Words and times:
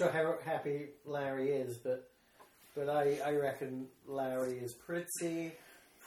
not 0.00 0.12
sure 0.12 0.38
how 0.44 0.50
happy 0.50 0.86
Larry 1.04 1.50
is, 1.50 1.78
but 1.78 2.10
but 2.74 2.88
I, 2.88 3.18
I 3.24 3.34
reckon 3.36 3.86
Larry 4.06 4.58
is 4.58 4.72
pretty 4.72 5.52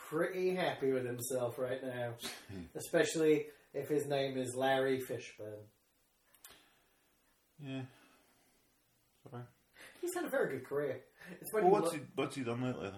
pretty 0.10 0.56
happy 0.56 0.92
with 0.92 1.06
himself 1.06 1.58
right 1.58 1.84
now, 1.84 2.14
hmm. 2.52 2.64
especially 2.76 3.48
if 3.74 3.90
his 3.90 4.08
name 4.08 4.38
is 4.38 4.56
Larry 4.56 5.00
Fishburne. 5.00 5.66
Yeah. 7.60 7.82
Sorry. 9.30 9.44
He's 10.02 10.14
had 10.14 10.26
a 10.26 10.30
very 10.30 10.58
good 10.58 10.66
career. 10.66 11.02
It's 11.42 11.54
when 11.54 11.64
Well, 11.70 11.82
what's 11.82 11.94
he 11.94 12.02
what's 12.16 12.36
he 12.36 12.44
done 12.44 12.62
lately? 12.62 12.90
Though? 12.90 12.98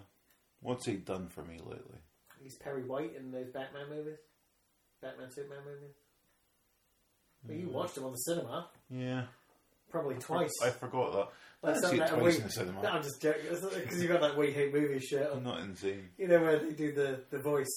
What's 0.61 0.85
he 0.85 0.93
done 0.97 1.27
for 1.27 1.43
me 1.43 1.59
lately? 1.63 1.97
he's 2.41 2.55
Perry 2.55 2.83
White 2.83 3.15
in 3.17 3.31
those 3.31 3.49
Batman 3.49 3.89
movies, 3.89 4.19
Batman 5.01 5.29
Superman 5.31 5.59
movies. 5.65 5.95
Well, 7.45 7.57
you 7.57 7.67
hmm. 7.67 7.73
watched 7.73 7.97
him 7.97 8.05
on 8.05 8.11
the 8.11 8.17
cinema 8.17 8.69
Yeah. 8.89 9.25
Probably 9.89 10.15
twice. 10.15 10.51
I 10.63 10.69
forgot 10.69 11.11
that. 11.13 11.27
Like 11.61 11.83
I 11.83 11.89
see 11.89 11.97
it 11.99 12.07
twice 12.07 12.37
in 12.37 12.43
the 12.43 12.49
cinema. 12.49 12.81
No, 12.81 12.89
I'm 12.89 13.03
just 13.03 13.21
joking 13.21 13.41
because 13.49 14.01
you've 14.01 14.11
got 14.11 14.21
that 14.21 14.37
We 14.37 14.51
Hate 14.51 14.73
Movies 14.73 15.03
shirt 15.03 15.29
I'm 15.33 15.43
not 15.43 15.59
insane. 15.61 16.09
You 16.17 16.27
know 16.27 16.39
where 16.41 16.57
they 16.59 16.71
do 16.73 16.93
the, 16.93 17.19
the 17.31 17.39
voice, 17.39 17.67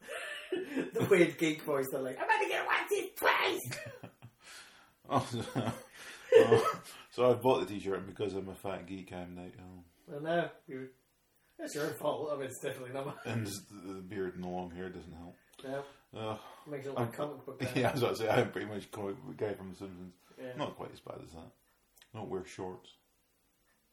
the 0.50 1.04
weird 1.10 1.38
geek 1.38 1.62
voice. 1.62 1.86
They're 1.92 2.00
like, 2.00 2.18
"I'm 2.20 2.26
only 2.30 2.52
gonna 2.52 2.66
watch 2.66 2.88
it 2.90 3.16
twice." 3.16 3.78
Oh, 5.10 5.26
so, 5.30 5.42
oh, 6.36 6.80
so 7.12 7.30
I 7.30 7.32
bought 7.32 7.60
the 7.60 7.66
t-shirt 7.74 7.96
and 7.96 8.06
because 8.06 8.34
I'm 8.34 8.50
a 8.50 8.54
fat 8.54 8.86
geek. 8.86 9.10
I'm 9.10 9.34
like, 9.36 9.54
oh, 9.58 9.82
Well, 10.06 10.20
no, 10.20 10.50
you, 10.66 10.88
that's 11.58 11.74
your 11.74 11.86
fault. 11.94 12.28
I 12.30 12.36
mean, 12.36 12.44
it's 12.48 12.60
definitely 12.60 12.92
not 12.92 13.06
mine. 13.06 13.14
and 13.24 13.46
the 13.46 13.92
the 13.94 14.00
beard 14.02 14.34
and 14.34 14.44
the 14.44 14.48
long 14.48 14.70
hair 14.70 14.90
doesn't 14.90 15.14
help. 15.14 15.34
No, 15.64 15.84
Uh, 16.20 16.36
makes 16.70 16.84
it 16.84 16.90
look 16.90 16.98
like 16.98 17.08
a 17.08 17.16
comic 17.16 17.46
book. 17.46 17.58
guy. 17.62 17.68
yeah, 17.74 17.88
I 17.88 17.92
was 17.92 18.02
about 18.02 18.16
to 18.16 18.22
say 18.22 18.28
I'm 18.28 18.50
pretty 18.50 18.66
much 18.66 18.84
a 18.84 18.88
comic 18.88 19.16
book 19.24 19.36
guy 19.38 19.54
from 19.54 19.70
The 19.70 19.76
Simpsons. 19.76 20.12
Yeah. 20.38 20.56
Not 20.56 20.76
quite 20.76 20.92
as 20.92 21.00
bad 21.00 21.18
as 21.24 21.32
that. 21.32 21.50
Don't 22.14 22.28
wear 22.28 22.44
shorts. 22.46 22.90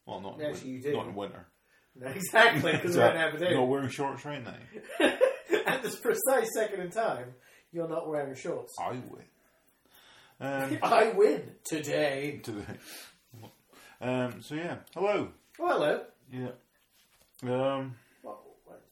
Well, 0.06 0.22
not 0.22 0.40
in, 0.40 0.46
actually 0.46 0.72
you 0.72 0.82
do. 0.82 0.94
not 0.94 1.08
in 1.08 1.16
winter. 1.16 1.48
No, 1.96 2.08
exactly, 2.16 2.74
because 2.74 2.96
we're. 2.96 3.14
Not 3.54 3.68
wearing 3.68 3.90
shorts 3.90 4.26
right 4.26 4.44
now. 4.44 4.56
At 5.66 5.82
this 5.82 5.96
precise 5.96 6.50
second 6.54 6.82
in 6.82 6.92
time, 6.92 7.34
you're 7.72 7.88
not 7.88 8.08
wearing 8.08 8.36
shorts. 8.36 8.74
I 8.80 8.92
win. 8.92 9.26
Um, 10.40 10.78
I 10.84 11.12
win 11.12 11.52
today. 11.64 12.42
today. 12.44 12.64
Um, 14.02 14.42
so 14.42 14.56
yeah, 14.56 14.78
hello. 14.94 15.30
Oh, 15.60 15.68
hello. 15.68 16.02
Yeah. 16.32 16.50
Um, 17.44 17.96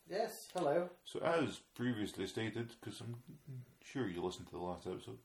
yes, 0.10 0.48
hello. 0.56 0.90
so 1.04 1.20
as 1.20 1.60
previously 1.76 2.26
stated, 2.28 2.72
because 2.80 3.02
I'm 3.02 3.16
sure 3.84 4.08
you 4.08 4.24
listened 4.24 4.48
to 4.48 4.54
the 4.54 4.62
last 4.62 4.88
episode. 4.88 5.18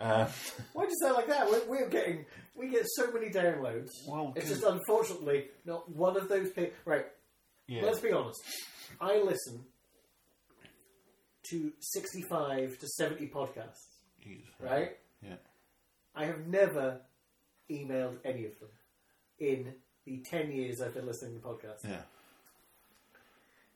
Uh, 0.00 0.28
Why 0.72 0.84
do 0.84 0.90
you 0.90 0.96
say 1.02 1.08
it 1.10 1.14
like 1.14 1.26
that? 1.28 1.50
We're, 1.50 1.64
we're 1.66 1.88
getting, 1.88 2.24
we 2.54 2.68
get 2.68 2.84
so 2.86 3.10
many 3.12 3.30
downloads. 3.30 3.88
Well, 4.06 4.32
it's 4.36 4.46
'cause- 4.48 4.60
just 4.60 4.72
unfortunately 4.72 5.46
not 5.64 5.90
one 5.90 6.16
of 6.16 6.28
those 6.28 6.50
people. 6.50 6.72
Right, 6.84 7.06
yeah. 7.66 7.82
let's 7.82 8.00
be 8.00 8.12
honest. 8.12 8.40
I 9.00 9.18
listen 9.20 9.64
to 11.50 11.72
65 11.80 12.78
to 12.78 12.86
70 12.86 13.28
podcasts, 13.28 13.98
Jesus, 14.22 14.48
right? 14.60 14.96
Yeah. 15.22 15.36
I 16.14 16.26
have 16.26 16.46
never 16.46 17.00
emailed 17.70 18.16
any 18.24 18.44
of 18.46 18.58
them 18.60 18.68
in 19.38 19.74
the 20.04 20.22
10 20.30 20.50
years 20.52 20.80
I've 20.80 20.94
been 20.94 21.06
listening 21.06 21.40
to 21.40 21.46
podcasts. 21.46 21.84
Yeah. 21.84 22.02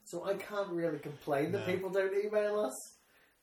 So 0.04 0.24
I 0.24 0.34
can't 0.34 0.68
really 0.70 0.98
complain 0.98 1.52
that 1.52 1.66
No. 1.66 1.72
people 1.74 1.90
don't 1.90 2.12
email 2.14 2.60
us, 2.60 2.74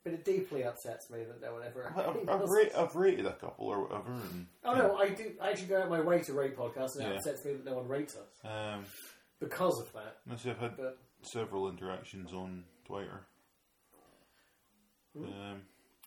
but 0.04 0.14
it 0.14 0.24
deeply 0.26 0.64
upsets 0.64 1.10
me 1.10 1.24
that 1.26 1.42
no 1.42 1.54
one 1.54 1.64
ever 1.64 1.94
I've, 1.96 2.08
I've, 2.08 2.16
emails 2.16 2.50
ra- 2.50 2.62
us. 2.64 2.76
I've 2.78 2.96
rated 2.96 3.26
a 3.26 3.34
couple 3.34 3.68
or 3.68 3.82
whatever. 3.84 4.12
And, 4.14 4.48
Oh 4.64 4.74
no, 4.76 4.96
I 4.98 5.10
do. 5.10 5.32
I 5.42 5.50
actually 5.52 5.68
go 5.68 5.78
out 5.78 5.84
of 5.86 5.90
my 5.90 6.02
way 6.02 6.22
to 6.22 6.34
rate 6.34 6.56
podcasts, 6.58 6.96
and 6.96 7.06
it 7.06 7.10
Yeah. 7.10 7.16
upsets 7.18 7.44
me 7.46 7.54
that 7.54 7.66
no 7.66 7.76
one 7.76 7.88
rates 7.88 8.16
us 8.16 8.30
Um, 8.46 8.86
because 9.40 9.80
of 9.80 9.92
that. 9.94 10.18
let's 10.30 10.44
see, 10.44 10.52
I've 10.52 10.58
had 10.58 10.78
But 10.78 10.98
several 11.22 11.70
interactions 11.70 12.32
on 12.34 12.64
Twitter. 12.86 13.26
Um, 15.16 15.62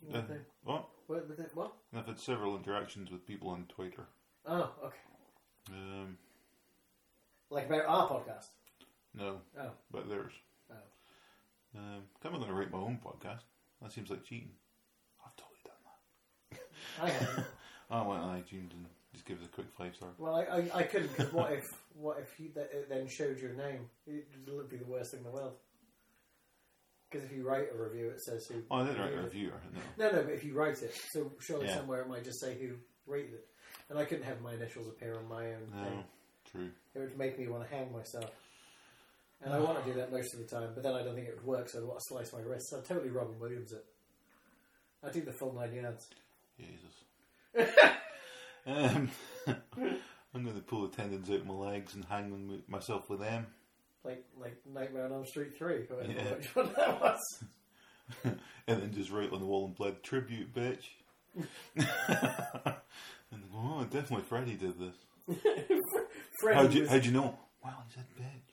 What 0.06 0.16
uh, 0.16 0.26
thing? 0.26 0.41
what? 0.64 0.88
what? 1.06 1.28
what, 1.28 1.54
what? 1.54 1.72
I've 1.94 2.06
had 2.06 2.19
several 2.19 2.56
interactions 2.56 3.10
with 3.10 3.26
people 3.26 3.48
on 3.50 3.66
Twitter. 3.69 4.06
Oh, 4.47 4.70
okay. 4.84 4.97
Um, 5.70 6.16
Like 7.50 7.66
about 7.66 7.84
our 7.86 8.09
podcast. 8.09 8.47
no, 9.14 9.41
Oh, 9.60 9.70
but 9.91 10.09
theirs. 10.09 10.32
oh. 10.70 10.74
Um, 11.78 12.03
I'm 12.24 12.32
going 12.32 12.47
to 12.47 12.54
rate 12.54 12.70
my 12.70 12.78
own 12.78 12.98
podcast. 13.04 13.42
That 13.82 13.93
seems 13.93 14.10
like 14.10 14.25
cheating. 14.25 14.50
I've 15.25 15.34
totally 15.37 15.59
done 15.65 15.82
that. 15.84 17.03
I 17.03 17.09
haven't. 17.10 17.47
I 17.91 18.06
went 18.06 18.22
on 18.22 18.37
iTunes 18.41 18.70
and 18.72 18.87
just 19.12 19.26
give 19.26 19.38
it 19.38 19.44
a 19.44 19.48
quick 19.48 19.66
five 19.76 19.94
star. 19.94 20.09
well, 20.19 20.34
I, 20.37 20.43
I, 20.44 20.70
I 20.81 20.82
couldn't. 20.84 21.15
Because 21.16 21.32
what 21.32 21.53
if 21.53 21.65
what 21.94 22.19
if 22.21 22.38
you 22.41 22.50
that, 22.54 22.71
it 22.72 22.88
then 22.88 23.06
showed 23.09 23.38
your 23.38 23.53
name? 23.54 23.88
It 24.06 24.26
would 24.48 24.69
be 24.71 24.76
the 24.78 24.84
worst 24.87 25.10
thing 25.10 25.19
in 25.21 25.25
the 25.25 25.31
world. 25.31 25.54
Because 27.10 27.26
if 27.26 27.37
you 27.37 27.47
write 27.47 27.66
a 27.75 27.82
review, 27.82 28.09
it 28.09 28.22
says 28.22 28.47
who. 28.47 28.62
Oh, 28.71 28.76
I 28.81 28.87
didn't 28.87 29.00
write 29.00 29.12
a 29.12 29.21
reviewed 29.22 29.48
it. 29.48 29.54
reviewer. 29.54 29.82
No. 29.98 30.10
No, 30.10 30.16
no, 30.16 30.22
but 30.25 30.32
if 30.32 30.44
you 30.44 30.54
write 30.54 30.81
it, 30.82 30.94
so 31.10 31.31
surely 31.41 31.66
Yeah. 31.66 31.76
somewhere 31.76 32.00
it 32.00 32.09
might 32.09 32.25
just 32.25 32.41
say 32.41 32.56
who 32.59 32.71
rated 33.06 33.34
it. 33.34 33.47
And 33.91 33.98
I 33.98 34.04
couldn't 34.06 34.25
have 34.25 34.41
my 34.41 34.54
initials 34.54 34.87
appear 34.88 35.19
on 35.19 35.28
my 35.28 35.47
own 35.53 35.69
No, 35.75 35.82
thing. 35.84 36.04
true. 36.50 36.71
It 36.94 36.98
would 37.00 37.19
make 37.19 37.38
me 37.38 37.48
want 37.48 37.69
to 37.69 37.75
hang 37.76 37.92
myself. 37.92 38.31
And 39.44 39.53
I 39.53 39.58
want 39.58 39.84
to 39.84 39.91
do 39.92 39.98
that 39.98 40.12
most 40.12 40.32
of 40.34 40.41
the 40.41 40.47
time, 40.47 40.70
but 40.75 40.82
then 40.84 40.94
I 40.94 41.03
don't 41.03 41.14
think 41.16 41.26
it 41.26 41.34
would 41.36 41.44
work, 41.47 41.69
so 41.69 41.78
I'd 41.80 41.84
want 41.84 41.98
to 41.98 42.04
slice 42.06 42.32
my 42.32 42.41
wrists. 42.41 42.72
I'd 42.72 42.84
totally 42.84 43.10
Robin 43.10 43.38
Williams 43.41 43.72
it. 43.72 43.84
I'd 45.04 45.12
do 45.12 45.20
the 45.22 45.32
full 45.32 45.53
nine 45.53 45.75
yards. 45.75 46.06
Jesus. 46.58 47.75
um, 48.66 49.10
I'm 50.34 50.44
going 50.44 50.54
to 50.54 50.62
pull 50.62 50.86
the 50.86 50.97
tendons 50.97 51.28
out 51.28 51.36
of 51.36 51.47
my 51.47 51.54
legs 51.54 51.94
and 51.94 52.04
hang 52.04 52.30
them 52.30 52.48
with- 52.48 52.69
myself 52.69 53.10
with 53.10 53.20
them. 53.20 53.47
Like 54.04 54.25
like 54.41 54.56
Nightmare 54.72 55.04
on 55.06 55.12
Elm 55.12 55.26
Street 55.26 55.56
3, 55.59 55.74
or 55.91 55.97
whatever, 55.97 56.12
Yeah. 56.12 56.34
which 56.34 56.54
one 56.56 56.72
that 56.76 57.00
was. 57.00 57.20
and 58.24 58.38
then 58.66 58.92
just 58.92 59.10
write 59.10 59.32
on 59.32 59.41
the 59.41 59.47
wall 59.47 59.66
in 59.66 59.72
blood, 59.72 60.03
tribute, 60.03 60.53
bitch. 60.54 60.84
and 61.76 63.42
oh, 63.54 63.84
definitely 63.91 64.24
Freddy 64.28 64.54
did 64.54 64.74
this. 64.78 65.38
Freddy 66.41 66.56
How'd 66.59 66.74
you, 66.74 66.80
was- 66.82 66.91
how'd 66.91 67.04
you 67.04 67.12
know? 67.12 67.38
Well, 67.64 67.82
he 67.86 67.94
said 67.94 68.06
bitch. 68.19 68.51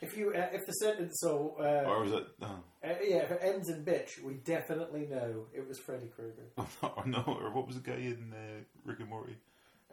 If, 0.00 0.16
you, 0.16 0.32
uh, 0.34 0.48
if 0.52 0.66
the 0.66 0.72
sentence, 0.72 1.18
so, 1.20 1.56
uh, 1.58 1.88
Or 1.88 2.02
was 2.02 2.12
it, 2.12 2.26
oh, 2.42 2.46
uh, 2.46 2.88
yeah, 3.02 3.18
if 3.18 3.30
it 3.30 3.40
ends 3.42 3.68
in 3.68 3.84
bitch, 3.84 4.22
we 4.22 4.34
definitely 4.34 5.06
know 5.06 5.46
it 5.54 5.66
was 5.66 5.78
Freddy 5.78 6.10
Krueger. 6.14 6.46
or 6.82 7.06
no, 7.06 7.22
or 7.26 7.50
what 7.52 7.66
was 7.66 7.76
the 7.76 7.82
guy 7.82 7.98
in 7.98 8.32
uh, 8.32 8.62
Rick 8.84 9.00
and 9.00 9.08
Morty? 9.08 9.36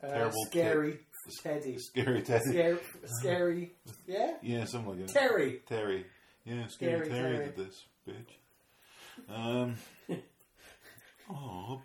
Uh, 0.04 0.08
Terrible 0.08 0.46
scary 0.46 1.00
Teddy. 1.44 1.78
Scary 1.80 2.22
Teddy. 2.22 2.44
Scary, 2.50 2.78
scary, 3.20 3.72
yeah? 4.08 4.34
Yeah, 4.42 4.66
something 4.66 4.92
like 4.92 5.08
that. 5.08 5.14
Terry. 5.14 5.62
Terry. 5.68 6.06
Yeah, 6.46 6.68
Scary, 6.68 7.06
Scary 7.06 7.10
Terry, 7.10 7.36
Terry. 7.36 7.46
did 7.46 7.56
this, 7.58 7.84
bitch. 8.08 9.36
Um. 9.36 9.76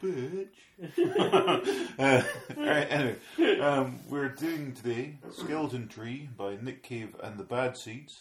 Bitch. 0.03 0.49
uh, 1.99 2.23
alright, 2.59 2.87
anyway. 2.91 3.61
Um, 3.61 4.01
we're 4.09 4.29
doing 4.31 4.73
today 4.73 5.19
Skeleton 5.31 5.87
Tree 5.89 6.29
by 6.37 6.57
Nick 6.61 6.83
Cave 6.83 7.15
and 7.23 7.39
the 7.39 7.45
Bad 7.45 7.77
Seeds. 7.77 8.13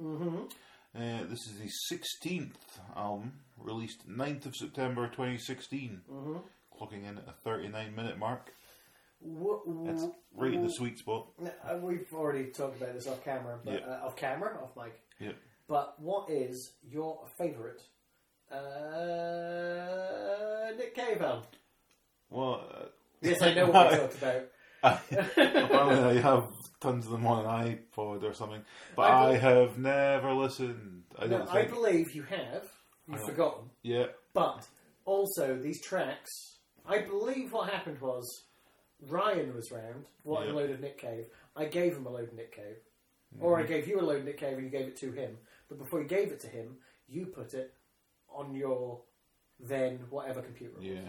Mm-hmm. 0.00 0.36
Uh, 0.94 1.24
this 1.28 1.38
is 1.46 1.58
the 1.58 1.96
16th 2.28 2.52
album, 2.96 3.32
released 3.56 4.08
9th 4.08 4.46
of 4.46 4.56
September 4.56 5.06
2016, 5.06 6.00
Mm-hmm. 6.10 6.36
clocking 6.76 7.08
in 7.08 7.18
at 7.18 7.28
a 7.28 7.32
39 7.44 7.94
minute 7.94 8.18
mark. 8.18 8.52
What, 9.20 9.60
That's 9.86 10.04
right 10.36 10.52
in 10.52 10.62
the 10.64 10.72
sweet 10.72 10.98
spot. 10.98 11.28
Uh, 11.40 11.76
we've 11.80 12.12
already 12.12 12.46
talked 12.46 12.82
about 12.82 12.94
this 12.94 13.06
off 13.06 13.22
camera, 13.24 13.58
but 13.64 13.74
Yeah. 13.74 13.86
uh, 13.86 14.06
off 14.06 14.16
camera, 14.16 14.58
off 14.60 14.70
mic. 14.76 15.00
Yep. 15.20 15.36
But 15.68 16.00
what 16.00 16.28
is 16.28 16.72
your 16.82 17.20
favourite 17.38 17.80
uh, 19.42 20.72
Nick 20.76 20.94
Cave 20.94 21.22
album? 21.22 21.42
Well, 22.30 22.64
uh, 22.74 22.84
Yes, 23.20 23.40
I 23.42 23.54
know 23.54 23.66
what 23.70 23.90
we 23.92 23.96
talked 23.98 24.18
about. 24.18 24.42
Apparently, 24.82 26.18
I 26.18 26.20
have 26.20 26.48
tons 26.80 27.06
of 27.06 27.12
them 27.12 27.24
on 27.26 27.44
an 27.46 27.78
iPod 27.96 28.24
or 28.24 28.34
something, 28.34 28.62
but 28.96 29.02
I 29.02 29.30
I, 29.30 29.36
have 29.36 29.78
never 29.78 30.32
listened. 30.34 31.04
I 31.16 31.26
No, 31.26 31.46
I 31.48 31.66
believe 31.66 32.14
you 32.16 32.24
have. 32.24 32.68
You've 33.08 33.24
forgotten. 33.24 33.70
yeah, 33.82 34.06
But 34.34 34.66
also, 35.04 35.56
these 35.56 35.80
tracks, 35.84 36.30
I 36.86 36.98
believe 37.02 37.52
what 37.52 37.68
happened 37.70 38.00
was 38.00 38.26
Ryan 39.08 39.54
was 39.54 39.70
round, 39.70 40.06
wanted 40.24 40.46
Yeah. 40.48 40.52
a 40.52 40.56
load 40.56 40.70
of 40.70 40.80
Nick 40.80 40.98
Cave. 40.98 41.26
I 41.56 41.66
gave 41.66 41.96
him 41.96 42.06
a 42.06 42.10
load 42.10 42.28
of 42.28 42.34
Nick 42.34 42.54
Cave. 42.56 42.76
Or 43.40 43.56
Mm-hmm. 43.58 43.64
I 43.64 43.66
gave 43.66 43.88
you 43.88 44.00
a 44.00 44.02
load 44.02 44.18
of 44.20 44.24
Nick 44.24 44.38
Cave 44.38 44.54
and 44.58 44.64
you 44.64 44.70
gave 44.70 44.88
it 44.88 44.96
to 44.98 45.12
him. 45.12 45.36
But 45.68 45.78
before 45.78 46.00
you 46.02 46.08
gave 46.08 46.32
it 46.32 46.40
to 46.40 46.48
him, 46.48 46.76
you 47.08 47.26
put 47.26 47.54
it 47.54 47.72
on 48.34 48.54
your 48.54 49.00
then 49.60 50.00
whatever 50.10 50.42
computer. 50.42 50.72
it 50.74 50.78
was. 50.78 50.86
yeah, 50.86 51.08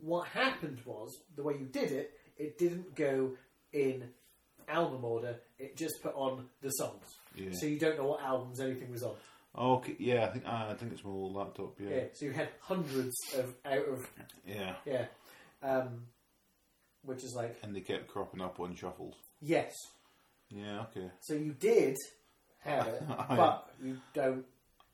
What 0.00 0.28
happened 0.28 0.80
was, 0.84 1.16
the 1.36 1.42
way 1.42 1.54
you 1.58 1.66
did 1.66 1.92
it, 1.92 2.12
it 2.36 2.58
didn't 2.58 2.94
go 2.94 3.32
in 3.72 4.08
album 4.68 5.04
order, 5.04 5.36
it 5.58 5.76
just 5.76 6.02
put 6.02 6.14
on 6.14 6.46
the 6.62 6.70
songs. 6.70 7.04
yeah. 7.34 7.50
So 7.52 7.66
you 7.66 7.78
don't 7.78 7.98
know 7.98 8.06
what 8.06 8.22
albums 8.22 8.60
anything 8.60 8.90
was 8.90 9.02
on. 9.02 9.14
Okay, 9.58 9.96
yeah. 9.98 10.24
I 10.26 10.30
think 10.30 10.46
uh, 10.46 10.66
I 10.70 10.74
think 10.74 10.92
it's 10.92 11.04
my 11.04 11.10
old 11.10 11.34
laptop. 11.34 11.78
Yeah. 11.78 11.90
Yeah, 11.90 12.04
So 12.14 12.24
you 12.24 12.32
had 12.32 12.48
hundreds 12.60 13.14
of 13.36 13.54
out 13.66 13.86
of 13.86 14.08
yeah. 14.46 14.76
yeah. 14.86 15.06
Um, 15.62 16.06
which 17.02 17.22
is 17.24 17.34
like 17.36 17.58
And 17.62 17.74
they 17.76 17.80
kept 17.80 18.08
cropping 18.08 18.40
up 18.40 18.58
on 18.60 18.74
shuffles. 18.74 19.16
yes. 19.40 19.72
Yeah, 20.54 20.82
okay. 20.82 21.10
So 21.20 21.34
you 21.34 21.52
did 21.52 21.96
have 22.60 22.86
it, 22.86 23.02
I- 23.10 23.36
but 23.36 23.70
you 23.82 23.98
don't. 24.14 24.44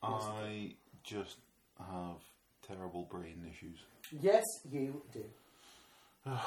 I 0.03 0.75
just 1.03 1.35
have 1.79 2.21
terrible 2.67 3.03
brain 3.09 3.45
issues. 3.49 3.79
Yes, 4.21 4.43
you 4.69 5.01
do. 5.13 5.23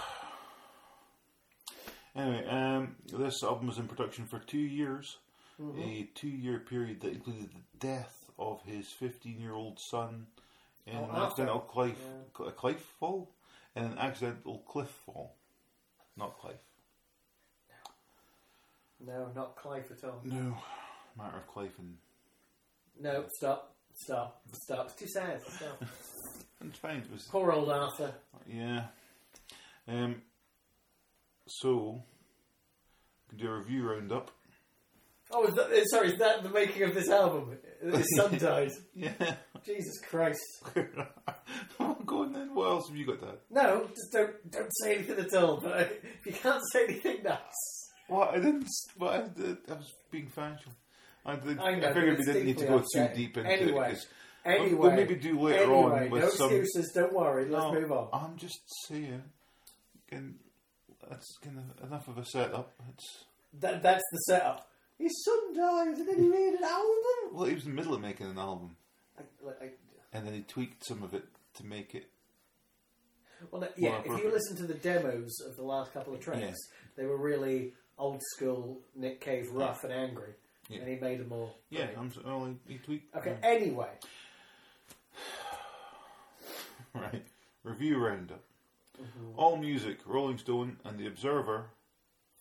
Anyway, 2.15 2.47
um, 2.47 2.95
this 3.07 3.43
album 3.43 3.67
was 3.69 3.79
in 3.79 3.89
production 3.89 4.27
for 4.27 4.39
two 4.39 4.59
years, 4.59 5.17
Mm-hmm. 5.61 5.81
a 5.81 6.09
two-year 6.15 6.59
period 6.61 7.01
that 7.03 7.13
included 7.13 7.51
the 7.51 7.87
death 7.87 8.25
of 8.39 8.61
his 8.65 8.87
15-year-old 9.01 9.79
son 9.91 10.27
in 10.87 10.97
Oh, 10.97 11.05
an 11.11 11.17
accidental 11.23 11.61
cliff, 11.61 11.97
Yeah. 12.39 12.51
cliff 12.57 12.81
fall, 12.99 13.31
in 13.77 13.85
an 13.85 13.99
accidental 13.99 14.59
cliff 14.67 14.89
fall, 15.07 15.37
not 16.17 16.37
cliff. 16.39 16.57
No, 19.01 19.31
not 19.35 19.57
Clive 19.57 19.91
at 19.91 20.05
all. 20.09 20.21
No, 20.25 20.57
matter 21.17 21.37
of 21.39 21.47
cliff 21.47 21.79
and 21.79 21.97
No, 23.01 23.25
stop, 23.37 23.72
stop, 24.05 24.41
stop. 24.53 24.87
It's 24.87 24.95
too 24.97 25.07
sad. 25.09 25.41
Stop. 25.43 25.83
it's 26.67 26.79
fine. 26.83 26.97
It 26.99 27.11
was 27.13 27.23
Poor 27.31 27.53
old 27.53 27.71
Arthur. 27.71 28.13
yeah. 28.47 28.87
Um. 29.89 30.23
So, 31.49 32.03
can 33.29 33.39
do 33.39 33.49
a 33.49 33.59
review 33.59 33.89
roundup. 33.89 34.31
Oh, 35.35 35.47
is 35.47 35.55
that, 35.55 35.71
eh, 35.73 35.83
sorry, 35.91 36.13
is 36.13 36.19
that 36.19 36.43
the 36.43 36.51
making 36.51 36.83
of 36.83 36.95
this 36.95 37.09
album? 37.09 37.57
His 37.83 38.07
son 38.17 38.37
died. 38.39 38.71
Yeah. 38.95 39.13
Jesus 39.65 40.01
Christ. 40.09 40.41
oh, 41.81 41.97
go 42.05 42.23
on 42.23 42.33
then. 42.33 42.55
What 42.55 42.69
else 42.69 42.89
have 42.89 42.97
you 42.97 43.07
got, 43.07 43.21
Dad? 43.21 43.39
No, 43.51 43.87
just 43.89 44.13
don't 44.13 44.51
don't 44.51 44.71
say 44.83 44.97
anything 44.97 45.19
at 45.21 45.35
all. 45.35 45.61
But 45.61 46.01
if 46.21 46.27
you 46.27 46.33
can't 46.33 46.63
say 46.73 46.85
anything 46.85 47.23
nice, 47.23 47.39
What 48.09 48.31
I 48.31 48.37
didn't. 48.37 48.67
What 48.97 49.13
I, 49.15 49.29
did, 49.29 49.59
I 49.71 49.75
was 49.75 49.93
being 50.11 50.27
factual. 50.29 50.73
I, 51.25 51.33
I 51.33 51.35
know, 51.37 51.89
I 51.89 51.93
figured 51.93 52.19
we 52.19 52.25
didn't 52.25 52.47
need 52.47 52.59
to 52.59 52.67
go 52.67 52.83
too 52.95 53.09
deep 53.15 53.37
into 53.37 53.49
Anyway, 53.51 53.93
it. 53.93 54.07
anyway, 54.45 54.75
we'll 54.75 54.91
maybe 54.91 55.15
do 55.15 55.39
later 55.39 55.63
anyway, 55.65 56.05
on 56.05 56.11
with 56.11 56.23
no 56.23 56.29
some. 56.31 56.51
excuses. 56.53 56.93
Don't 56.95 57.13
worry. 57.13 57.45
Let's 57.49 57.65
No, 57.65 57.73
move 57.81 57.93
on. 57.93 58.09
I'm 58.13 58.37
just 58.37 58.61
saying. 58.89 59.23
Can, 60.09 60.35
that's 61.09 61.39
kind 61.43 61.59
of 61.59 61.87
enough 61.87 62.09
of 62.09 62.19
a 62.19 62.25
setup. 62.25 62.75
It's 62.91 63.25
That, 63.61 63.83
that's 63.83 64.03
the 64.13 64.19
setup. 64.29 64.69
Son 65.01 65.55
died, 65.57 65.99
and 65.99 66.09
then 66.09 66.17
he 66.17 66.29
made 66.29 66.55
an 66.59 66.65
album. 66.65 67.33
well, 67.33 67.45
he 67.47 67.55
was 67.55 67.65
in 67.65 67.71
the 67.71 67.75
middle 67.77 67.95
of 67.95 68.01
making 68.01 68.27
an 68.27 68.39
album, 68.39 68.77
I, 69.19 69.23
like, 69.45 69.79
and 70.13 70.25
then 70.27 70.33
he 70.35 70.43
tweaked 70.43 70.85
some 70.87 71.03
of 71.03 71.13
it 71.15 71.25
to 71.55 71.67
make 71.67 71.95
it. 71.97 72.07
well, 73.51 73.67
yeah. 73.77 74.01
If 74.05 74.23
you 74.23 74.31
listen 74.31 74.57
to 74.59 74.67
the 74.67 74.75
demos 74.75 75.41
of 75.49 75.57
the 75.57 75.63
last 75.65 75.93
couple 75.93 76.15
of 76.15 76.21
tracks, 76.21 76.41
Yeah. 76.41 76.55
they 76.97 77.07
were 77.07 77.17
really 77.17 77.73
old 77.99 78.21
school 78.37 78.81
Nick 78.95 79.21
Cave, 79.21 79.49
rough 79.51 79.83
and 79.83 79.93
angry, 79.93 80.35
Yeah. 80.73 80.81
and 80.81 80.89
he 80.89 80.97
made 80.97 81.21
them 81.21 81.33
all. 81.33 81.55
Yeah. 81.71 81.89
I'm. 81.99 82.11
Well, 82.25 82.55
he, 82.67 82.79
tweaked. 82.79 83.15
Okay. 83.17 83.37
yeah. 83.43 83.49
Anyway, 83.49 83.89
Right. 86.95 87.25
Review 87.65 87.99
roundup. 87.99 88.43
Mm-hmm. 89.01 89.39
AllMusic, 89.41 89.99
Rolling 90.07 90.39
Stone 90.39 90.77
and 90.85 90.99
The 90.99 91.07
Observer, 91.07 91.67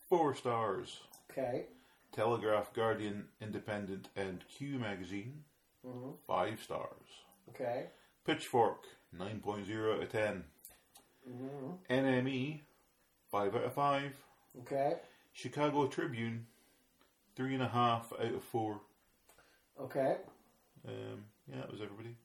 four 0.10 0.36
stars. 0.36 1.00
okay. 1.32 1.66
Telegraph, 2.12 2.74
Guardian, 2.74 3.26
Independent, 3.42 4.10
and 4.18 4.44
Q 4.50 4.78
Magazine, 4.80 5.44
hmm 5.86 6.10
five 6.28 6.60
stars. 6.62 7.08
Okay. 7.50 7.86
Pitchfork, 8.26 8.84
9.0 9.18 9.96
out 9.96 10.04
of 10.04 10.12
10. 10.12 10.44
hmm 11.26 11.72
NME, 11.90 12.60
5 13.32 13.56
out 13.56 13.64
of 13.64 13.74
5. 13.74 14.12
Okay. 14.60 14.96
Chicago 15.34 15.88
Tribune, 15.88 16.46
3.5 17.38 17.74
out 17.74 18.12
of 18.20 18.44
4. 18.44 18.82
Okay. 19.82 20.18
Um, 20.88 21.26
yeah, 21.48 21.58
that 21.58 21.72
was 21.72 21.82
everybody. 21.82 22.16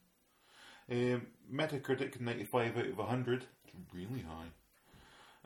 Um, 0.91 1.27
Metacritic, 1.53 2.21
95 2.21 2.79
out 2.79 2.87
of 2.87 2.99
100. 2.99 3.45
It's 3.65 3.75
really 3.93 4.23
high. 4.23 4.51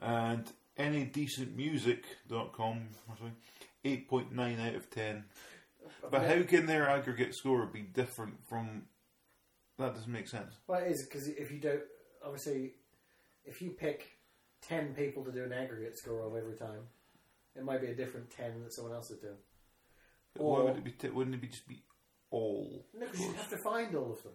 And 0.00 0.50
AnyDecentMusic.com, 0.78 2.88
or 3.08 3.16
something, 3.16 3.36
8.9 3.84 4.68
out 4.68 4.74
of 4.74 4.90
10. 4.90 5.24
But 6.10 6.26
how 6.26 6.42
can 6.42 6.66
their 6.66 6.88
aggregate 6.88 7.34
score 7.34 7.66
be 7.66 7.82
different 7.82 8.34
from. 8.48 8.82
That 9.78 9.94
doesn't 9.94 10.12
make 10.12 10.28
sense. 10.28 10.54
Well, 10.66 10.80
it 10.80 10.90
is 10.90 11.06
because 11.06 11.28
if 11.28 11.50
you 11.50 11.58
don't, 11.58 11.82
obviously, 12.22 12.74
if 13.44 13.62
you 13.62 13.70
pick 13.70 14.18
ten 14.60 14.94
people 14.94 15.24
to 15.24 15.32
do 15.32 15.44
an 15.44 15.52
aggregate 15.52 15.96
score 15.96 16.26
of 16.26 16.36
every 16.36 16.56
time, 16.56 16.80
it 17.56 17.64
might 17.64 17.80
be 17.80 17.88
a 17.88 17.94
different 17.94 18.30
ten 18.30 18.62
that 18.62 18.74
someone 18.74 18.94
else 18.94 19.10
is 19.10 19.20
doing. 19.20 19.36
Why 20.36 20.58
Or- 20.60 20.64
would 20.64 20.76
it 20.76 20.84
be? 20.84 20.92
T- 20.92 21.08
wouldn't 21.08 21.34
it 21.34 21.40
be 21.40 21.48
just 21.48 21.66
be 21.66 21.82
all? 22.30 22.86
No, 22.94 23.06
because 23.06 23.20
you 23.20 23.32
have 23.32 23.50
to 23.50 23.58
find 23.64 23.94
all 23.94 24.12
of 24.12 24.22
them. 24.22 24.32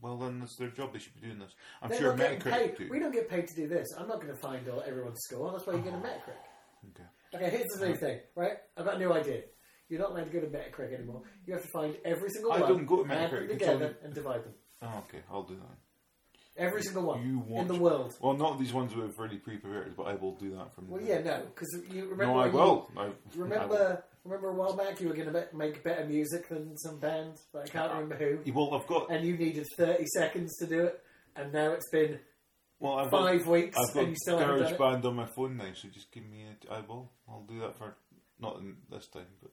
Well, 0.00 0.18
then 0.18 0.40
that's 0.40 0.56
their 0.56 0.68
job. 0.68 0.92
They 0.92 0.98
should 0.98 1.14
be 1.14 1.26
doing 1.26 1.38
this. 1.38 1.54
I'm 1.80 1.88
They're 1.88 1.98
sure 1.98 2.08
not 2.10 2.18
getting 2.18 2.38
Metacritic 2.40 2.76
paid. 2.76 2.78
do. 2.78 2.88
We 2.90 2.98
don't 2.98 3.12
get 3.12 3.28
paid 3.30 3.48
to 3.48 3.54
do 3.54 3.66
this. 3.66 3.88
I'm 3.98 4.06
not 4.08 4.20
going 4.20 4.34
to 4.34 4.40
find 4.40 4.68
all 4.68 4.82
everyone's 4.86 5.20
score. 5.22 5.50
That's 5.52 5.66
why 5.66 5.72
you 5.74 5.80
get 5.80 5.94
a 5.94 5.96
oh. 5.96 6.00
Metacritic. 6.00 6.90
Okay. 6.90 7.08
Okay, 7.34 7.50
here's 7.56 7.66
the 7.78 7.88
new 7.88 7.96
thing, 7.96 8.20
right? 8.34 8.58
I've 8.76 8.84
got 8.84 8.96
a 8.96 8.98
new 8.98 9.12
idea. 9.12 9.42
You're 9.88 10.00
not 10.00 10.10
allowed 10.10 10.24
to 10.24 10.30
go 10.30 10.40
to 10.40 10.46
Metacritic 10.48 10.94
anymore. 10.94 11.22
You 11.46 11.54
have 11.54 11.62
to 11.62 11.68
find 11.68 11.96
every 12.04 12.28
single 12.30 12.50
one. 12.50 12.58
I 12.62 12.64
one, 12.66 12.76
don't 12.76 12.86
go 12.86 13.04
to 13.04 13.12
add 13.12 13.30
Metacritic, 13.30 13.30
them 13.30 13.42
it's 13.42 13.52
together, 13.52 13.84
only- 13.86 13.96
and 14.04 14.14
divide 14.14 14.44
them. 14.44 14.54
Oh, 14.82 14.98
okay, 15.08 15.22
I'll 15.30 15.42
do 15.44 15.56
that. 15.56 15.76
Every 16.58 16.82
single 16.82 17.02
one 17.04 17.20
You 17.26 17.58
in 17.58 17.68
the 17.68 17.74
world. 17.74 18.14
Well, 18.20 18.34
not 18.34 18.58
these 18.58 18.72
ones 18.72 18.94
we've 18.94 19.18
already 19.18 19.36
pre-prepared, 19.38 19.94
but 19.96 20.04
I 20.04 20.14
will 20.14 20.34
do 20.36 20.54
that 20.56 20.74
from. 20.74 20.88
Well, 20.88 21.02
yeah, 21.02 21.20
no, 21.20 21.42
because 21.54 21.68
you 21.90 22.02
remember. 22.04 22.26
no, 22.26 22.38
I 22.38 22.46
you- 22.46 22.52
will. 22.52 22.90
I, 22.96 23.00
I 23.00 23.06
will. 23.06 23.14
Remember, 23.36 24.04
remember 24.26 24.50
a 24.50 24.54
while 24.54 24.76
back 24.76 25.00
you 25.00 25.08
were 25.08 25.14
going 25.14 25.32
to 25.32 25.46
make 25.54 25.82
better 25.84 26.04
music 26.04 26.48
than 26.48 26.76
some 26.78 26.98
band, 26.98 27.34
but 27.52 27.64
I 27.64 27.68
can't 27.68 27.92
uh, 27.92 27.94
remember 27.94 28.16
who, 28.16 28.52
Well, 28.52 28.74
I've 28.74 28.86
got. 28.86 29.10
and 29.10 29.24
you 29.26 29.36
needed 29.36 29.66
30 29.76 30.04
seconds 30.14 30.56
to 30.58 30.66
do 30.66 30.84
it, 30.86 31.00
and 31.36 31.52
now 31.52 31.72
it's 31.72 31.88
been 31.90 32.18
Well, 32.80 32.98
I've 32.98 33.10
five 33.10 33.44
got, 33.44 33.50
weeks, 33.52 33.76
I've 33.78 33.94
got 33.94 34.00
and 34.04 34.10
you 34.10 34.16
still 34.18 34.38
haven't 34.38 34.58
done 34.62 34.72
it. 34.72 34.78
GarageBand 34.78 35.04
on 35.04 35.16
my 35.16 35.26
phone 35.26 35.56
now, 35.56 35.72
so 35.74 35.88
just 35.88 36.10
give 36.12 36.24
me 36.26 36.44
a. 36.44 36.72
I 36.74 36.80
will. 36.80 37.10
I'll 37.28 37.44
do 37.48 37.60
that 37.60 37.78
for 37.78 37.96
not 38.40 38.58
in 38.58 38.76
this 38.90 39.06
time, 39.08 39.26
but 39.42 39.50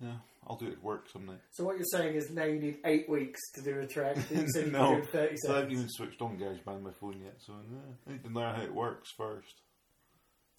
yeah, 0.00 0.16
I'll 0.46 0.56
do 0.56 0.66
it 0.66 0.72
at 0.72 0.82
work 0.82 1.08
some 1.10 1.24
night. 1.26 1.38
So 1.52 1.64
what 1.64 1.76
you're 1.76 1.84
saying 1.92 2.16
is 2.16 2.30
now 2.30 2.44
you 2.44 2.58
need 2.58 2.78
eight 2.84 3.08
weeks 3.08 3.40
to 3.54 3.62
do 3.62 3.78
a 3.80 3.86
track 3.86 4.16
that 4.16 4.30
you 4.30 4.46
said 4.54 4.66
you 4.66 4.72
could 4.72 4.78
do 4.78 4.94
in 4.96 5.06
30 5.06 5.36
So 5.36 5.52
I 5.52 5.56
haven't 5.56 5.70
seconds. 5.70 5.72
even 5.72 5.88
switched 5.90 6.20
on 6.22 6.36
GarageBand 6.38 6.66
on 6.74 6.82
my 6.82 6.90
phone 7.00 7.20
yet, 7.24 7.36
so 7.38 7.52
yeah, 7.70 7.78
I 8.08 8.12
need 8.12 8.24
to 8.24 8.30
learn 8.30 8.54
how 8.56 8.62
it 8.62 8.74
works 8.74 9.10
first. 9.16 9.54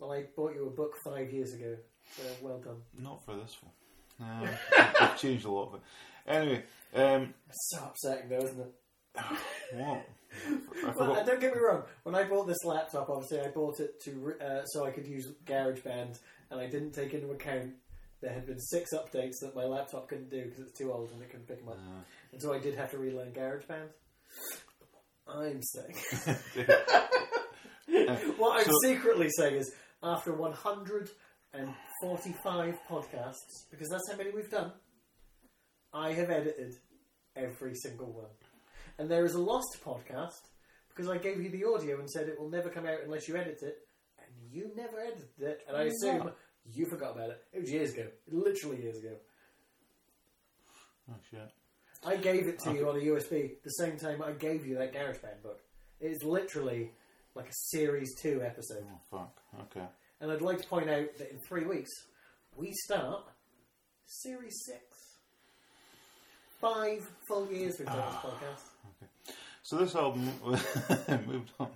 Well, 0.03 0.11
I 0.11 0.25
bought 0.35 0.53
you 0.53 0.67
a 0.67 0.69
book 0.69 0.95
five 1.05 1.31
years 1.31 1.53
ago, 1.53 1.77
so 2.17 2.23
well 2.41 2.59
done. 2.59 2.81
Not 2.99 3.23
for 3.23 3.35
this 3.35 3.55
one. 3.61 3.71
No, 4.19 4.49
I've 4.99 5.17
changed 5.17 5.45
a 5.45 5.49
lot 5.51 5.69
of 5.69 5.75
it. 5.75 5.81
Anyway, 6.27 6.63
um, 6.93 7.33
It's 7.47 7.69
so 7.71 7.85
upsetting 7.85 8.27
though, 8.29 8.43
isn't 8.45 8.59
it? 8.59 8.73
what? 9.75 10.05
I 10.05 10.83
Well, 10.83 10.93
forgot. 10.93 11.25
don't 11.25 11.39
get 11.39 11.53
me 11.55 11.61
wrong. 11.61 11.83
When 12.03 12.15
I 12.15 12.25
bought 12.25 12.47
this 12.47 12.63
laptop, 12.65 13.09
obviously 13.09 13.39
I 13.39 13.47
bought 13.47 13.79
it 13.79 14.01
to 14.03 14.33
uh, 14.41 14.65
so 14.65 14.85
I 14.85 14.91
could 14.91 15.07
use 15.07 15.31
GarageBand, 15.45 16.19
and 16.51 16.59
I 16.59 16.67
didn't 16.67 16.91
take 16.91 17.13
into 17.13 17.31
account 17.31 17.71
there 18.21 18.33
had 18.33 18.45
been 18.45 18.59
six 18.59 18.91
updates 18.93 19.39
that 19.41 19.55
my 19.55 19.63
laptop 19.63 20.09
couldn't 20.09 20.29
do 20.29 20.43
because 20.43 20.59
it's 20.59 20.77
too 20.77 20.91
old 20.91 21.11
and 21.11 21.21
it 21.21 21.29
couldn't 21.29 21.47
pick 21.47 21.59
them 21.59 21.69
up, 21.69 21.77
Uh, 21.77 22.01
and 22.33 22.41
so 22.41 22.53
I 22.53 22.59
did 22.59 22.75
have 22.75 22.91
to 22.91 22.97
relearn 22.97 23.31
GarageBand. 23.31 23.87
I'm 25.29 25.61
saying 25.61 26.37
what 28.37 28.59
I'm 28.59 28.65
So- 28.65 28.71
secretly 28.83 29.29
saying 29.37 29.55
is 29.55 29.71
after 30.03 30.33
145 30.33 32.77
podcasts, 32.89 33.65
because 33.71 33.89
that's 33.89 34.09
how 34.11 34.17
many 34.17 34.31
we've 34.31 34.49
done, 34.51 34.71
I 35.93 36.11
have 36.13 36.29
edited 36.29 36.75
every 37.35 37.73
single 37.75 38.11
one. 38.11 38.29
And 38.99 39.09
there 39.09 39.25
is 39.25 39.33
a 39.35 39.41
lost 39.41 39.79
podcast 39.83 40.49
because 40.89 41.09
I 41.09 41.17
gave 41.17 41.41
you 41.41 41.49
the 41.49 41.63
audio 41.65 41.97
and 41.99 42.09
said 42.09 42.27
it 42.29 42.39
will 42.39 42.49
never 42.49 42.69
come 42.69 42.85
out 42.85 42.99
unless 43.03 43.27
you 43.27 43.35
edit 43.35 43.61
it, 43.63 43.77
and 44.19 44.27
you 44.51 44.69
never 44.75 44.99
edited 44.99 45.41
it, 45.41 45.63
and 45.67 45.75
I 45.75 45.83
Yeah. 45.83 45.89
assume 45.91 46.31
you 46.65 46.85
forgot 46.85 47.15
about 47.15 47.31
it. 47.31 47.43
It 47.51 47.59
was 47.61 47.71
years 47.71 47.93
ago, 47.93 48.09
literally 48.27 48.81
years 48.83 48.97
ago. 48.99 49.17
oh 51.09 51.15
shit. 51.29 51.51
I 52.05 52.17
gave 52.17 52.47
it 52.47 52.59
to 52.59 52.73
you 52.73 52.87
on 52.89 52.97
a 52.97 52.99
USB 52.99 53.55
the 53.63 53.69
same 53.71 53.97
time 53.97 54.21
I 54.21 54.33
gave 54.33 54.65
you 54.65 54.75
that 54.75 54.93
GarageBand 54.93 55.41
book. 55.41 55.61
It 56.01 56.11
is 56.11 56.21
literally 56.23 56.91
like 57.35 57.49
a 57.49 57.53
Series 57.53 58.15
2 58.21 58.41
episode. 58.43 58.85
Oh 58.91 58.99
fuck. 59.11 59.35
Okay. 59.63 59.85
And 60.21 60.31
I'd 60.31 60.41
like 60.41 60.61
to 60.61 60.67
point 60.67 60.89
out 60.89 61.07
that 61.17 61.31
in 61.31 61.39
three 61.47 61.65
weeks, 61.65 61.91
we 62.55 62.71
start 62.85 63.23
Series 64.05 64.63
6. 64.65 64.79
Five 66.61 67.09
full 67.27 67.51
years 67.51 67.75
we've 67.77 67.87
done 67.87 67.97
this 67.97 68.15
podcast. 68.15 68.63
Okay. 69.01 69.35
So 69.63 69.77
this 69.77 69.95
album 69.95 70.29
moved 71.27 71.51
on. 71.59 71.69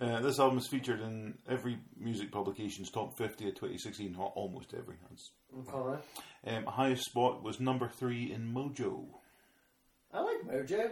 Uh, 0.00 0.20
this 0.20 0.38
album 0.38 0.58
is 0.58 0.66
featured 0.66 1.00
in 1.00 1.32
every 1.48 1.78
music 1.98 2.30
publication's 2.30 2.90
top 2.90 3.16
50 3.16 3.48
of 3.48 3.54
2016, 3.54 4.14
al- 4.18 4.32
almost 4.34 4.74
every. 4.74 4.96
That's- 5.02 5.30
Alright. 5.72 6.04
Um, 6.46 6.64
highest 6.66 7.04
spot 7.04 7.42
was 7.42 7.60
number 7.60 7.88
three 7.88 8.30
in 8.32 8.52
Mojo. 8.52 9.06
I 10.12 10.20
like 10.20 10.42
Mojo. 10.46 10.90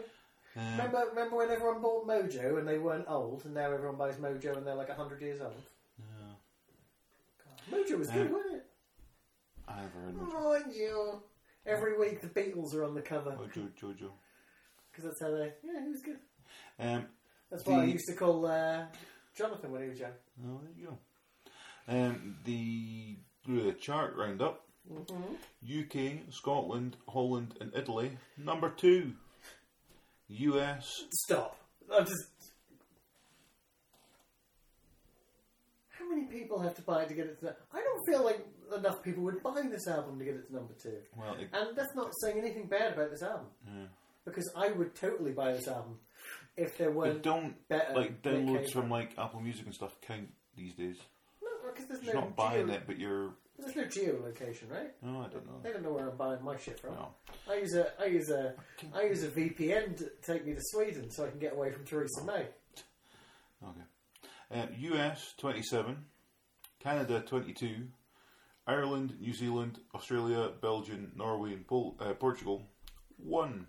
Um, 0.57 0.63
Remember, 0.77 1.05
remember 1.11 1.37
when 1.37 1.51
everyone 1.51 1.83
bought 1.83 2.07
Mojo 2.07 2.59
and 2.59 2.69
they 2.69 2.79
weren't 2.79 3.07
old, 3.09 3.45
and 3.45 3.55
now 3.55 3.73
everyone 3.73 3.97
buys 3.97 4.17
Mojo 4.17 4.57
and 4.57 4.67
they're 4.67 4.75
like 4.75 4.89
100 4.89 5.21
years 5.21 5.41
old? 5.41 5.53
uh, 6.01 7.75
Mojo 7.75 7.99
was 7.99 8.11
good, 8.11 8.31
wasn't 8.33 8.55
it? 8.57 8.67
I 9.67 9.77
never 9.81 9.99
heard 10.05 10.17
much. 10.17 10.29
Mojo. 10.31 11.21
Every 11.67 11.99
week 11.99 12.21
the 12.21 12.29
Beatles 12.29 12.75
are 12.75 12.85
on 12.85 12.95
the 12.95 13.01
cover 13.03 13.31
Mojo 13.33 13.69
Jojo. 13.81 14.11
because 14.93 15.05
that's 15.05 15.21
how 15.21 15.31
they. 15.31 15.53
Yeah, 15.65 15.83
he 15.83 15.91
was 15.91 16.03
good. 16.03 16.19
Um, 16.79 17.07
That's 17.51 17.65
what 17.67 17.81
I 17.81 17.85
used 17.85 18.07
to 18.09 18.15
call 18.15 18.47
uh, 18.47 18.85
Jonathan 19.37 19.73
when 19.73 19.83
he 19.83 19.89
was 19.89 19.99
young. 19.99 20.13
oh, 20.47 20.61
there 20.63 20.73
you 20.79 20.87
go. 20.89 20.99
Um, 21.89 22.37
the 22.45 23.17
uh, 23.49 23.73
chart 23.81 24.15
roundup. 24.17 24.61
UK, 25.67 26.31
Scotland, 26.31 26.97
Holland, 27.09 27.55
and 27.61 27.73
Italy. 27.75 28.19
Number 28.37 28.69
two. 28.69 29.15
US. 30.29 30.91
Stop. 31.25 31.57
I'm 31.93 32.05
just. 32.05 32.25
How 35.91 36.09
many 36.09 36.25
people 36.27 36.59
have 36.61 36.75
to 36.75 36.83
buy 36.83 37.03
it 37.03 37.09
to 37.09 37.15
get 37.15 37.27
it 37.27 37.41
to? 37.41 37.55
I 37.73 37.81
don't 37.83 38.05
feel 38.07 38.25
like 38.25 38.45
enough 38.77 39.03
people 39.03 39.23
would 39.25 39.43
buy 39.43 39.63
this 39.71 39.87
album 39.87 40.19
to 40.19 40.25
get 40.25 40.35
it 40.35 40.49
to 40.49 40.55
number 40.55 40.75
two. 40.83 40.97
Well, 41.17 41.35
it, 41.35 41.49
And 41.53 41.77
that's 41.77 41.95
not 41.95 42.11
saying 42.21 42.39
anything 42.39 42.67
bad 42.67 42.95
about 42.95 43.11
this 43.11 43.23
album. 43.23 43.47
yeah. 43.67 43.85
Because 44.25 44.51
I 44.57 44.69
would 44.73 44.95
totally 44.95 45.33
buy 45.33 45.53
this 45.53 45.69
album 45.69 45.99
if 46.57 46.79
there 46.79 46.89
But 46.91 46.97
weren't 46.97 47.23
don't 47.23 47.69
better 47.69 47.95
like 47.95 48.23
downloads 48.23 48.73
from 48.73 48.89
like 48.91 49.11
Apple 49.19 49.41
Music 49.41 49.67
and 49.67 49.75
stuff 49.75 49.97
count 50.01 50.29
these 50.57 50.73
days. 50.75 50.97
No, 51.43 51.49
because 51.71 51.87
there's 51.89 52.03
You're 52.03 52.15
no 52.15 52.21
not 52.23 52.37
buying 52.37 52.67
geo- 52.67 52.75
it, 52.77 52.83
but 52.87 52.99
you're. 52.99 53.31
There's 53.65 53.77
no 53.77 53.85
geolocation, 53.85 54.71
right? 54.71 54.93
Oh, 55.07 55.21
I 55.21 55.29
don't 55.29 55.47
know. 55.47 55.61
They 55.63 55.73
don't 55.73 55.83
know 55.83 55.93
where 55.93 56.09
I'm 56.11 56.17
buying 56.17 56.43
my 56.45 56.57
shit 56.57 56.79
from. 56.81 56.95
No. 56.95 57.09
I 57.51 57.57
use 57.57 57.75
a 57.75 57.93
I 58.01 58.07
use 58.07 58.31
a 58.31 58.55
I 58.95 59.03
use 59.05 59.23
a 59.23 59.29
VPN 59.29 59.97
to 59.99 60.11
take 60.23 60.47
me 60.47 60.55
to 60.55 60.61
Sweden 60.61 61.11
so 61.11 61.25
I 61.27 61.31
can 61.31 61.39
get 61.39 61.55
away 61.55 61.71
from 61.73 61.85
Theresa 61.85 62.23
May. 62.25 62.47
Okay. 63.63 63.81
Um, 64.51 64.69
US 64.79 65.35
27, 65.39 65.97
Canada 66.81 67.21
22, 67.27 67.89
Ireland, 68.67 69.15
New 69.21 69.33
Zealand, 69.33 69.79
Australia, 69.95 70.51
Belgium, 70.61 71.13
Norway, 71.17 71.55
and 71.55 71.67
Pol- 71.67 71.97
uh, 72.01 72.13
Portugal 72.15 72.69
1. 73.17 73.67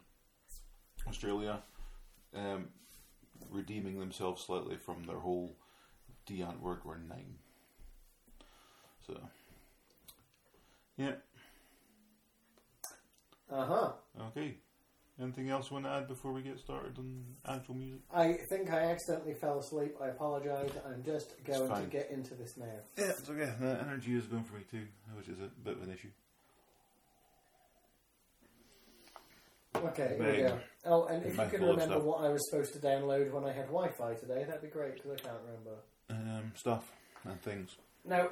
Australia 1.08 1.62
um, 2.36 2.68
redeeming 3.50 4.00
themselves 4.00 4.44
slightly 4.44 4.76
from 4.76 5.06
their 5.06 5.20
whole 5.20 5.56
D 6.26 6.42
ant 6.42 6.60
word 6.62 6.84
were 6.84 6.98
9. 6.98 7.36
So, 9.08 9.20
yeah, 10.98 11.14
Uh 13.52 13.66
huh. 13.66 13.92
okay. 14.28 14.56
Anything 15.22 15.50
else 15.50 15.70
you 15.70 15.76
want 15.76 15.86
to 15.86 15.92
add 15.92 16.08
before 16.10 16.34
we 16.34 16.42
get 16.42 16.60
started 16.60 16.98
on 16.98 17.24
actual 17.48 17.76
music? 17.76 18.02
I 18.14 18.34
think 18.50 18.70
I 18.70 18.92
accidentally 18.92 19.34
fell 19.34 19.60
asleep. 19.60 19.96
I 20.02 20.08
apologise. 20.08 20.72
I'm 20.86 21.04
just 21.06 21.42
going 21.46 21.62
to 21.70 21.74
fine. 21.76 21.88
get 21.90 22.12
into 22.12 22.34
this 22.36 22.58
now. 22.58 22.66
Yeah, 22.98 23.12
it's 23.18 23.30
okay. 23.30 23.54
The 23.62 23.80
energy 23.82 24.14
is 24.16 24.26
going 24.26 24.44
for 24.44 24.56
me 24.56 24.64
too, 24.70 24.86
which 25.16 25.30
is 25.30 25.40
a 25.40 25.50
bit 25.64 25.78
of 25.78 25.84
an 25.84 25.94
issue. 25.94 26.10
Okay, 29.76 30.16
here 30.18 30.32
we 30.32 30.42
Bang. 30.42 30.48
go. 30.48 30.60
Oh, 30.86 31.06
and 31.06 31.24
if 31.26 31.32
you 31.32 31.38
Mouthful 31.38 31.60
can 31.60 31.68
of 31.70 31.76
remember 31.76 31.96
stuff. 31.96 32.04
what 32.04 32.24
I 32.26 32.30
was 32.30 32.50
supposed 32.50 32.74
to 32.74 32.80
download 32.80 33.32
when 33.32 33.44
I 33.46 33.52
had 33.54 33.66
Wi-Fi 33.68 34.14
today, 34.16 34.44
that'd 34.46 34.62
be 34.62 34.68
great 34.70 34.96
because 34.96 35.12
I 35.12 35.16
can't 35.24 35.38
remember. 35.46 35.80
Um, 36.10 36.52
stuff 36.56 36.92
and 37.26 37.42
things. 37.42 37.76
No, 38.06 38.30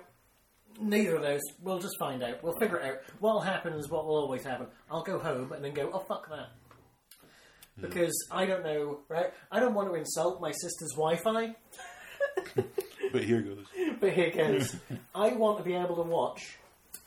neither 0.79 1.15
of 1.15 1.21
those. 1.21 1.41
We'll 1.61 1.79
just 1.79 1.97
find 1.99 2.23
out. 2.23 2.43
We'll 2.43 2.57
figure 2.59 2.77
it 2.77 2.85
out. 2.85 2.97
What'll 3.19 3.41
happen 3.41 3.73
is 3.73 3.89
what 3.89 4.05
will 4.05 4.15
always 4.17 4.43
happen. 4.43 4.67
I'll 4.89 5.03
go 5.03 5.19
home 5.19 5.51
and 5.51 5.63
then 5.63 5.73
go, 5.73 5.89
oh 5.93 5.99
fuck 5.99 6.29
that. 6.29 6.49
Because 7.79 8.13
I 8.31 8.45
don't 8.45 8.63
know, 8.63 8.99
right? 9.09 9.33
I 9.51 9.59
don't 9.59 9.73
want 9.73 9.89
to 9.89 9.95
insult 9.95 10.39
my 10.39 10.51
sister's 10.51 10.91
Wi-Fi, 10.91 11.55
But 13.13 13.23
here 13.23 13.41
goes. 13.41 13.65
but 13.99 14.13
here 14.13 14.31
goes. 14.31 14.75
I 15.13 15.29
want 15.29 15.59
to 15.59 15.63
be 15.63 15.75
able 15.75 15.95
to 15.95 16.01
watch 16.01 16.57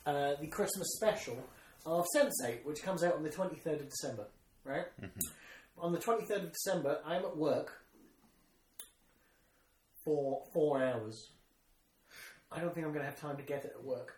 uh, 0.07 0.35
the 0.41 0.47
Christmas 0.47 0.95
special 0.97 1.37
of 1.85 2.07
Sense8, 2.17 2.65
which 2.65 2.83
comes 2.83 3.03
out 3.03 3.15
on 3.15 3.23
the 3.23 3.29
23rd 3.29 3.81
of 3.81 3.89
December, 3.89 4.27
right? 4.65 4.87
On 5.79 5.93
the 5.93 5.99
23rd 5.99 6.45
of 6.45 6.53
December, 6.53 7.01
I'm 7.05 7.25
at 7.25 7.37
work 7.37 7.73
for 10.05 10.43
four 10.55 10.83
hours. 10.83 11.31
I 12.57 12.61
don't 12.61 12.75
think 12.75 12.87
I'm 12.87 12.93
going 12.93 13.05
to 13.05 13.11
have 13.11 13.21
time 13.21 13.37
to 13.37 13.43
get 13.43 13.65
it 13.67 13.75
at 13.79 13.85
work. 13.85 14.15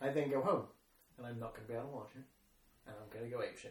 I 0.00 0.08
then 0.10 0.28
go 0.30 0.40
home, 0.42 0.64
and 1.16 1.26
I'm 1.26 1.38
not 1.38 1.54
going 1.54 1.64
to 1.64 1.72
be 1.72 1.78
able 1.78 1.86
to 1.90 1.94
watch 1.94 2.10
it, 2.16 2.24
and 2.88 2.96
I'm 3.00 3.08
going 3.16 3.30
to 3.30 3.36
go 3.36 3.40
apeshit. 3.42 3.70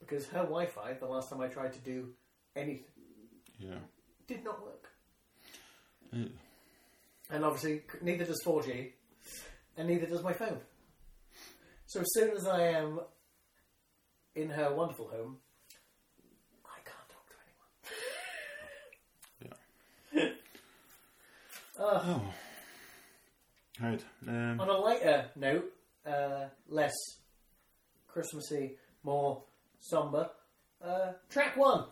Because 0.00 0.26
her 0.28 0.38
Wi 0.44 0.64
Fi, 0.64 0.94
the 0.94 1.04
last 1.04 1.28
time 1.28 1.42
I 1.42 1.48
tried 1.48 1.74
to 1.74 1.78
do 1.80 2.08
anything, 2.56 2.84
Yeah. 3.58 3.74
did 4.26 4.42
not 4.44 4.62
work. 4.64 4.88
And 6.10 7.44
obviously, 7.44 7.80
c- 7.92 7.98
neither 8.00 8.24
does 8.24 8.42
4G, 8.42 8.92
and 9.76 9.88
neither 9.88 10.06
does 10.06 10.22
my 10.22 10.32
phone. 10.32 10.58
So 11.86 12.00
as 12.00 12.06
soon 12.14 12.30
as 12.34 12.46
I 12.46 12.62
am 12.68 13.00
in 14.34 14.48
her 14.48 14.74
wonderful 14.74 15.08
home, 15.08 15.36
I 16.64 16.78
can't 16.82 17.08
talk 17.10 17.26
to 17.28 17.34
anyone. 20.14 20.36
Oh. 21.78 22.22
Right. 23.80 24.04
Um, 24.26 24.60
On 24.60 24.68
a 24.68 24.72
lighter 24.72 25.26
note, 25.36 25.72
uh, 26.04 26.46
less 26.68 26.94
Christmassy, 28.08 28.76
more 29.04 29.44
somber, 29.78 30.30
uh, 30.82 31.12
track 31.30 31.56
one. 31.56 31.84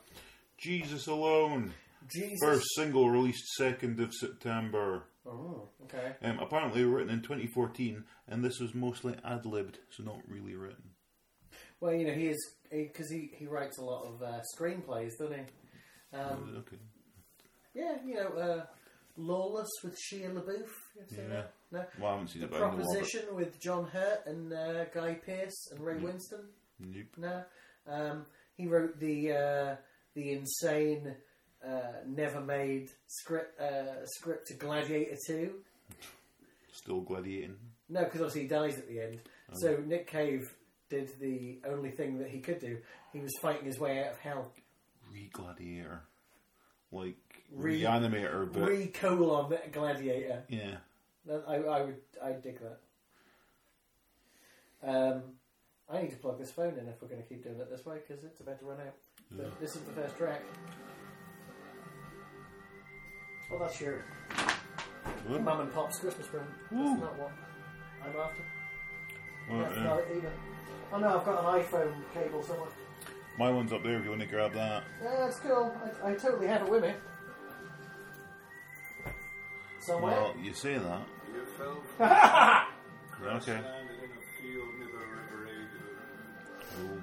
Jesus 0.58 1.06
Alone. 1.06 1.72
Jesus. 2.12 2.38
First 2.40 2.66
single 2.74 3.10
released 3.10 3.44
2nd 3.60 4.00
of 4.00 4.12
September. 4.14 5.04
Oh, 5.26 5.68
okay. 5.84 6.14
Um, 6.22 6.38
apparently 6.38 6.84
written 6.84 7.10
in 7.10 7.22
2014, 7.22 8.04
and 8.28 8.44
this 8.44 8.60
was 8.60 8.74
mostly 8.74 9.14
ad 9.24 9.44
libbed, 9.44 9.78
so 9.90 10.04
not 10.04 10.18
really 10.28 10.54
written. 10.54 10.90
Well, 11.80 11.92
you 11.94 12.06
know, 12.06 12.12
he 12.12 12.28
is, 12.28 12.54
because 12.70 13.10
he, 13.10 13.30
he 13.34 13.46
writes 13.46 13.78
a 13.78 13.84
lot 13.84 14.04
of 14.06 14.22
uh, 14.22 14.40
screenplays, 14.56 15.10
doesn't 15.18 15.34
he? 15.36 16.16
Um, 16.16 16.54
okay. 16.58 16.76
yeah, 17.74 17.96
you 18.04 18.14
know, 18.14 18.28
uh, 18.28 18.66
Lawless 19.16 19.68
with 19.82 19.96
Shia 19.96 20.32
LaBeouf. 20.32 20.46
You 20.94 21.00
ever 21.00 21.08
seen 21.08 21.18
Yeah. 21.24 21.28
that? 21.28 21.52
No? 21.72 21.84
Well, 21.98 22.08
I 22.08 22.12
haven't 22.12 22.28
seen 22.28 22.42
The 22.42 22.46
it, 22.48 22.50
but 22.50 22.56
I 22.56 22.60
know 22.60 22.66
of 22.74 22.80
it. 22.80 22.84
Proposition 22.84 23.34
with 23.34 23.60
John 23.60 23.84
Hurt 23.86 24.26
and 24.26 24.52
uh, 24.52 24.84
Guy 24.86 25.14
Pearce 25.14 25.68
and 25.72 25.80
Ray 25.80 25.94
Winstone. 25.96 26.46
Nope. 26.78 27.06
No, 27.16 27.44
um, 27.88 28.26
he 28.54 28.66
wrote 28.66 28.98
the 29.00 29.32
uh, 29.32 29.76
the 30.14 30.32
insane, 30.32 31.14
uh, 31.66 31.80
never 32.06 32.40
made 32.40 32.88
script 33.06 33.58
uh, 33.60 34.04
script 34.04 34.46
to 34.48 34.54
Gladiator 34.54 35.16
Two. 35.26 35.54
Still 36.72 37.00
gladiating. 37.00 37.56
No, 37.88 38.04
because 38.04 38.20
obviously 38.20 38.42
he 38.42 38.48
dies 38.48 38.78
at 38.78 38.88
the 38.88 39.00
end. 39.00 39.20
So 39.54 39.76
Nick 39.86 40.08
Cave 40.08 40.54
did 40.90 41.08
the 41.20 41.60
only 41.68 41.90
thing 41.90 42.18
that 42.18 42.28
he 42.28 42.40
could 42.40 42.58
do. 42.58 42.78
He 43.12 43.20
was 43.20 43.32
fighting 43.40 43.64
his 43.64 43.78
way 43.78 44.04
out 44.04 44.12
of 44.12 44.18
hell. 44.18 44.52
Re 45.10 45.30
gladiator. 45.32 46.02
Like 46.92 47.16
Re- 47.52 47.80
reanimator, 47.80 48.50
but. 48.52 48.68
Re 48.68 48.86
colon 48.88 49.56
Gladiator. 49.72 50.42
yeah. 50.48 50.76
That- 51.26 51.44
I, 51.48 51.56
I 51.56 51.82
would 51.82 51.96
I 52.22 52.32
dig 52.32 52.58
that. 52.60 52.78
Um, 54.82 55.22
I 55.90 56.02
need 56.02 56.10
to 56.10 56.16
plug 56.16 56.38
this 56.38 56.50
phone 56.50 56.76
in 56.78 56.86
if 56.88 57.00
we're 57.00 57.08
going 57.08 57.22
to 57.22 57.28
keep 57.28 57.42
doing 57.42 57.58
it 57.58 57.70
this 57.70 57.84
way 57.86 57.98
because 58.06 58.22
it's 58.24 58.40
about 58.40 58.58
to 58.60 58.64
run 58.66 58.78
out. 58.80 58.94
But 59.32 59.58
this 59.60 59.74
is 59.74 59.82
the 59.82 59.92
first 59.92 60.16
track. 60.16 60.42
Oh, 63.52 63.58
that's 63.58 63.80
your 63.80 64.04
What? 65.28 65.42
mum 65.42 65.60
and 65.60 65.72
pop's 65.72 65.98
Christmas 65.98 66.26
present. 66.26 66.50
That's 66.70 67.00
not 67.00 67.18
what 67.18 67.30
I'm 68.04 68.20
after. 68.20 68.42
Well, 69.50 69.60
That's 69.60 69.78
uh, 69.78 69.82
not 69.84 69.98
it 70.00 70.06
either. 70.16 70.32
Oh 70.92 70.98
no, 70.98 71.18
I've 71.18 71.24
got 71.24 71.44
an 71.44 71.62
iPhone 71.62 71.94
cable 72.14 72.42
somewhere. 72.42 72.68
my 73.38 73.50
one's 73.50 73.72
up 73.72 73.82
there 73.84 73.98
if 73.98 74.04
you 74.04 74.10
want 74.10 74.22
to 74.22 74.26
grab 74.28 74.52
that. 74.54 74.84
Yeah, 75.02 75.16
that's 75.18 75.38
cool. 75.40 75.74
I, 76.04 76.10
I 76.10 76.14
totally 76.14 76.46
have 76.48 76.62
it 76.62 76.68
with 76.68 76.82
me. 76.82 76.92
Somewhere. 79.86 80.12
Well, 80.20 80.34
you 80.42 80.52
say 80.52 80.78
that. 80.78 81.00
You 81.32 81.46
Okay. 82.00 83.52
landed 83.52 84.02
in 84.02 84.10
a 84.10 84.42
field 84.42 84.68
near 84.78 84.88
the 84.88 84.98
river 84.98 85.46
Adur. 85.46 85.94
Oh. 86.74 87.02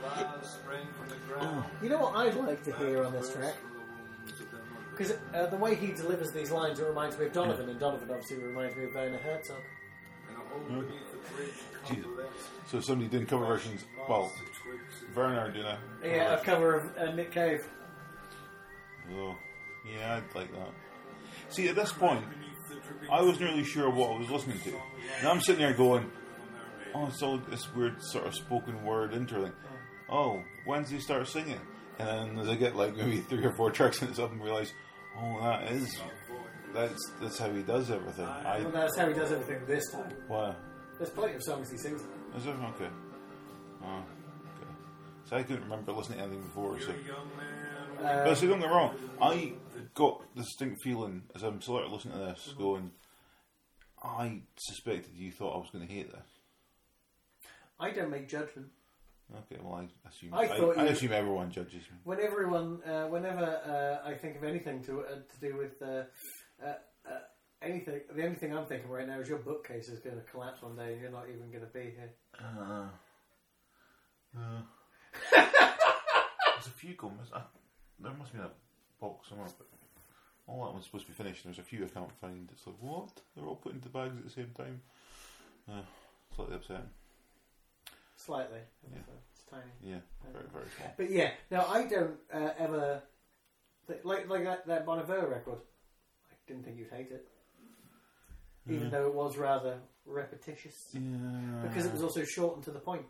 Flowers 0.00 0.46
sprang 0.48 0.86
from 0.98 1.08
the 1.08 1.16
ground. 1.26 1.64
you 1.82 1.88
know 1.88 1.98
what 1.98 2.14
I'd 2.14 2.34
like 2.34 2.62
to 2.64 2.72
hear 2.76 3.04
on 3.04 3.12
this 3.14 3.32
track? 3.32 3.54
From 3.56 3.70
the 3.72 3.78
wombs 3.78 4.40
of 4.40 4.50
their 4.50 4.60
mothers. 4.60 4.90
Because 4.90 5.12
uh, 5.34 5.46
the 5.46 5.56
way 5.56 5.74
he 5.74 5.92
delivers 5.92 6.30
these 6.32 6.50
lines, 6.50 6.78
it 6.78 6.84
reminds 6.84 7.18
me 7.18 7.24
of 7.26 7.32
Donovan, 7.32 7.70
and 7.70 7.80
Donovan 7.80 8.10
obviously 8.10 8.36
reminds 8.36 8.76
me 8.76 8.84
of 8.84 8.94
Werner 8.94 9.16
Herzog. 9.16 9.56
And 10.28 10.36
a 10.38 10.80
the 10.80 10.82
bridge 11.34 11.54
Jesus. 11.88 12.06
So 12.70 12.80
somebody 12.80 13.08
doing 13.08 13.24
cover 13.24 13.46
versions. 13.46 13.84
Well, 14.08 14.20
Moss 14.24 14.32
and 14.38 14.48
twigs 14.62 15.02
and 15.06 15.16
Werner 15.16 15.50
doing 15.50 15.64
a. 15.66 15.78
Yeah, 16.04 16.34
a 16.34 16.44
cover 16.44 16.74
of 16.74 16.98
uh, 16.98 17.12
Nick 17.12 17.32
Cave. 17.32 17.66
Oh. 19.14 19.36
Yeah, 19.90 20.16
I'd 20.16 20.34
like 20.36 20.52
that. 20.52 20.70
See, 21.48 21.68
at 21.68 21.74
this 21.74 21.92
point, 21.92 22.24
beneath 22.30 22.68
the 22.68 22.74
dripping 22.86 23.10
I 23.10 23.22
wasn't 23.22 23.50
really 23.50 23.64
sure 23.64 23.90
what 23.90 24.12
I 24.12 24.18
was 24.18 24.30
listening 24.30 24.60
to. 24.60 24.72
Now 25.22 25.30
I'm 25.32 25.40
sitting 25.40 25.62
there 25.62 25.74
going, 25.74 26.10
oh, 26.94 27.06
it's 27.08 27.22
all 27.22 27.38
this 27.38 27.72
weird 27.74 28.02
sort 28.02 28.26
of 28.26 28.34
spoken 28.34 28.84
word 28.84 29.12
interlink. 29.12 29.52
Oh, 30.08 30.42
when's 30.64 30.90
he 30.90 31.00
start 31.00 31.26
singing? 31.28 31.60
And 31.98 32.08
then 32.08 32.38
as 32.38 32.48
I 32.48 32.54
get 32.54 32.76
like 32.76 32.96
maybe 32.96 33.18
three 33.20 33.44
or 33.44 33.54
four 33.54 33.70
tracks 33.70 34.00
and 34.00 34.10
it's 34.10 34.18
up 34.18 34.30
and 34.32 34.42
realise, 34.42 34.72
oh, 35.18 35.40
that 35.42 35.70
is 35.72 36.00
that's 36.72 37.12
that's 37.20 37.38
how 37.38 37.50
he 37.50 37.62
does 37.62 37.90
everything. 37.90 38.26
I 38.26 38.60
Well, 38.60 38.70
that's 38.70 38.96
how 38.96 39.08
he 39.08 39.14
does 39.14 39.32
everything 39.32 39.66
this 39.66 39.90
time. 39.90 40.12
wow. 40.28 40.54
There's 40.98 41.10
plenty 41.10 41.34
of 41.34 41.42
songs 41.42 41.70
he 41.70 41.76
sings. 41.76 42.02
Is 42.36 42.46
it 42.46 42.50
okay? 42.50 42.88
Oh, 43.84 43.98
okay. 43.98 44.70
So 45.24 45.36
I 45.36 45.42
couldn't 45.42 45.64
remember 45.64 45.92
listening 45.92 46.18
to 46.18 46.24
anything 46.24 46.42
before. 46.42 46.78
So, 46.80 46.92
But 48.02 48.34
see, 48.36 48.46
don't 48.46 48.60
get 48.60 48.68
me 48.68 48.74
wrong. 48.74 48.94
I 49.20 49.52
got 49.94 50.22
the 50.34 50.42
distinct 50.42 50.82
feeling 50.82 51.22
as 51.34 51.42
I'm 51.42 51.60
sort 51.60 51.84
of 51.84 51.92
listening 51.92 52.14
to 52.18 52.24
this, 52.24 52.48
Mm-hmm. 52.50 52.62
going, 52.62 52.90
I 54.02 54.42
suspected 54.56 55.12
you 55.14 55.30
thought 55.32 55.54
I 55.54 55.58
was 55.58 55.70
going 55.72 55.86
to 55.86 55.92
hate 55.92 56.10
this. 56.10 56.26
I 57.78 57.90
don't 57.90 58.10
make 58.10 58.28
judgment. 58.28 58.68
Okay, 59.34 59.60
well 59.62 59.74
I 59.74 59.88
assume 60.08 60.34
I 60.34 60.42
I, 60.46 60.82
I 60.82 60.84
assume 60.88 61.12
everyone 61.12 61.50
judges 61.50 61.82
me. 61.90 61.96
When 62.04 62.20
everyone, 62.20 62.82
uh, 62.84 63.06
whenever 63.06 63.44
uh, 64.04 64.06
I 64.06 64.14
think 64.14 64.36
of 64.36 64.44
anything 64.44 64.82
to 64.84 65.00
uh, 65.00 65.14
to 65.14 65.40
do 65.40 65.56
with 65.56 65.80
uh, 65.80 66.02
uh, 66.62 66.74
uh, 67.08 67.18
anything, 67.62 68.00
the 68.14 68.24
only 68.24 68.36
thing 68.36 68.54
I'm 68.54 68.66
thinking 68.66 68.90
right 68.90 69.06
now 69.06 69.20
is 69.20 69.28
your 69.28 69.38
bookcase 69.38 69.88
is 69.88 70.00
going 70.00 70.16
to 70.16 70.22
collapse 70.22 70.60
one 70.62 70.76
day, 70.76 70.92
and 70.92 71.00
you're 71.00 71.10
not 71.10 71.28
even 71.28 71.50
going 71.50 71.64
to 71.64 71.72
be 71.72 71.94
here. 71.96 72.12
Uh, 72.38 72.88
uh, 74.36 74.60
there's 75.32 76.66
a 76.66 76.70
few 76.76 76.94
gum. 76.94 77.18
There 78.02 78.12
must 78.18 78.32
be 78.32 78.38
a 78.40 78.50
box 79.00 79.28
somewhere, 79.28 79.48
but 79.58 79.66
all 80.46 80.64
that 80.64 80.72
one's 80.72 80.86
supposed 80.86 81.06
to 81.06 81.12
be 81.12 81.16
finished. 81.16 81.44
There's 81.44 81.58
a 81.58 81.62
few 81.62 81.84
I 81.84 81.88
can't 81.88 82.10
find. 82.20 82.48
It's 82.52 82.66
like 82.66 82.76
what? 82.80 83.08
They're 83.36 83.46
all 83.46 83.56
put 83.56 83.74
into 83.74 83.88
bags 83.88 84.16
at 84.16 84.24
the 84.24 84.30
same 84.30 84.50
time. 84.56 84.80
Uh, 85.70 85.82
slightly 86.34 86.56
upsetting. 86.56 86.88
Slightly, 88.16 88.58
Yeah. 88.92 88.98
So 89.06 89.12
it's 89.34 89.42
tiny. 89.50 89.72
Yeah, 89.82 89.98
very 90.32 90.44
very 90.52 90.64
small. 90.76 90.94
But 90.96 91.10
yeah, 91.10 91.30
now 91.50 91.66
I 91.66 91.84
don't 91.84 92.16
uh, 92.32 92.50
ever 92.58 93.02
th- 93.88 94.04
like 94.04 94.28
like 94.28 94.44
that, 94.44 94.66
that 94.66 94.86
Bon 94.86 94.98
Iver 94.98 95.26
record. 95.28 95.58
I 96.30 96.34
didn't 96.46 96.64
think 96.64 96.78
you'd 96.78 96.90
hate 96.90 97.10
it, 97.10 97.26
even 98.68 98.84
Yeah. 98.84 98.90
though 98.90 99.06
it 99.08 99.14
was 99.14 99.36
rather 99.36 99.78
repetitious 100.06 100.74
Yeah, 100.92 101.00
because 101.62 101.84
it 101.86 101.92
was 101.92 102.02
also 102.02 102.24
short 102.24 102.56
and 102.56 102.64
to 102.64 102.70
the 102.70 102.78
point. 102.80 103.06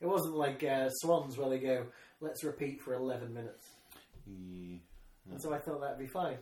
It 0.00 0.06
wasn't 0.06 0.36
like 0.36 0.62
uh, 0.62 0.90
Swans 0.90 1.36
where 1.38 1.48
they 1.48 1.58
go, 1.58 1.86
"Let's 2.20 2.44
repeat 2.44 2.80
for 2.82 2.94
eleven 2.94 3.32
minutes," 3.34 3.66
Yeah, 4.26 4.78
and 5.30 5.40
so 5.42 5.52
I 5.52 5.58
thought 5.58 5.80
that'd 5.80 5.98
be 5.98 6.06
fine. 6.06 6.38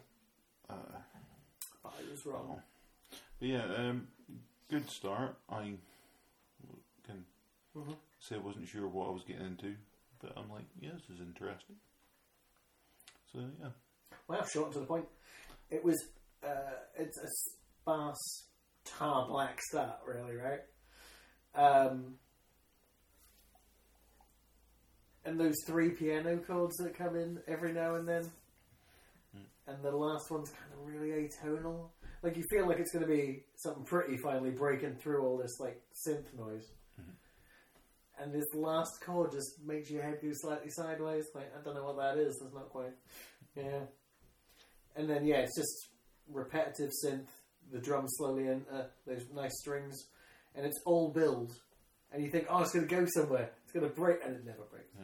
uh, 0.70 0.74
But 1.82 1.92
I 1.98 2.10
was 2.10 2.24
wrong. 2.26 2.62
but 3.38 3.48
yeah, 3.48 3.64
um, 3.76 4.08
good 4.68 4.88
start. 4.90 5.36
I 5.50 5.76
can 7.04 7.24
Mhm. 7.76 7.96
say 8.20 8.36
I 8.36 8.38
wasn't 8.38 8.68
sure 8.68 8.88
what 8.88 9.08
I 9.08 9.12
was 9.12 9.22
getting 9.24 9.46
into, 9.46 9.76
but 10.20 10.32
I'm 10.36 10.50
like, 10.50 10.64
yeah, 10.80 10.92
this 10.92 11.10
is 11.10 11.20
interesting. 11.20 11.76
So 13.32 13.40
yeah, 13.60 13.70
Well, 14.28 14.44
short 14.46 14.66
and 14.66 14.74
to 14.74 14.80
the 14.80 14.86
point. 14.86 15.08
It 15.70 15.82
was. 15.84 16.02
Uh, 16.42 16.76
it's 16.96 17.16
a 17.18 17.26
sparse 17.28 18.48
tar 18.84 19.26
black 19.28 19.60
start, 19.62 20.00
really, 20.06 20.36
right? 20.36 20.60
Um, 21.54 22.18
and 25.24 25.38
those 25.38 25.56
three 25.66 25.90
piano 25.90 26.38
chords 26.38 26.76
that 26.76 26.96
come 26.96 27.16
in 27.16 27.40
every 27.48 27.72
now 27.72 27.94
and 27.94 28.06
then, 28.06 28.24
hmm. 29.34 29.44
and 29.66 29.82
the 29.82 29.90
last 29.90 30.30
one's 30.30 30.50
kind 30.50 30.72
of 30.72 30.86
really 30.86 31.28
atonal. 31.28 31.88
Like 32.22 32.36
you 32.36 32.44
feel 32.50 32.66
like 32.66 32.78
it's 32.78 32.92
going 32.92 33.06
to 33.06 33.10
be 33.10 33.44
something 33.56 33.84
pretty 33.84 34.16
finally 34.16 34.50
breaking 34.50 34.96
through 34.96 35.22
all 35.22 35.36
this 35.36 35.60
like 35.60 35.80
synth 36.06 36.32
noise. 36.38 36.66
Hmm. 36.96 38.22
And 38.22 38.32
this 38.32 38.46
last 38.54 38.92
chord 39.04 39.32
just 39.32 39.62
makes 39.64 39.90
your 39.90 40.02
head 40.02 40.18
go 40.22 40.30
slightly 40.32 40.70
sideways. 40.70 41.26
Like 41.34 41.52
I 41.58 41.62
don't 41.62 41.74
know 41.74 41.84
what 41.84 41.98
that 41.98 42.18
is. 42.18 42.38
That's 42.40 42.54
not 42.54 42.70
quite. 42.70 42.94
Yeah. 43.56 43.80
And 44.96 45.08
then 45.08 45.24
yeah, 45.24 45.38
it's 45.38 45.56
just 45.56 45.88
repetitive 46.30 46.90
synth. 47.04 47.28
The 47.72 47.78
drums 47.78 48.12
slowly 48.16 48.48
enter. 48.48 48.90
Those 49.06 49.26
nice 49.34 49.58
strings, 49.60 49.96
and 50.54 50.66
it's 50.66 50.80
all 50.84 51.10
build. 51.10 51.52
And 52.14 52.22
you 52.22 52.30
think, 52.30 52.46
oh, 52.48 52.62
it's 52.62 52.72
going 52.72 52.86
to 52.86 52.94
go 52.94 53.04
somewhere. 53.06 53.50
It's 53.64 53.72
going 53.72 53.84
to 53.88 53.92
break, 53.94 54.18
and 54.24 54.36
it 54.36 54.44
never 54.46 54.62
breaks. 54.70 54.94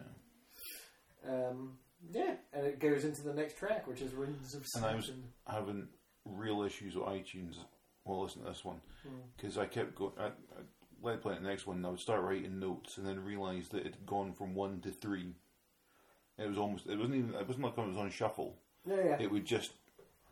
Yeah. 1.25 1.31
Um, 1.49 1.73
yeah, 2.13 2.35
and 2.53 2.65
it 2.67 2.79
goes 2.79 3.05
into 3.05 3.23
the 3.23 3.35
next 3.35 3.59
track, 3.59 3.87
which 3.87 4.01
is 4.01 4.15
Rings 4.15 4.55
of 4.55 4.65
And 4.77 4.85
I 4.85 4.95
was- 4.95 5.11
having 5.47 5.89
real 6.25 6.63
issues 6.63 6.95
with 6.95 7.05
iTunes 7.07 7.57
while 8.05 8.23
listening 8.23 8.45
to 8.47 8.53
this 8.53 8.65
one 8.65 8.81
Hmm. 9.03 9.17
because 9.37 9.59
I 9.59 9.67
kept 9.67 9.95
going. 9.97 10.13
I, 10.19 10.27
I 10.29 10.31
let 11.03 11.21
play 11.21 11.35
the 11.35 11.41
next 11.41 11.67
one. 11.67 11.79
And 11.79 11.87
I 11.87 11.91
would 11.91 12.01
start 12.01 12.23
writing 12.23 12.59
notes 12.61 12.97
and 12.97 13.07
then 13.07 13.25
realise 13.25 13.69
that 13.69 13.79
it 13.87 13.95
had 13.95 14.07
gone 14.07 14.33
from 14.33 14.55
one 14.55 14.81
to 14.83 14.91
three. 14.91 15.35
It 16.39 16.47
was 16.49 16.57
almost. 16.59 16.87
It 16.87 16.97
wasn't 16.97 17.17
even. 17.17 17.35
It 17.35 17.47
wasn't 17.47 17.65
like 17.65 17.77
it 17.77 17.87
was 17.89 17.97
on 17.97 18.11
shuffle. 18.11 18.57
Yeah, 18.87 18.97
yeah. 19.05 19.17
It 19.21 19.31
would 19.31 19.45
just 19.45 19.73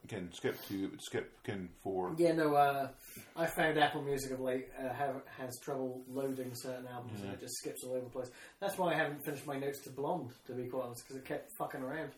can 0.09 0.33
skip 0.33 0.57
to 0.67 0.91
skip 0.99 1.31
can 1.43 1.69
for 1.83 2.13
Yeah, 2.17 2.33
no, 2.33 2.55
uh, 2.55 2.89
I 3.37 3.45
found 3.45 3.77
Apple 3.77 4.01
Music 4.01 4.31
of 4.31 4.41
late 4.41 4.67
uh, 4.77 4.91
have, 4.93 5.21
has 5.37 5.57
trouble 5.59 6.01
loading 6.09 6.51
certain 6.53 6.87
albums 6.87 7.21
and 7.21 7.31
it 7.31 7.39
just 7.39 7.55
skips 7.57 7.83
all 7.83 7.93
over 7.93 8.05
the 8.05 8.09
place. 8.09 8.29
That's 8.59 8.77
why 8.77 8.93
I 8.93 8.97
haven't 8.97 9.23
finished 9.23 9.45
my 9.45 9.57
notes 9.57 9.79
to 9.83 9.91
Blonde, 9.91 10.31
to 10.47 10.53
be 10.53 10.65
quite 10.65 10.85
honest, 10.85 11.03
because 11.03 11.17
it 11.17 11.25
kept 11.25 11.51
fucking 11.57 11.81
around. 11.81 12.11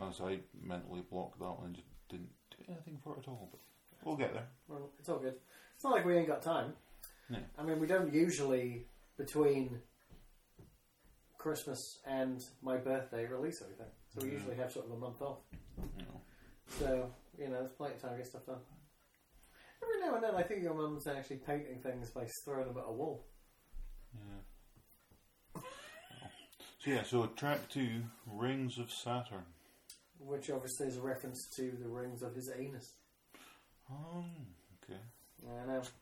As 0.00 0.20
I 0.20 0.38
mentally 0.62 1.02
blocked 1.10 1.38
that 1.38 1.44
one 1.44 1.66
and 1.66 1.74
just 1.74 1.86
didn't 2.08 2.30
do 2.50 2.72
anything 2.72 2.98
for 3.02 3.14
it 3.16 3.20
at 3.20 3.28
all. 3.28 3.48
But 3.50 3.60
we'll 4.04 4.16
get 4.16 4.32
there. 4.34 4.46
Well, 4.68 4.90
it's 4.98 5.08
all 5.08 5.18
good. 5.18 5.34
It's 5.74 5.84
not 5.84 5.94
like 5.94 6.04
we 6.04 6.16
ain't 6.16 6.28
got 6.28 6.42
time. 6.42 6.74
No. 7.30 7.38
I 7.58 7.62
mean, 7.62 7.80
we 7.80 7.86
don't 7.86 8.12
usually, 8.12 8.84
between 9.16 9.80
Christmas 11.38 11.98
and 12.06 12.40
my 12.62 12.76
birthday, 12.76 13.26
release 13.26 13.62
everything. 13.62 13.86
So 14.14 14.24
we 14.24 14.32
usually 14.32 14.56
have 14.56 14.70
sort 14.70 14.86
of 14.86 14.92
a 14.92 14.96
month 14.96 15.22
off. 15.22 15.38
So, 16.78 17.10
you 17.38 17.48
know, 17.48 17.60
there's 17.60 17.72
plenty 17.72 17.94
of 17.94 18.02
time 18.02 18.12
to 18.12 18.16
get 18.18 18.26
stuff 18.26 18.46
done. 18.46 18.60
Every 19.82 20.00
now 20.06 20.14
and 20.14 20.24
then, 20.24 20.34
I 20.34 20.42
think 20.42 20.62
your 20.62 20.74
mum's 20.74 21.06
actually 21.06 21.38
painting 21.38 21.80
things 21.82 22.10
by 22.10 22.26
throwing 22.44 22.68
them 22.68 22.78
at 22.78 22.84
a 22.86 22.92
wall. 22.92 23.26
Yeah. 24.14 25.62
So 26.78 26.90
yeah. 26.90 27.02
So 27.02 27.26
track 27.26 27.68
two, 27.68 28.02
Rings 28.26 28.78
of 28.78 28.90
Saturn. 28.90 29.44
Which 30.18 30.50
obviously 30.50 30.86
is 30.86 30.96
a 30.98 31.02
reference 31.02 31.48
to 31.56 31.72
the 31.82 31.88
rings 31.88 32.22
of 32.22 32.34
his 32.34 32.50
anus. 32.56 32.96
Um. 33.90 34.24
Okay. 34.84 35.00
Yeah, 35.44 35.62
I 35.62 35.66
know. 35.66 35.82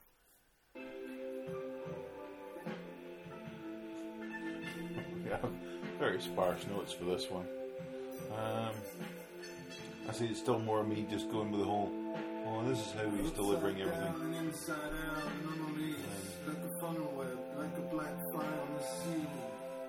Yeah, 5.27 5.39
very 6.01 6.21
sparse 6.21 6.67
notes 6.67 6.93
for 6.93 7.05
this 7.05 7.31
one. 7.31 7.47
Um, 8.37 8.75
I 10.09 10.13
see 10.13 10.27
it's 10.27 10.41
still 10.41 10.59
more 10.59 10.81
of 10.81 10.89
me 10.89 11.07
just 11.11 11.31
going 11.31 11.51
with 11.51 11.61
the 11.61 11.67
whole. 11.67 11.91
Oh, 12.47 12.65
this 12.69 12.79
is 12.79 12.93
how 12.93 13.09
he's 13.11 13.31
delivering 13.33 13.81
everything. 13.81 14.15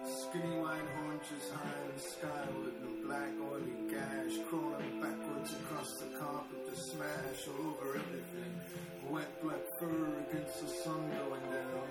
Skinny 0.03 0.57
white 0.59 0.81
haunches 0.97 1.51
high 1.53 1.81
in 1.85 1.93
the 1.95 2.01
sky 2.01 2.45
with 2.63 2.73
no 2.81 3.07
black 3.07 3.29
oily 3.51 3.91
gash 3.91 4.39
crawling 4.49 5.01
backwards 5.01 5.53
across 5.53 5.97
the 5.99 6.17
carpet 6.17 6.65
to 6.67 6.75
smash 6.75 7.47
all 7.47 7.67
over 7.71 7.99
everything. 7.99 8.61
Wet 9.09 9.41
black 9.43 9.61
fur 9.79 10.07
against 10.29 10.61
the 10.61 10.67
sun 10.83 11.09
going 11.09 11.41
down 11.51 11.87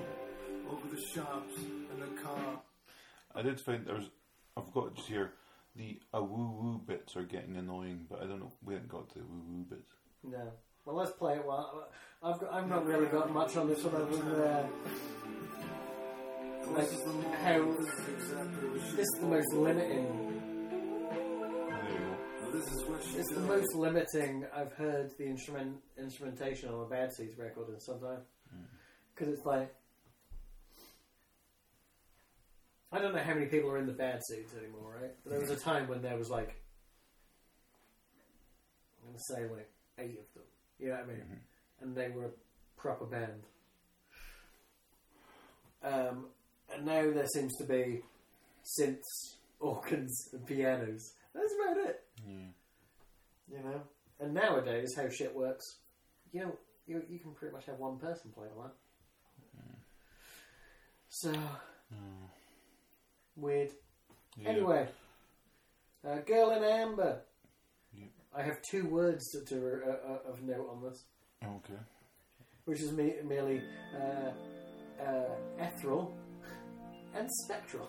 over 0.70 0.88
the 0.88 1.00
shops 1.14 1.54
and 1.58 2.02
the 2.02 2.22
car. 2.22 2.60
I 3.34 3.42
did 3.42 3.60
find 3.60 3.86
there 3.86 3.94
was. 3.94 4.10
I've 4.56 4.72
got 4.72 4.94
just 4.96 5.08
here. 5.08 5.32
The 5.76 6.00
a 6.12 6.22
woo 6.22 6.50
woo 6.50 6.80
bits 6.84 7.16
are 7.16 7.22
getting 7.22 7.56
annoying, 7.56 8.06
but 8.10 8.22
I 8.22 8.26
don't 8.26 8.40
know. 8.40 8.52
We 8.64 8.74
haven't 8.74 8.90
got 8.90 9.08
to 9.10 9.18
the 9.18 9.24
woo 9.24 9.42
woo 9.48 9.64
bits. 9.68 9.92
No. 10.24 10.52
Well, 10.84 10.96
let's 10.96 11.12
play 11.12 11.36
it. 11.36 11.46
Well, 11.46 11.88
I've 12.22 12.40
got, 12.40 12.52
I've 12.52 12.68
not 12.68 12.84
really 12.86 13.06
got 13.06 13.32
much 13.32 13.56
on 13.56 13.68
this 13.68 13.84
one 13.84 13.94
other 13.94 14.16
than 14.16 14.40
uh, 14.40 14.66
like 16.76 16.88
how 17.42 17.76
this 18.96 18.98
is 18.98 19.20
the 19.20 19.26
most 19.26 19.52
limiting. 19.54 20.06
There 21.08 21.92
you 21.92 21.98
go. 21.98 22.58
This 22.58 22.66
is 22.72 22.84
what 22.84 23.00
It's 23.16 23.32
the 23.32 23.40
most 23.40 23.74
limiting 23.74 24.46
I've 24.54 24.72
heard 24.72 25.10
the 25.18 25.26
instrument 25.26 25.76
instrumentation 25.98 26.68
on 26.70 26.82
a 26.82 26.88
Bad 26.88 27.12
Seeds 27.12 27.38
record 27.38 27.68
in 27.68 27.80
some 27.80 28.00
time. 28.00 28.20
Because 29.14 29.34
it's 29.34 29.44
like 29.44 29.74
I 32.92 32.98
don't 32.98 33.14
know 33.14 33.22
how 33.22 33.34
many 33.34 33.46
people 33.46 33.70
are 33.70 33.78
in 33.78 33.86
the 33.86 33.92
Bad 33.92 34.20
Seeds 34.24 34.52
anymore, 34.54 34.98
right? 35.00 35.12
But 35.22 35.30
there 35.30 35.40
was 35.40 35.50
a 35.50 35.56
time 35.56 35.88
when 35.88 36.02
there 36.02 36.16
was 36.16 36.28
like 36.28 36.60
I'm 39.02 39.08
gonna 39.08 39.18
say 39.18 39.42
like 39.42 39.70
eight 39.98 40.18
of 40.18 40.34
them. 40.34 40.44
You 40.78 40.88
know 40.88 40.94
what 40.94 41.04
I 41.04 41.06
mean? 41.06 41.24
And 41.80 41.94
they 41.94 42.08
were 42.08 42.26
a 42.26 42.30
proper 42.76 43.06
band. 43.06 43.42
Um, 45.82 46.26
and 46.74 46.84
now 46.84 47.10
there 47.10 47.26
seems 47.26 47.56
to 47.56 47.64
be 47.64 48.02
synths, 48.78 49.36
organs, 49.60 50.28
and 50.32 50.46
pianos. 50.46 51.14
That's 51.34 51.54
about 51.54 51.86
it. 51.86 52.02
Yeah. 52.26 53.56
You 53.56 53.64
know? 53.64 53.80
And 54.20 54.34
nowadays, 54.34 54.94
how 54.94 55.08
shit 55.08 55.34
works, 55.34 55.64
you 56.32 56.40
know, 56.40 56.56
you, 56.86 57.02
you 57.08 57.18
can 57.18 57.32
pretty 57.32 57.54
much 57.54 57.66
have 57.66 57.78
one 57.78 57.98
person 57.98 58.30
play 58.34 58.46
all 58.54 58.64
that. 58.64 58.74
So, 61.08 61.32
weird. 63.40 63.70
Yeah. 64.36 64.48
Anyway, 64.50 64.88
Uh, 66.06 66.16
Girl 66.26 66.50
in 66.52 66.64
Amber. 66.64 67.20
Yep. 67.92 68.08
I 68.34 68.42
have 68.42 68.58
two 68.70 68.86
words 68.86 69.22
to, 69.32 69.44
to 69.54 69.80
uh, 69.86 70.12
uh, 70.12 70.30
of 70.32 70.42
note 70.42 70.68
on 70.70 70.82
this, 70.82 71.04
Okay. 71.44 71.78
which 72.64 72.80
is 72.80 72.92
me- 72.92 73.16
merely 73.24 73.60
uh, 73.94 74.30
uh, 75.02 75.34
ethereal 75.58 76.14
and 77.14 77.28
spectral. 77.44 77.88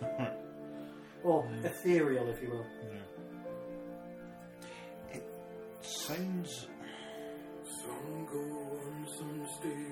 or 1.24 1.48
ethereal, 1.64 2.28
if 2.28 2.40
you 2.42 2.50
will. 2.50 2.66
It 5.12 5.24
sounds. 5.80 6.68
Some 7.82 8.26
go 8.30 8.38
on, 8.38 9.06
some 9.16 9.46
stay 9.58 9.86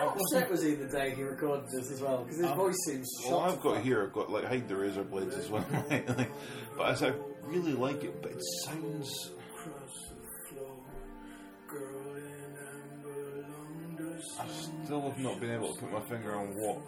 How 0.00 0.08
upset 0.08 0.50
was 0.50 0.62
he 0.62 0.74
the 0.74 0.86
day 0.88 1.14
he 1.14 1.22
recorded 1.22 1.66
this 1.70 1.90
as 1.90 2.00
well? 2.00 2.24
Because 2.24 2.38
his 2.38 2.46
Um, 2.46 2.56
voice 2.56 2.76
seems. 2.86 3.08
Well, 3.28 3.40
I've 3.40 3.60
got 3.60 3.82
here. 3.82 4.02
I've 4.04 4.12
got 4.12 4.30
like 4.30 4.44
hide 4.44 4.66
the 4.68 4.76
razor 4.76 5.04
blades 5.04 5.36
as 5.36 5.48
well. 5.50 5.64
right? 5.90 6.08
Like, 6.18 6.30
but 6.76 6.88
as 6.90 7.02
I 7.02 7.12
really 7.44 7.72
like 7.74 8.02
it, 8.02 8.22
but 8.22 8.32
it 8.32 8.42
sounds. 8.64 9.30
across 9.54 10.08
the 10.08 10.54
floor. 10.54 10.76
Girl 11.68 12.16
in 12.16 12.56
amber, 12.56 13.46
long 13.50 14.22
I 14.40 14.46
still 14.86 15.02
have 15.02 15.18
not 15.18 15.38
been 15.40 15.50
able 15.50 15.74
to 15.74 15.80
put 15.80 15.92
my 15.92 16.00
finger 16.08 16.34
on 16.34 16.48
what 16.56 16.78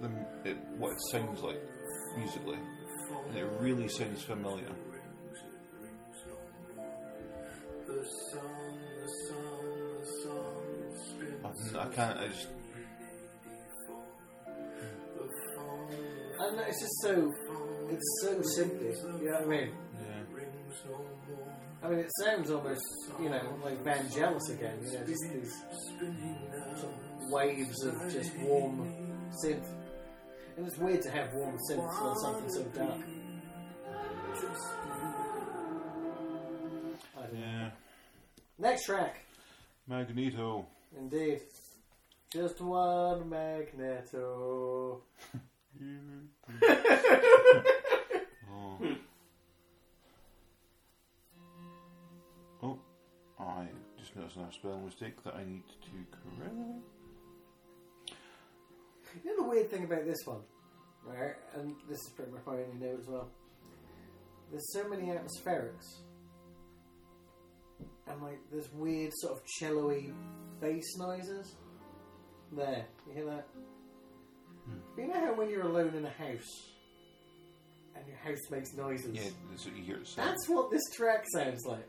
the 0.00 0.50
it, 0.50 0.56
what 0.78 0.92
it 0.92 1.00
sounds 1.10 1.40
like 1.42 1.60
musically, 2.16 2.58
and 3.28 3.36
it 3.36 3.46
really 3.60 3.88
sounds 3.88 4.22
familiar. 4.22 4.70
Spins. 11.72 11.76
I, 11.76 11.88
I 11.88 11.94
can't. 11.94 12.18
I 12.18 12.28
just. 12.28 12.48
The 15.16 15.28
phone 15.56 15.88
I 16.40 16.44
don't 16.44 16.56
know, 16.56 16.64
it's 16.66 16.80
just 16.80 17.00
so. 17.02 17.32
It's 17.90 18.20
so 18.22 18.42
simply. 18.56 18.88
You 18.88 19.30
know 19.30 19.32
what 19.32 19.42
I 19.42 19.46
mean? 19.46 19.70
Yeah. 20.00 20.36
rings 20.36 20.78
no 20.88 20.98
more. 21.28 21.52
I 21.82 21.88
mean, 21.88 21.98
it 21.98 22.10
sounds 22.20 22.50
almost, 22.50 22.82
you 23.20 23.28
know, 23.28 23.58
like 23.64 23.82
Vangelis 23.84 24.50
again. 24.50 24.78
You 24.84 24.92
know, 24.98 25.04
just 25.06 25.24
these 25.32 25.52
sort 25.98 26.92
of 26.92 27.30
waves 27.30 27.84
of 27.84 27.94
just 28.12 28.36
warm 28.38 28.94
synth. 29.44 29.66
And 30.56 30.66
it's 30.66 30.78
weird 30.78 31.02
to 31.02 31.10
have 31.10 31.32
warm 31.32 31.56
synths 31.70 32.02
on 32.02 32.18
something 32.18 32.50
so 32.50 32.62
dark. 32.64 32.98
I 37.16 37.20
don't 37.22 37.34
know. 37.34 37.40
Yeah. 37.40 37.70
Next 38.58 38.84
track, 38.84 39.24
Magneto. 39.88 40.66
indeed. 40.96 41.40
Just 42.32 42.60
one 42.62 43.28
Magneto. 43.28 45.02
Oh. 48.54 48.78
oh, 52.62 52.78
I 53.40 53.66
just 53.98 54.14
noticed 54.14 54.36
another 54.36 54.52
spelling 54.52 54.84
mistake 54.84 55.22
that 55.24 55.34
I 55.34 55.42
need 55.44 55.64
to 55.66 56.06
correct. 56.12 56.54
You 59.24 59.30
know 59.36 59.42
the 59.42 59.48
weird 59.48 59.70
thing 59.70 59.84
about 59.84 60.04
this 60.04 60.18
one, 60.24 60.42
right? 61.04 61.34
And 61.56 61.74
this 61.88 61.98
is 61.98 62.10
pretty 62.14 62.30
much 62.30 62.42
my 62.46 62.52
only 62.52 62.78
note 62.78 63.00
as 63.00 63.08
well. 63.08 63.28
There's 64.50 64.72
so 64.72 64.88
many 64.88 65.06
atmospherics, 65.06 66.02
and 68.06 68.22
like 68.22 68.38
there's 68.52 68.70
weird 68.72 69.12
sort 69.16 69.32
of 69.38 69.44
cello-y 69.58 70.12
bass 70.60 70.96
noises. 70.98 71.56
There, 72.52 72.84
you 73.08 73.14
hear 73.14 73.24
that? 73.26 73.46
Hmm. 74.66 75.00
You 75.00 75.06
know 75.08 75.14
how 75.14 75.34
when 75.34 75.48
you're 75.48 75.66
alone 75.66 75.94
in 75.96 76.04
a 76.04 76.10
house 76.10 76.68
and 77.96 78.06
your 78.06 78.16
house 78.18 78.50
makes 78.50 78.74
noises? 78.74 79.14
Yeah, 79.14 79.30
that's 79.50 79.64
what 79.66 79.76
you 79.76 79.82
hear 79.82 79.96
it. 79.96 80.08
That's 80.16 80.48
what 80.48 80.70
this 80.70 80.82
track 80.94 81.24
sounds 81.34 81.64
like. 81.66 81.88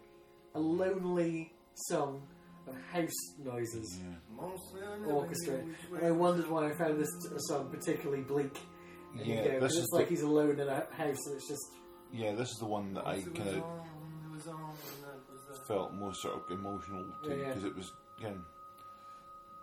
A 0.56 0.60
lonely 0.60 1.52
song 1.76 2.22
of 2.68 2.76
house 2.94 3.12
noises 3.44 4.00
Yeah. 4.00 4.14
Mostly 4.36 4.82
I 4.84 4.98
never 5.00 5.12
orchestrated. 5.12 5.66
knew 5.66 5.74
which 5.90 6.02
And 6.02 6.08
I 6.08 6.12
wondered 6.12 6.50
why 6.50 6.70
I 6.70 6.74
found 6.74 7.00
this 7.00 7.10
song 7.50 7.70
particularly 7.70 8.24
bleak. 8.24 8.58
And 9.18 9.26
you 9.26 9.36
Yeah, 9.36 9.44
go, 9.44 9.50
this 9.60 9.60
'cause 9.60 9.72
is 9.78 9.84
it's 9.84 9.94
like 9.94 10.06
the, 10.06 10.10
he's 10.16 10.24
alone 10.24 10.60
in 10.60 10.68
a 10.70 10.86
house 10.92 11.26
and 11.28 11.36
it's 11.36 11.48
just. 11.50 11.66
yeah, 12.12 12.34
this 12.36 12.50
is 12.50 12.58
the 12.60 12.66
one 12.66 12.94
that 12.94 13.06
I 13.06 13.16
Once 13.16 13.26
it 13.28 13.30
was 13.32 13.38
kind 13.40 13.50
of 13.58 13.64
on, 13.64 13.80
it 14.26 14.34
was 14.36 14.48
on, 14.48 14.60
and 14.62 15.04
that 15.04 15.32
was 15.32 15.42
that. 15.60 15.68
felt 15.68 15.94
most 15.94 16.22
sort 16.22 16.36
of 16.36 16.58
emotional 16.58 17.06
to 17.24 17.30
Yeah, 17.30 17.36
yeah. 17.36 17.48
because 17.50 17.64
it 17.66 17.76
was 17.76 17.92
again, 18.18 18.44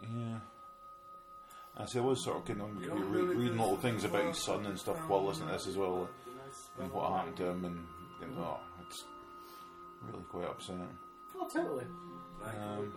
yeah. 0.02 0.38
I 1.76 1.86
see, 1.86 1.98
I 1.98 2.02
was 2.02 2.22
sort 2.24 2.36
of 2.38 2.44
kind 2.44 2.60
of 2.60 2.82
You 2.82 2.88
don't 2.88 3.10
re- 3.10 3.22
reading 3.34 3.58
little 3.58 3.76
things 3.76 4.04
about 4.04 4.24
his 4.26 4.38
son 4.44 4.66
and 4.66 4.78
stuff 4.78 4.96
while 5.08 5.24
listening 5.24 5.48
to 5.48 5.54
this 5.54 5.66
as 5.66 5.76
well, 5.76 6.08
and 6.80 6.92
what 6.92 7.12
happened 7.12 7.36
to 7.38 7.46
him, 7.48 7.64
and, 7.64 7.86
and 8.22 8.32
Mm-hmm. 8.32 8.42
oh, 8.42 8.58
it's 8.86 9.04
really 10.02 10.24
quite 10.24 10.44
upsetting. 10.48 10.88
Oh, 11.38 11.48
totally. 11.52 11.84
Um. 12.44 12.92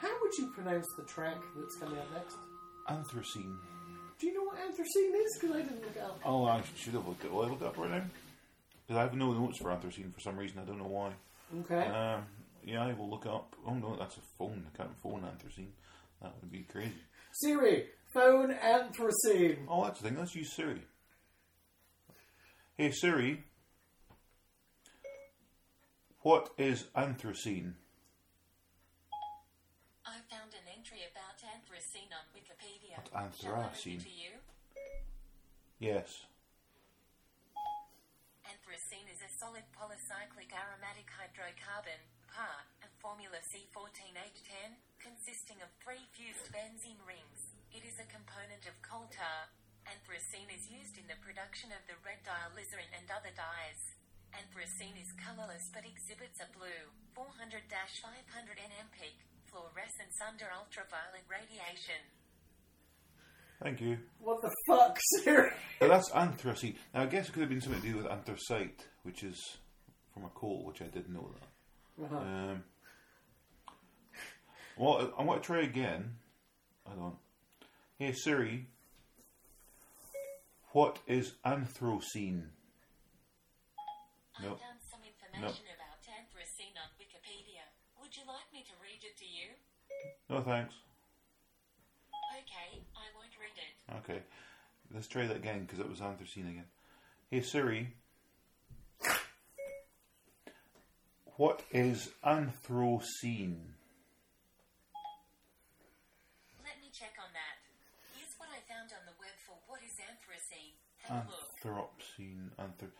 How 0.00 0.08
would 0.20 0.36
you 0.36 0.48
pronounce 0.48 0.86
the 0.96 1.04
track 1.04 1.36
that's 1.56 1.76
coming 1.76 1.98
up 1.98 2.06
next? 2.12 2.36
Anthracene. 2.88 3.56
Do 4.18 4.26
you 4.26 4.34
know 4.34 4.42
what 4.44 4.56
anthracene 4.56 5.14
is? 5.24 5.38
Because 5.40 5.56
I 5.56 5.62
didn't 5.62 5.82
look 5.82 5.94
it 5.96 6.02
up. 6.02 6.18
Oh, 6.24 6.44
I 6.46 6.62
should 6.76 6.94
have 6.94 7.06
looked 7.06 7.24
it. 7.24 7.32
Will 7.32 7.44
I 7.44 7.48
looked 7.48 7.62
it 7.62 7.66
up 7.66 7.78
right 7.78 7.90
now? 7.90 8.02
Because 8.86 8.98
I 8.98 9.02
have 9.02 9.14
no 9.14 9.32
notes 9.32 9.58
for 9.58 9.70
anthracene 9.70 10.12
for 10.12 10.20
some 10.20 10.36
reason. 10.36 10.58
I 10.58 10.64
don't 10.64 10.78
know 10.78 10.88
why. 10.88 11.12
Okay. 11.60 11.86
Um, 11.88 12.22
yeah, 12.64 12.84
I 12.84 12.92
will 12.92 13.10
look 13.10 13.26
up. 13.26 13.54
Oh 13.66 13.74
no, 13.74 13.96
that's 13.96 14.16
a 14.16 14.20
phone. 14.38 14.66
I 14.72 14.76
can't 14.76 14.96
phone 15.02 15.22
anthracene. 15.22 15.72
That 16.20 16.34
would 16.40 16.50
be 16.52 16.60
crazy. 16.70 16.92
Siri, 17.32 17.86
phone 18.12 18.52
anthracene. 18.54 19.58
Oh, 19.68 19.84
that's 19.84 20.00
the 20.00 20.08
thing. 20.08 20.18
Let's 20.18 20.34
use 20.34 20.54
Siri. 20.54 20.82
Hey 22.76 22.90
Siri, 22.90 23.44
what 26.20 26.50
is 26.58 26.84
anthracene? 26.96 27.74
I 30.06 30.18
found 30.30 30.54
an 30.54 30.66
entry 30.70 31.02
about 31.10 31.38
anthracene 31.42 32.10
on 32.14 32.24
Wikipedia. 32.32 32.96
What's 32.96 33.40
Shall 33.40 33.54
I 33.54 33.58
read 33.58 33.66
it 33.66 33.74
anthracene? 33.74 34.02
to 34.02 34.08
you? 34.10 34.32
Yes. 35.78 36.26
Anthracene 38.46 39.10
is 39.10 39.18
a 39.22 39.30
solid 39.38 39.64
polycyclic 39.74 40.50
aromatic 40.54 41.10
hydrocarbon, 41.10 41.98
PAH, 42.32 42.64
of 42.80 42.90
formula 43.04 43.36
C14H10, 43.52 44.72
consisting 44.96 45.60
of 45.60 45.68
three 45.84 46.00
fused 46.16 46.48
benzene 46.48 47.00
rings. 47.04 47.40
It 47.76 47.84
is 47.84 48.00
a 48.00 48.08
component 48.08 48.64
of 48.64 48.72
coal 48.80 49.04
tar. 49.12 49.52
Anthracene 49.84 50.48
is 50.48 50.64
used 50.72 50.96
in 50.96 51.04
the 51.12 51.20
production 51.20 51.68
of 51.76 51.84
the 51.84 52.00
red 52.00 52.24
dye 52.24 52.40
alizarin 52.48 52.88
and 52.96 53.04
other 53.12 53.36
dyes. 53.36 53.80
Anthracene 54.32 54.96
is 54.96 55.12
colorless 55.20 55.68
but 55.76 55.84
exhibits 55.84 56.40
a 56.40 56.48
blue, 56.56 56.88
400-500 57.12 57.68
nm 57.68 58.88
peak, 58.96 59.20
fluorescence 59.52 60.16
under 60.24 60.48
ultraviolet 60.56 61.28
radiation. 61.28 62.00
Thank 63.60 63.84
you. 63.84 64.00
What 64.24 64.40
the 64.40 64.54
fuck, 64.64 64.96
Siri? 65.20 65.52
But 65.84 65.92
that's 65.92 66.08
anthracene. 66.16 66.80
Now 66.96 67.04
I 67.04 67.12
guess 67.12 67.28
it 67.28 67.36
could 67.36 67.44
have 67.44 67.52
been 67.52 67.60
something 67.60 67.84
to 67.84 67.88
do 67.92 67.96
with 68.00 68.08
anthracite, 68.08 68.88
which 69.04 69.20
is 69.22 69.36
from 70.14 70.24
a 70.24 70.32
coal, 70.32 70.64
which 70.64 70.80
I 70.80 70.88
didn't 70.88 71.12
know 71.12 71.28
that. 71.38 71.51
Uh-huh. 72.02 72.16
Um, 72.16 72.64
well, 74.76 75.12
I 75.16 75.22
want 75.22 75.42
to 75.42 75.46
try 75.46 75.62
again. 75.62 76.16
I 76.90 76.94
don't. 76.96 77.14
Hey 77.98 78.12
Siri, 78.12 78.66
what 80.72 80.98
is 81.06 81.34
anthrocene? 81.46 82.48
I 84.36 84.42
Nope. 84.42 84.58
found 84.58 84.80
some 84.90 85.00
information 85.06 85.66
about 85.70 86.02
anthracene 86.10 86.74
on 86.74 86.90
Wikipedia. 86.98 87.62
Would 88.00 88.16
you 88.16 88.22
like 88.26 88.50
me 88.52 88.64
to 88.64 88.72
read 88.82 89.04
it 89.04 89.16
to 89.18 89.24
you? 89.24 89.50
No 90.28 90.40
thanks. 90.42 90.74
Okay, 92.32 92.82
I 92.96 93.06
won't 93.14 93.30
read 93.38 93.54
it. 93.54 93.98
Okay, 93.98 94.22
let's 94.92 95.06
try 95.06 95.26
that 95.26 95.36
again 95.36 95.60
because 95.66 95.78
it 95.78 95.88
was 95.88 96.00
anthracene 96.00 96.50
again. 96.50 96.66
Hey 97.30 97.42
Siri, 97.42 97.94
what 101.36 101.62
is 101.70 102.10
anthrocene? 102.24 103.58
Let 106.62 106.76
me 106.80 106.90
check 106.92 107.14
on 107.18 107.32
that. 107.32 107.56
Here's 108.14 108.34
what 108.38 108.48
I 108.50 108.60
found 108.68 108.92
on 108.92 109.04
the 109.06 109.16
web 109.18 109.36
for 109.46 109.56
what 109.66 109.80
is 109.82 109.92
anthracene. 110.00 110.76
Have 111.08 111.28
a. 111.28 111.66
Anthropocene, 111.66 112.50
anthr. 112.58 112.90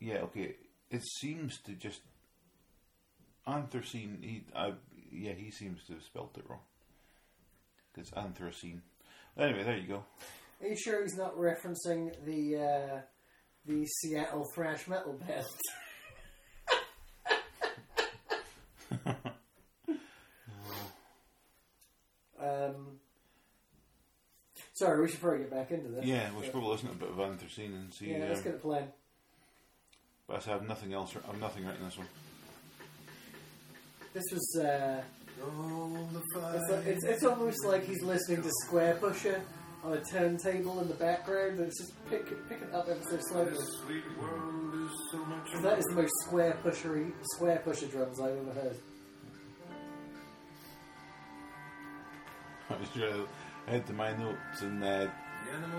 Yeah, 0.00 0.18
okay. 0.24 0.56
It 0.90 1.02
seems 1.20 1.58
to 1.62 1.72
just 1.72 2.00
anthracene. 3.46 4.22
He, 4.22 4.44
I, 4.54 4.72
yeah, 5.12 5.32
he 5.32 5.50
seems 5.50 5.84
to 5.84 5.94
have 5.94 6.02
spelt 6.02 6.36
it 6.36 6.44
wrong. 6.48 6.60
It's 7.96 8.10
anthracene. 8.10 8.80
Anyway, 9.38 9.62
there 9.64 9.76
you 9.76 9.88
go. 9.88 10.04
Are 10.60 10.68
you 10.68 10.76
sure 10.76 11.02
he's 11.02 11.16
not 11.16 11.36
referencing 11.36 12.12
the 12.24 12.56
uh, 12.56 13.00
the 13.66 13.84
Seattle 13.86 14.46
thrash 14.54 14.86
metal 14.88 15.14
band? 15.14 15.46
Sorry, 24.76 25.00
we 25.00 25.08
should 25.08 25.20
probably 25.22 25.38
get 25.38 25.50
back 25.50 25.70
into 25.70 25.88
this. 25.88 26.04
Yeah, 26.04 26.28
we 26.36 26.42
should 26.42 26.52
probably 26.52 26.68
listen 26.70 26.88
to 26.88 26.94
a 26.94 26.98
bit 26.98 27.08
of 27.08 27.16
Anthracene 27.16 27.74
and 27.74 27.94
see. 27.94 28.10
Yeah, 28.10 28.26
let's 28.28 28.40
um, 28.40 28.44
get 28.44 28.54
it 28.56 28.60
playing. 28.62 28.88
but 30.28 30.36
I 30.36 30.40
say 30.40 30.50
I 30.50 30.54
have 30.54 30.68
nothing 30.68 30.92
else. 30.92 31.16
I 31.16 31.26
have 31.30 31.40
nothing 31.40 31.64
written 31.64 31.80
in 31.80 31.86
this 31.88 31.96
one. 31.96 32.06
This 34.12 34.24
was. 34.30 34.60
Uh, 34.62 35.02
it's, 35.38 36.70
like- 36.70 36.86
it's, 36.86 37.04
it's 37.04 37.24
almost 37.24 37.64
like 37.64 37.84
he's 37.86 38.02
listening 38.02 38.42
to 38.42 38.50
Squarepusher 38.66 39.40
on 39.82 39.94
a 39.94 40.04
turntable 40.04 40.80
in 40.80 40.88
the 40.88 40.94
background, 40.94 41.58
and 41.58 41.68
it's 41.68 41.78
just 41.78 41.92
pick, 42.10 42.26
picking 42.48 42.70
up 42.74 42.86
ever 42.86 43.00
so 43.10 43.18
slowly. 43.30 43.50
This 43.52 43.66
sweet 43.82 44.04
world 44.20 44.74
is 44.74 44.90
so 45.10 45.18
much 45.24 45.52
'Cause 45.52 45.62
that 45.62 45.78
is 45.78 45.84
the 45.86 45.94
most 45.94 46.12
square 46.26 46.58
pushery, 46.62 47.12
Squarepusher 47.38 47.90
drums 47.90 48.20
I've 48.20 48.36
ever 48.36 48.52
heard. 48.60 48.76
I 53.68 53.72
was 53.72 53.82
trying 53.82 53.86
to 53.86 53.86
head 53.86 53.86
to 53.86 53.92
my 53.92 54.16
notes 54.16 54.62
and 54.62 54.84
uh, 54.84 55.08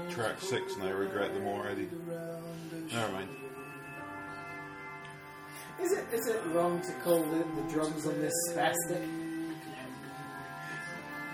track 0.10 0.41
six, 0.41 0.73
and 0.76 0.84
I 0.84 0.89
regret 0.89 1.34
them 1.34 1.47
already. 1.47 1.89
Never 2.91 3.12
mind. 3.13 3.30
Is 5.82 5.91
it 5.91 6.06
is 6.12 6.28
it 6.28 6.41
wrong 6.47 6.82
to 6.82 6.91
call 7.04 7.23
the, 7.23 7.38
the 7.38 7.69
drums 7.71 8.06
on 8.08 8.19
this 8.19 8.34
spastic? 8.50 9.08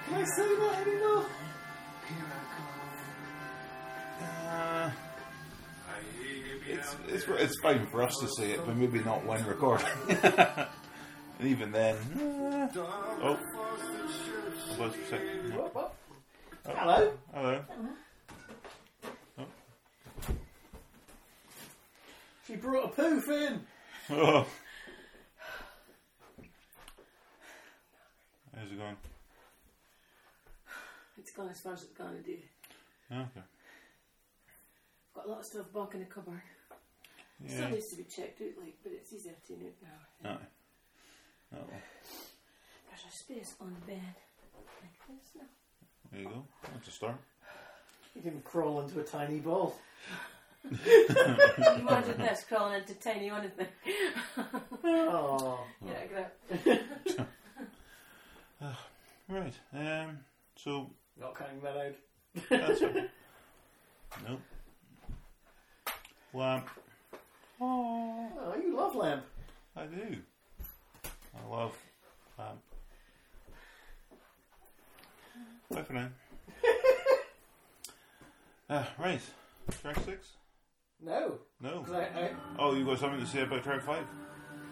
Can 0.06 0.16
I 0.16 0.24
say 0.26 0.56
that 0.56 0.88
anymore? 0.88 1.26
Uh, 4.22 4.92
I 4.92 4.92
hear 6.22 6.36
you 6.36 6.76
it's, 6.76 6.96
it's 7.08 7.26
it's 7.28 7.60
fine 7.62 7.88
for 7.88 8.04
us 8.04 8.16
to 8.20 8.28
say 8.28 8.52
it, 8.52 8.66
but 8.66 8.76
maybe 8.76 9.00
not 9.00 9.26
when 9.26 9.46
recording. 9.46 9.88
and 10.10 10.68
even 11.42 11.72
then, 11.72 11.96
uh, 11.96 12.68
Oh. 13.24 13.38
foster 13.56 14.96
ships. 14.98 15.10
second. 15.10 15.54
What, 16.64 16.76
what? 16.76 17.20
Hello. 17.34 17.66
Hello. 17.70 19.48
She 22.48 22.56
brought 22.56 22.86
a 22.86 22.88
poof 22.90 23.30
in. 23.30 23.66
Oh. 24.12 24.46
How's 28.56 28.72
it 28.72 28.78
going? 28.78 28.96
It's 31.18 31.32
gone 31.32 31.50
as 31.50 31.60
far 31.60 31.74
as 31.74 31.84
it's 31.84 31.94
gonna 31.94 32.22
do. 32.22 32.38
Okay. 33.12 33.42
Got 35.16 35.26
a 35.26 35.30
lot 35.30 35.40
of 35.40 35.46
stuff 35.46 35.74
back 35.74 35.94
in 35.94 36.00
the 36.02 36.06
cupboard. 36.06 36.42
Still 37.48 37.70
needs 37.70 37.90
to 37.90 37.98
be 37.98 38.04
checked 38.04 38.42
out, 38.42 38.58
like, 38.62 38.78
but 38.84 38.94
it's 38.94 39.12
easier 39.12 39.36
to 39.48 39.54
know 39.54 39.70
now. 39.82 40.30
Aye. 40.32 40.48
Oh, 41.56 41.66
well. 41.70 41.82
There's 42.90 43.06
a 43.08 43.18
space 43.18 43.56
on 43.60 43.74
the 43.74 43.86
bed. 43.86 44.16
Like 44.82 44.98
this 45.08 45.36
now. 45.36 45.50
There 46.14 46.22
you 46.22 46.28
go. 46.30 46.46
That's 46.74 46.88
a 46.88 46.92
start. 46.92 47.16
You 48.16 48.22
can 48.22 48.42
crawl 48.42 48.82
into 48.82 49.00
a 49.00 49.04
tiny 49.04 49.40
ball. 49.40 49.76
Imagine 50.72 52.18
this 52.20 52.46
crawling 52.48 52.80
into 52.82 52.94
tiny 52.96 53.30
anything. 53.30 53.68
Oh. 54.86 55.60
yeah, 55.86 56.28
great. 56.62 56.80
Right. 59.30 59.54
Um. 59.74 60.20
So 60.56 60.90
Not 61.20 61.34
cutting 61.34 61.60
that 61.62 61.78
out. 61.78 61.96
that's 62.50 62.82
it. 62.82 63.10
Nope. 64.28 64.42
Lamp. 66.34 66.68
Oh, 67.60 68.30
Oh, 68.40 68.56
you 68.62 68.76
love 68.76 68.96
lamp. 68.96 69.24
I 69.76 69.86
do. 69.86 70.18
I 71.06 71.50
love 71.50 71.76
lamp. 72.38 72.60
Bye 75.72 75.82
for 75.84 75.94
now. 75.94 76.08
uh, 78.70 78.84
right. 79.00 79.22
Track 79.82 79.98
six. 80.06 80.32
No. 81.02 81.40
No. 81.62 81.84
'Cause 81.84 81.94
I, 81.94 82.02
I, 82.04 82.30
Oh, 82.60 82.74
you 82.76 82.86
got 82.86 83.00
something 83.00 83.20
to 83.20 83.26
say 83.26 83.42
about 83.42 83.64
track 83.64 83.84
five? 83.84 84.06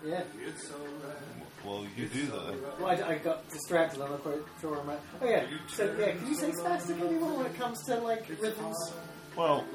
yeah. 0.05 0.23
It's 0.45 0.71
alright. 0.71 1.17
Well, 1.65 1.85
you 1.95 2.07
do 2.07 2.25
that. 2.27 2.79
Well, 2.79 2.87
I, 2.87 3.13
I 3.13 3.17
got 3.19 3.47
distracted. 3.49 4.01
I'm 4.01 4.09
not 4.11 4.23
quite 4.23 4.39
sure 4.59 4.79
I'm 4.79 4.89
at. 4.89 4.99
Oh 5.21 5.25
yeah. 5.27 5.45
So 5.67 5.95
yeah, 5.99 6.11
can 6.13 6.27
you 6.27 6.35
say 6.35 6.51
spastic 6.51 6.99
anymore 7.01 7.37
when 7.37 7.45
it 7.45 7.55
comes 7.57 7.83
to 7.85 7.95
like 7.97 8.27
rhythms? 8.39 8.77
Well, 9.35 9.65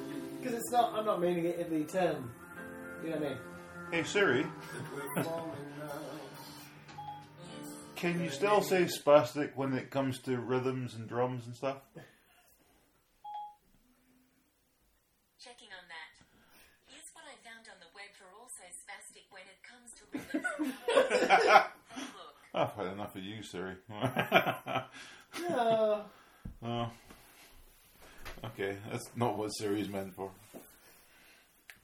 Because 0.40 0.54
it's 0.58 0.72
not. 0.72 0.94
I'm 0.94 1.06
not 1.06 1.20
meaning 1.20 1.44
it 1.46 1.58
in 1.60 1.70
the 1.70 1.84
term. 1.90 2.30
You 3.04 3.10
know 3.10 3.16
what 3.16 3.26
I 3.26 3.28
mean? 3.30 3.38
hey 3.92 4.02
Siri, 4.02 4.44
falling. 5.22 5.52
can 7.96 8.22
you 8.22 8.30
still 8.30 8.60
say 8.62 8.84
spastic 8.84 9.50
when 9.56 9.72
it 9.72 9.90
comes 9.90 10.20
to 10.22 10.36
rhythms 10.38 10.94
and 10.94 11.08
drums 11.08 11.46
and 11.46 11.56
stuff? 11.56 11.78
Checking 15.40 15.68
on 15.68 15.88
that. 15.88 16.12
Here's 16.86 17.10
what 17.14 17.24
I 17.24 17.34
found 17.42 17.66
on 17.72 17.78
the 17.80 17.88
web 17.94 18.12
for 18.16 18.28
also 18.38 18.64
spastic 18.84 19.26
when 19.32 19.46
it 19.48 19.62
comes 19.64 19.92
to 19.96 20.04
rhythm. 20.12 20.44
Have 21.54 21.72
a 21.96 22.00
look. 22.00 22.36
I've 22.54 22.72
had 22.72 22.86
enough 22.92 23.16
of 23.16 23.22
you, 23.22 23.42
Siri. 23.42 23.76
No. 25.50 26.04
oh. 26.64 26.90
Okay, 28.42 28.78
that's 28.90 29.04
not 29.14 29.36
what 29.36 29.48
Siri's 29.50 29.90
meant 29.90 30.14
for. 30.14 30.30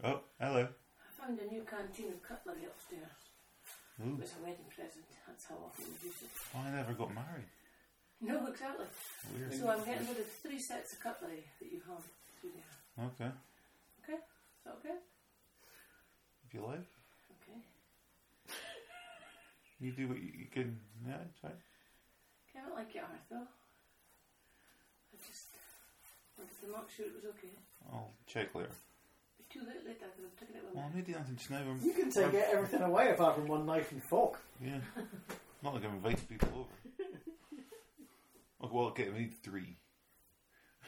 Oh, 0.02 0.20
hello. 0.40 0.68
I 0.68 1.26
found 1.26 1.38
a 1.38 1.44
new 1.52 1.62
canteen 1.68 2.12
of 2.12 2.22
cutlery 2.22 2.64
upstairs. 2.64 3.21
Ooh, 4.00 4.16
It 4.16 4.20
was 4.24 4.32
a 4.40 4.42
wedding 4.42 4.68
present. 4.74 5.04
That's 5.26 5.44
how 5.46 5.56
often 5.68 5.84
we 5.84 6.08
use 6.08 6.22
it. 6.22 6.30
I 6.56 6.70
never 6.72 6.92
got 6.94 7.14
married. 7.14 7.48
No, 8.20 8.46
exactly. 8.46 8.86
Weird. 9.36 9.52
So 9.54 9.68
I'm 9.68 9.84
getting 9.84 10.06
rid 10.08 10.18
of 10.18 10.26
three 10.42 10.58
sets 10.60 10.92
of 10.94 11.00
cutlery 11.00 11.44
that 11.60 11.70
you 11.72 11.80
have 11.88 12.02
through 12.40 12.50
there. 12.54 13.06
Okay, 13.06 13.30
Okay? 14.04 14.18
Is 14.18 14.64
that 14.64 14.74
okay? 14.80 14.96
if 16.46 16.54
you 16.54 16.60
like, 16.62 16.86
Okay. 17.42 17.58
you 19.80 19.92
do 19.92 20.08
what 20.08 20.18
you, 20.18 20.30
you 20.38 20.46
can. 20.52 20.78
Yeah, 21.06 21.16
fine. 21.40 21.52
Okay, 22.48 22.58
I 22.60 22.68
don't 22.68 22.74
like 22.76 22.94
art 22.96 23.22
though. 23.30 23.48
I 25.12 25.16
just 25.26 25.46
wanted 26.38 26.60
to 26.60 26.66
make 26.66 26.90
sure 26.94 27.06
it 27.06 27.14
was 27.14 27.24
okay. 27.36 27.54
I'll 27.92 28.12
check 28.26 28.54
later. 28.54 28.70
It's 29.54 29.60
too 29.60 29.66
late 29.68 29.84
later 29.86 30.06
because 30.14 30.24
I've 30.24 30.38
taken 30.40 30.56
it 30.56 30.64
with 30.64 30.74
Well, 30.74 30.84
me. 30.88 30.90
I 30.92 30.96
need 30.96 31.08
nothing 31.08 31.36
just 31.36 31.50
now. 31.50 31.58
I'm, 31.58 31.80
You 31.84 31.92
can 31.92 32.10
take 32.10 32.32
it, 32.34 32.48
everything 32.52 32.80
away 32.82 33.10
apart 33.10 33.34
from 33.34 33.46
one 33.48 33.66
knife 33.66 33.92
and 33.92 34.02
fork. 34.02 34.40
Yeah. 34.64 34.78
Not 35.62 35.74
like 35.74 35.84
I'm 35.84 35.94
inviting 35.94 36.26
people 36.26 36.48
over. 36.56 36.68
Oh, 38.64 38.70
well, 38.72 38.86
okay, 38.90 39.08
we 39.10 39.18
need 39.18 39.34
three. 39.42 39.76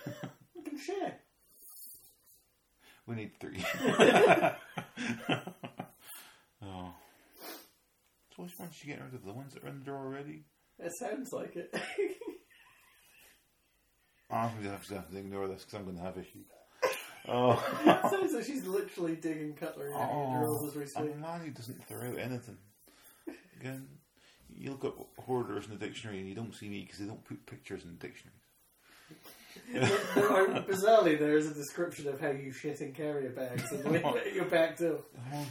You 0.07 0.63
can 0.65 0.79
share. 0.79 1.17
We 3.07 3.17
need 3.17 3.33
three. 3.41 3.63
oh. 6.63 6.95
So 8.37 8.43
which 8.45 8.53
ones 8.61 8.81
you 8.81 8.87
getting 8.93 9.05
rid 9.05 9.15
of? 9.15 9.25
The 9.25 9.33
ones 9.33 9.55
that 9.55 9.65
are 9.65 9.69
in 9.69 9.81
the 9.81 9.85
drawer 9.85 10.07
already? 10.07 10.45
It 10.79 10.93
sounds 11.01 11.33
like 11.33 11.57
it. 11.57 11.75
I'm 14.31 14.53
going 14.53 14.63
to 14.65 14.71
have 14.71 14.87
to 14.87 14.95
have 14.95 15.11
to 15.11 15.17
ignore 15.19 15.49
this 15.49 15.65
because 15.65 15.75
I'm 15.81 15.85
going 15.85 15.97
to 15.97 16.03
have 16.05 16.17
issues. 16.17 16.47
Oh. 17.29 17.57
sounds 18.11 18.35
like 18.35 18.45
she's 18.45 18.67
literally 18.67 19.17
digging 19.17 19.55
cutlery 19.55 19.93
out 19.95 20.11
of 20.11 20.17
your 20.17 20.45
oh. 20.45 20.59
drawers 20.59 20.69
as 20.69 20.75
we 20.77 20.83
I'm 20.83 21.09
speak. 21.09 21.21
man 21.21 21.41
who 21.41 21.51
doesn't 21.51 21.89
throw 21.89 22.11
out 22.11 22.19
anything. 22.19 22.59
Again, 23.61 23.89
you 24.55 24.71
look 24.73 24.85
up 24.85 25.07
hoarders 25.25 25.65
in 25.67 25.71
the 25.71 25.79
dictionary 25.79 26.19
and 26.19 26.29
you 26.29 26.35
don't 26.35 26.55
see 26.55 26.69
me 26.69 26.83
because 26.83 26.99
they 26.99 27.07
don't 27.07 27.25
put 27.25 27.47
pictures 27.47 27.85
in 27.85 27.97
dictionaries. 27.97 28.41
There 30.15 30.31
are- 30.31 30.47
bizarrely, 30.63 31.19
there 31.19 31.37
is 31.37 31.51
a 31.51 31.55
description 31.55 32.09
of 32.09 32.21
how 32.21 32.31
you 32.31 32.53
shit 32.53 32.81
in 32.81 32.93
carrier 32.93 33.31
bags 33.31 33.71
and 33.73 33.85
leave 33.85 34.05
it 34.05 34.27
at 34.27 34.35
your 34.35 34.45
back 34.47 34.77
door. 34.79 35.01
Oh, 35.33 35.47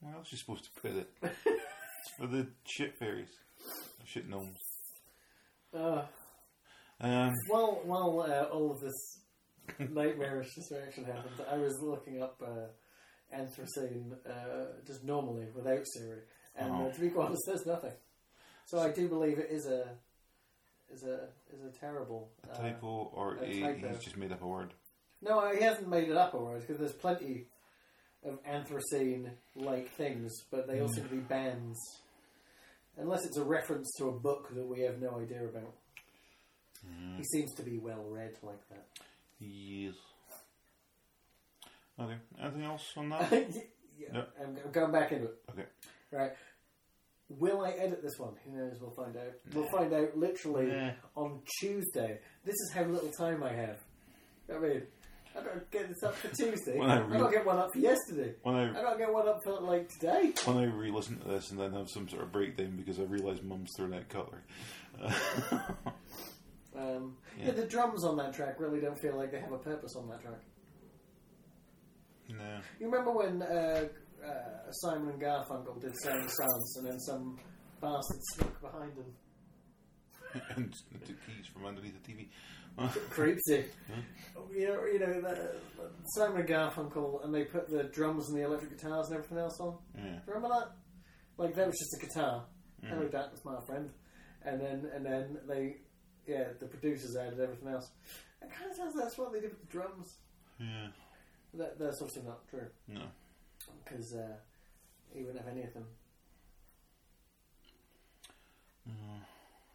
where 0.00 0.14
else 0.14 0.26
are 0.26 0.30
you 0.32 0.38
supposed 0.38 0.64
to 0.64 0.80
put 0.80 0.92
it? 0.92 1.10
it's 1.22 2.10
for 2.18 2.26
the 2.26 2.46
shit 2.66 2.98
fairies. 2.98 3.30
Shit 4.04 4.28
gnomes. 4.28 4.56
Uh, 5.74 6.02
Um, 7.00 7.32
while 7.48 7.80
while 7.84 8.20
uh, 8.28 8.44
all 8.52 8.72
of 8.72 8.80
this 8.80 9.20
nightmarish 9.90 10.54
distraction 10.54 11.04
happened, 11.04 11.34
I 11.50 11.56
was 11.56 11.80
looking 11.82 12.22
up 12.22 12.42
uh, 12.44 13.36
Anthracene 13.36 14.12
uh, 14.28 14.66
just 14.86 15.04
normally 15.04 15.46
without 15.54 15.84
Siri, 15.86 16.20
and 16.56 16.72
uh, 16.72 16.90
to 16.90 17.00
be 17.00 17.08
quite 17.10 17.26
honest, 17.26 17.42
there's 17.46 17.66
nothing. 17.66 17.92
So 18.66 18.78
I 18.78 18.90
do 18.90 19.08
believe 19.08 19.38
it 19.38 19.48
is 19.50 19.66
a 19.66 19.88
is 20.92 21.04
a 21.04 21.28
is 21.54 21.64
a 21.64 21.78
terrible 21.78 22.30
a 22.48 22.52
uh, 22.52 22.62
typo 22.62 23.10
or 23.14 23.36
a 23.36 23.44
a, 23.44 23.60
typo. 23.60 23.88
he's 23.88 23.98
just 23.98 24.16
made 24.16 24.32
up 24.32 24.42
a 24.42 24.46
word. 24.46 24.72
No, 25.20 25.50
he 25.52 25.62
hasn't 25.62 25.88
made 25.88 26.08
it 26.08 26.16
up 26.16 26.34
alright 26.34 26.60
because 26.60 26.78
there's 26.78 26.92
plenty 26.92 27.46
of 28.24 28.42
Anthracene 28.44 29.30
like 29.56 29.90
things, 29.90 30.32
but 30.50 30.66
they 30.66 30.80
all 30.80 30.88
seem 30.88 31.04
to 31.04 31.10
be 31.10 31.18
bands. 31.18 31.78
Unless 32.96 33.26
it's 33.26 33.36
a 33.36 33.44
reference 33.44 33.92
to 33.98 34.08
a 34.08 34.12
book 34.12 34.48
that 34.54 34.66
we 34.66 34.80
have 34.80 35.00
no 35.00 35.20
idea 35.20 35.44
about. 35.44 35.72
He 37.16 37.24
seems 37.24 37.52
to 37.54 37.62
be 37.62 37.78
well 37.78 38.04
read 38.08 38.34
like 38.42 38.68
that. 38.70 38.86
Yes. 39.40 39.94
Okay. 42.00 42.16
Anything 42.40 42.62
else 42.64 42.84
on 42.96 43.08
that? 43.10 43.30
yeah, 43.98 44.12
No. 44.12 44.24
I'm, 44.40 44.56
I'm 44.64 44.70
going 44.72 44.92
back 44.92 45.12
into 45.12 45.26
it. 45.26 45.36
Okay. 45.50 45.64
Right. 46.12 46.30
Will 47.28 47.62
I 47.64 47.70
edit 47.72 48.02
this 48.02 48.18
one? 48.18 48.34
Who 48.44 48.56
knows? 48.56 48.78
We'll 48.80 48.92
find 48.92 49.16
out. 49.16 49.32
We'll 49.52 49.68
find 49.70 49.92
out 49.92 50.16
literally 50.16 50.66
Nah. 50.66 50.90
on 51.14 51.40
Tuesday. 51.60 52.20
This 52.44 52.54
is 52.54 52.72
how 52.74 52.84
little 52.84 53.10
time 53.10 53.42
I 53.42 53.52
have. 53.52 53.78
I 54.54 54.58
mean, 54.58 54.82
I 55.36 55.42
don't 55.42 55.70
get 55.70 55.88
this 55.88 56.02
up 56.02 56.14
for 56.14 56.28
Tuesday. 56.34 56.78
When 56.78 56.90
I 56.90 56.96
I, 56.96 57.00
re- 57.00 57.18
don't 57.18 57.30
get 57.32 57.44
one 57.44 57.58
up 57.58 57.68
for 57.72 57.80
yesterday. 57.80 58.34
When 58.42 58.54
I 58.54 58.70
I 58.78 58.82
don't 58.82 58.96
get 58.98 59.12
one 59.12 59.28
up 59.28 59.40
for 59.44 59.60
like 59.60 59.90
today. 59.90 60.32
when 60.46 60.56
I 60.56 60.64
re-listen 60.64 61.18
to 61.18 61.28
this 61.28 61.50
and 61.50 61.60
then 61.60 61.74
have 61.74 61.90
some 61.90 62.08
sort 62.08 62.22
of 62.22 62.32
breakdown 62.32 62.76
because 62.76 62.98
I 62.98 63.02
realise 63.02 63.42
Mum's 63.42 63.70
thrown 63.76 63.92
out 63.92 64.08
cutlery. 64.08 64.40
Um, 66.78 67.16
yeah. 67.38 67.46
Yeah. 67.46 67.52
the 67.52 67.66
drums 67.66 68.04
on 68.04 68.16
that 68.18 68.32
track 68.34 68.60
really 68.60 68.80
don't 68.80 68.98
feel 69.00 69.16
like 69.16 69.32
they 69.32 69.40
have 69.40 69.52
a 69.52 69.58
purpose 69.58 69.94
on 69.96 70.08
that 70.10 70.20
track. 70.22 70.40
no. 72.28 72.60
You 72.78 72.86
remember 72.90 73.12
when 73.12 73.42
uh, 73.42 73.88
uh, 74.24 74.70
Simon 74.70 75.08
and 75.10 75.20
Garfunkel 75.20 75.80
did 75.80 75.92
Sound 76.02 76.24
of 76.24 76.30
Silence 76.30 76.76
and 76.78 76.86
then 76.86 77.00
some 77.00 77.38
bastard 77.80 78.20
snuck 78.34 78.60
behind 78.60 78.92
them? 78.96 79.12
and 80.56 80.72
took 81.06 81.16
keys 81.26 81.46
from 81.52 81.64
underneath 81.66 81.94
the 82.02 82.12
TV. 82.12 82.28
Creepsy. 83.10 83.64
You 84.54 84.68
know, 84.68 84.84
you 84.84 84.98
know 85.00 85.20
the, 85.20 85.54
Simon 86.14 86.40
and 86.42 86.48
Garfunkel, 86.48 87.24
and 87.24 87.34
they 87.34 87.44
put 87.44 87.68
the 87.68 87.84
drums 87.84 88.28
and 88.28 88.38
the 88.38 88.44
electric 88.44 88.76
guitars 88.76 89.06
and 89.08 89.16
everything 89.16 89.38
else 89.38 89.58
on. 89.58 89.78
yeah. 89.96 90.18
Remember 90.26 90.48
that? 90.48 90.72
Like 91.38 91.54
that 91.56 91.66
was 91.66 91.78
just 91.78 91.96
a 92.02 92.06
guitar. 92.06 92.44
Mhm. 92.84 92.88
Hello, 92.90 93.08
that 93.08 93.32
was 93.32 93.44
my 93.44 93.58
friend. 93.66 93.90
And 94.44 94.60
then 94.60 94.88
and 94.94 95.04
then 95.04 95.38
they, 95.48 95.76
yeah, 96.28 96.44
the 96.60 96.66
producers 96.66 97.16
added 97.16 97.40
everything 97.40 97.68
else. 97.68 97.90
It 98.42 98.50
kind 98.56 98.70
of 98.70 98.76
sounds 98.76 98.94
like 98.94 99.04
that's 99.04 99.18
what 99.18 99.32
they 99.32 99.40
did 99.40 99.50
with 99.50 99.60
the 99.60 99.66
drums. 99.66 100.16
Yeah. 100.60 100.88
That, 101.54 101.78
that's 101.78 102.00
obviously 102.02 102.22
not 102.28 102.46
true 102.48 102.66
No. 102.86 103.00
because 103.84 104.14
uh, 104.14 104.36
he 105.12 105.22
wouldn't 105.22 105.42
have 105.44 105.52
any 105.52 105.64
of 105.64 105.72
them. 105.74 105.84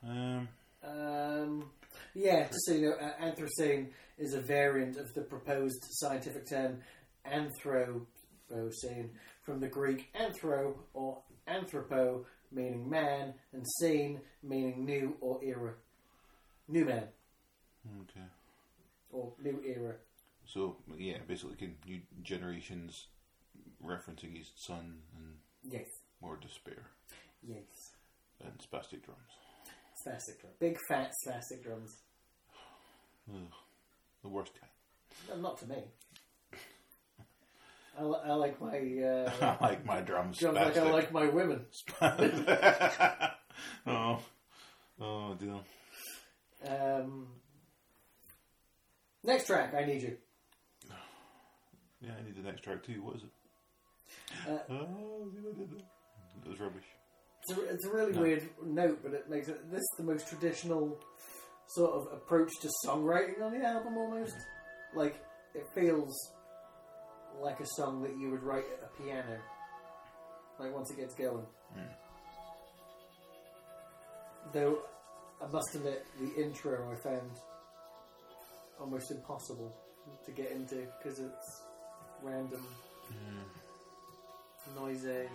Um. 0.06 0.48
Um, 0.84 1.70
yeah, 2.14 2.48
just 2.48 2.66
so 2.66 2.74
you 2.74 2.82
know, 2.90 2.96
uh, 3.02 3.14
Anthrocene 3.24 3.88
is 4.18 4.34
a 4.34 4.42
variant 4.42 4.98
of 4.98 5.14
the 5.14 5.22
proposed 5.22 5.82
scientific 5.92 6.46
term 6.50 6.80
Anthropocene 7.26 9.10
from 9.44 9.60
the 9.62 9.68
Greek 9.70 10.10
anthro 10.14 10.74
or 10.94 11.20
anthropo, 11.48 12.26
meaning 12.52 12.90
man, 12.90 13.34
and 13.54 13.66
scene, 13.80 14.20
meaning 14.44 14.84
new 14.86 15.16
or 15.22 15.40
era. 15.44 15.74
New 16.68 16.86
man 16.86 17.08
Okay. 18.02 18.26
or 19.12 19.34
new 19.42 19.62
era. 19.66 19.96
So 20.46 20.78
yeah, 20.98 21.18
basically, 21.28 21.56
can 21.56 21.76
new 21.86 22.02
generations 22.22 23.08
referencing 23.86 24.38
his 24.38 24.52
son 24.56 25.00
and 25.18 25.36
Yes, 25.72 25.88
more 26.22 26.38
despair 26.38 26.84
yes. 27.48 27.92
and 28.44 28.54
spastic 28.60 29.04
drums. 29.04 29.32
Spastic 30.06 30.40
drum. 30.42 30.52
Big 30.60 30.78
fat 30.88 31.12
spastic 31.26 31.64
drums. 31.64 32.02
Ugh. 33.30 33.38
The 34.22 34.30
worst 34.30 34.52
kind. 34.60 35.42
Not 35.42 35.58
to 35.60 35.68
me. 35.68 35.84
I, 37.98 38.04
li- 38.04 38.20
I 38.26 38.34
like 38.34 38.60
my 38.60 38.78
uh, 38.80 39.32
I 39.62 39.66
like 39.66 39.86
my 39.86 40.02
drums. 40.02 40.40
drums 40.40 40.58
like 40.58 40.76
I 40.78 40.80
spastic. 40.80 40.92
like 40.94 41.12
my 41.14 41.28
women. 41.28 41.66
oh, 43.88 44.20
oh 45.00 45.34
dear. 45.36 45.60
Um, 46.68 47.28
next 49.24 49.48
track, 49.48 49.74
I 49.74 49.86
need 49.86 50.02
you. 50.02 50.18
Yeah, 52.02 52.12
I 52.20 52.24
need 52.26 52.36
the 52.36 52.42
next 52.44 52.62
track 52.62 52.84
too. 52.84 53.02
What 53.04 53.16
is 53.16 53.24
it? 53.24 53.30
Uh, 54.48 54.74
oh, 54.74 55.30
see 55.34 55.40
what 55.40 55.56
I 55.56 55.58
did 55.60 55.72
there? 55.72 55.86
It 56.46 56.50
was 56.50 56.60
rubbish. 56.60 56.84
It's 57.48 57.58
a, 57.58 57.62
it's 57.74 57.86
a 57.86 57.90
really 57.94 58.12
No. 58.14 58.22
weird 58.22 58.50
note, 58.64 59.00
but 59.04 59.14
it 59.14 59.30
makes 59.30 59.48
it. 59.48 59.70
This 59.72 59.80
is 59.80 59.94
the 59.98 60.04
most 60.04 60.28
traditional 60.28 61.00
sort 61.68 61.92
of 61.94 62.14
approach 62.14 62.52
to 62.62 62.70
songwriting 62.86 63.42
on 63.42 63.58
the 63.58 63.66
album, 63.66 63.98
almost. 63.98 64.36
Like 64.96 65.16
it 65.56 65.66
feels 65.74 66.14
like 67.42 67.60
a 67.62 67.66
song 67.78 68.02
that 68.04 68.18
you 68.18 68.30
would 68.32 68.44
write 68.44 68.66
at 68.78 68.84
a 68.90 69.02
piano. 69.02 69.40
Like 70.60 70.74
once 70.74 70.92
it 70.92 70.98
gets 70.98 71.16
going. 71.16 71.46
Though 74.54 74.80
I 75.44 75.52
must 75.52 75.76
admit, 75.76 76.06
the 76.20 76.42
intro 76.42 76.92
I 76.92 76.96
found 76.96 77.32
almost 78.80 79.12
impossible 79.12 79.76
to 80.26 80.32
get 80.32 80.52
into 80.52 80.88
because 81.02 81.20
it's 81.20 81.62
random 82.22 82.66
noises. 84.76 85.30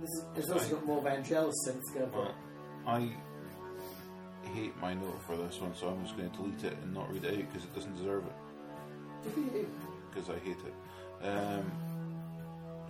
This 0.00 0.10
is, 0.10 0.24
it's 0.36 0.50
also 0.50 0.76
got 0.76 0.86
more 0.86 1.02
Vangelis 1.02 1.52
synths 1.66 1.92
going 1.94 2.10
for 2.10 2.18
Well. 2.18 2.34
I 2.86 3.10
hate 4.54 4.76
my 4.80 4.94
note 4.94 5.20
for 5.26 5.36
this 5.36 5.60
one, 5.60 5.74
so 5.74 5.88
I'm 5.88 6.02
just 6.04 6.16
going 6.16 6.30
to 6.30 6.36
delete 6.36 6.64
it 6.64 6.76
and 6.82 6.94
not 6.94 7.12
read 7.12 7.24
it 7.24 7.32
out 7.32 7.52
because 7.52 7.64
it 7.64 7.74
doesn't 7.74 7.96
deserve 7.96 8.24
it. 8.24 8.32
Do 9.22 9.28
you 9.28 9.34
think 9.34 9.54
you 9.54 9.60
do? 9.62 9.68
Because 10.14 10.30
I 10.30 10.38
hate 10.38 10.56
it. 10.64 11.26
Um, 11.26 11.72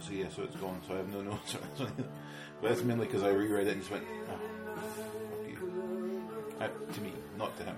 so 0.01 0.13
yeah, 0.13 0.29
so 0.29 0.43
it's 0.43 0.57
gone. 0.57 0.81
So 0.87 0.95
I 0.95 0.99
have 0.99 1.09
no 1.13 1.23
notes. 1.23 1.53
this 1.53 1.61
but 2.61 2.69
that's 2.69 2.83
mainly 2.83 3.07
because 3.07 3.23
I 3.23 3.31
reread 3.31 3.67
it 3.67 3.73
and 3.73 3.81
just 3.81 3.91
went, 3.91 4.05
oh, 4.29 4.77
fuck 4.77 5.49
you. 5.49 6.23
Uh, 6.61 6.93
to 6.93 7.01
me, 7.01 7.13
not 7.37 7.57
to 7.59 7.65
him. 7.65 7.77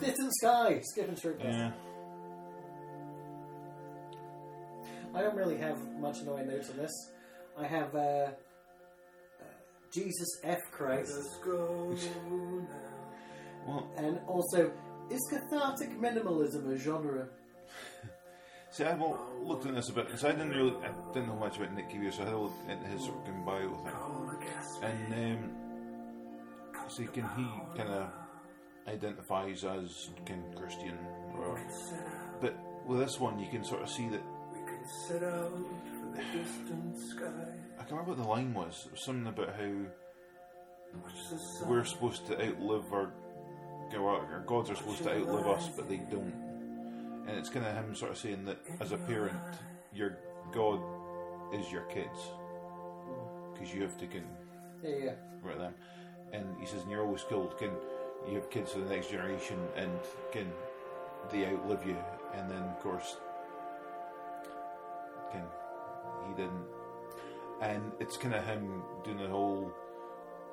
Distant 0.00 0.34
Sky, 0.34 0.80
skipping 0.82 1.16
through. 1.16 1.36
Yeah. 1.38 1.70
I 5.14 5.20
don't 5.20 5.36
really 5.36 5.58
have 5.58 5.78
much 5.98 6.20
annoying 6.20 6.48
notes 6.48 6.70
on 6.70 6.76
this. 6.76 7.10
I 7.56 7.66
have 7.66 7.94
uh, 7.94 8.30
Jesus 9.92 10.40
F 10.42 10.60
Christ, 10.70 11.12
Let's 11.14 11.36
go 11.44 11.94
now. 11.94 12.66
Well, 13.66 13.90
and 13.96 14.20
also 14.26 14.72
is 15.10 15.20
cathartic 15.30 16.00
minimalism 16.00 16.72
a 16.74 16.78
genre? 16.78 17.28
see, 18.70 18.84
I've 18.84 19.02
looked 19.42 19.66
at 19.66 19.74
this 19.74 19.90
a 19.90 19.92
bit. 19.92 20.18
So 20.18 20.28
I 20.28 20.32
didn't 20.32 20.50
really, 20.50 20.74
I 20.82 21.12
didn't 21.12 21.28
know 21.28 21.36
much 21.36 21.58
about 21.58 21.74
Nick 21.74 21.90
Cave, 21.90 22.14
so 22.14 22.22
I 22.22 22.24
had 22.24 22.34
a 22.34 22.38
look 22.38 22.52
into 22.68 22.86
his 22.86 23.04
sort 23.04 23.28
of 23.28 23.44
bio 23.44 23.68
thing. 23.84 23.92
And 24.82 25.14
um, 25.14 25.50
see, 26.88 27.06
can 27.06 27.28
he 27.36 27.46
kind 27.76 27.90
of 27.90 28.10
identifies 28.88 29.64
as 29.64 30.10
kind 30.26 30.42
of 30.48 30.58
Christian, 30.58 30.98
or 31.36 31.60
but 32.40 32.56
with 32.86 33.00
this 33.00 33.20
one, 33.20 33.38
you 33.38 33.48
can 33.48 33.64
sort 33.64 33.82
of 33.82 33.90
see 33.90 34.08
that. 34.08 34.22
We 37.82 37.88
can 37.88 37.98
set 37.98 37.98
out 37.98 38.06
for 38.06 38.06
the 38.06 38.06
distant 38.06 38.06
sky. 38.06 38.06
I 38.06 38.06
can't 38.06 38.06
remember 38.06 38.10
what 38.10 38.18
the 38.18 38.28
line 38.28 38.54
was. 38.54 38.82
It 38.86 38.92
was 38.92 39.04
something 39.04 39.26
about 39.26 39.54
how 39.56 39.72
Watch 41.02 41.30
the 41.30 41.38
sun. 41.38 41.68
we're 41.68 41.84
supposed 41.84 42.26
to 42.26 42.34
outlive 42.46 42.92
our, 42.92 43.12
our 44.32 44.40
gods 44.46 44.70
are 44.70 44.74
supposed 44.76 45.02
to 45.04 45.10
outlive 45.10 45.46
us, 45.48 45.68
but 45.76 45.88
they 45.88 45.96
don't. 46.10 46.34
And 47.26 47.38
it's 47.38 47.48
kind 47.48 47.64
of 47.66 47.74
him 47.74 47.94
sort 47.94 48.10
of 48.12 48.18
saying 48.18 48.44
that 48.46 48.58
as 48.80 48.92
a 48.92 48.96
parent, 48.98 49.38
your 49.94 50.16
god 50.52 50.80
is 51.54 51.70
your 51.70 51.82
kids 51.84 52.18
because 53.52 53.72
you 53.74 53.82
have 53.82 53.96
to 53.98 54.06
can 54.06 54.24
Yeah, 54.82 54.96
yeah. 55.04 55.54
them. 55.58 55.74
And 56.32 56.44
he 56.60 56.66
says, 56.66 56.82
and 56.82 56.90
you're 56.90 57.04
always 57.04 57.22
killed. 57.28 57.56
Can 57.58 57.70
you 58.28 58.34
have 58.34 58.50
kids 58.50 58.72
for 58.72 58.78
the 58.80 58.88
next 58.88 59.10
generation, 59.10 59.58
and 59.76 59.90
can 60.32 60.50
they 61.30 61.46
outlive 61.46 61.86
you? 61.86 61.96
And 62.34 62.50
then, 62.50 62.62
of 62.62 62.80
course, 62.80 63.16
can 65.30 65.42
he 66.28 66.34
didn't. 66.34 66.64
And 67.62 67.92
it's 68.00 68.16
kind 68.16 68.34
of 68.34 68.44
him 68.44 68.82
doing 69.04 69.18
the 69.18 69.28
whole. 69.28 69.72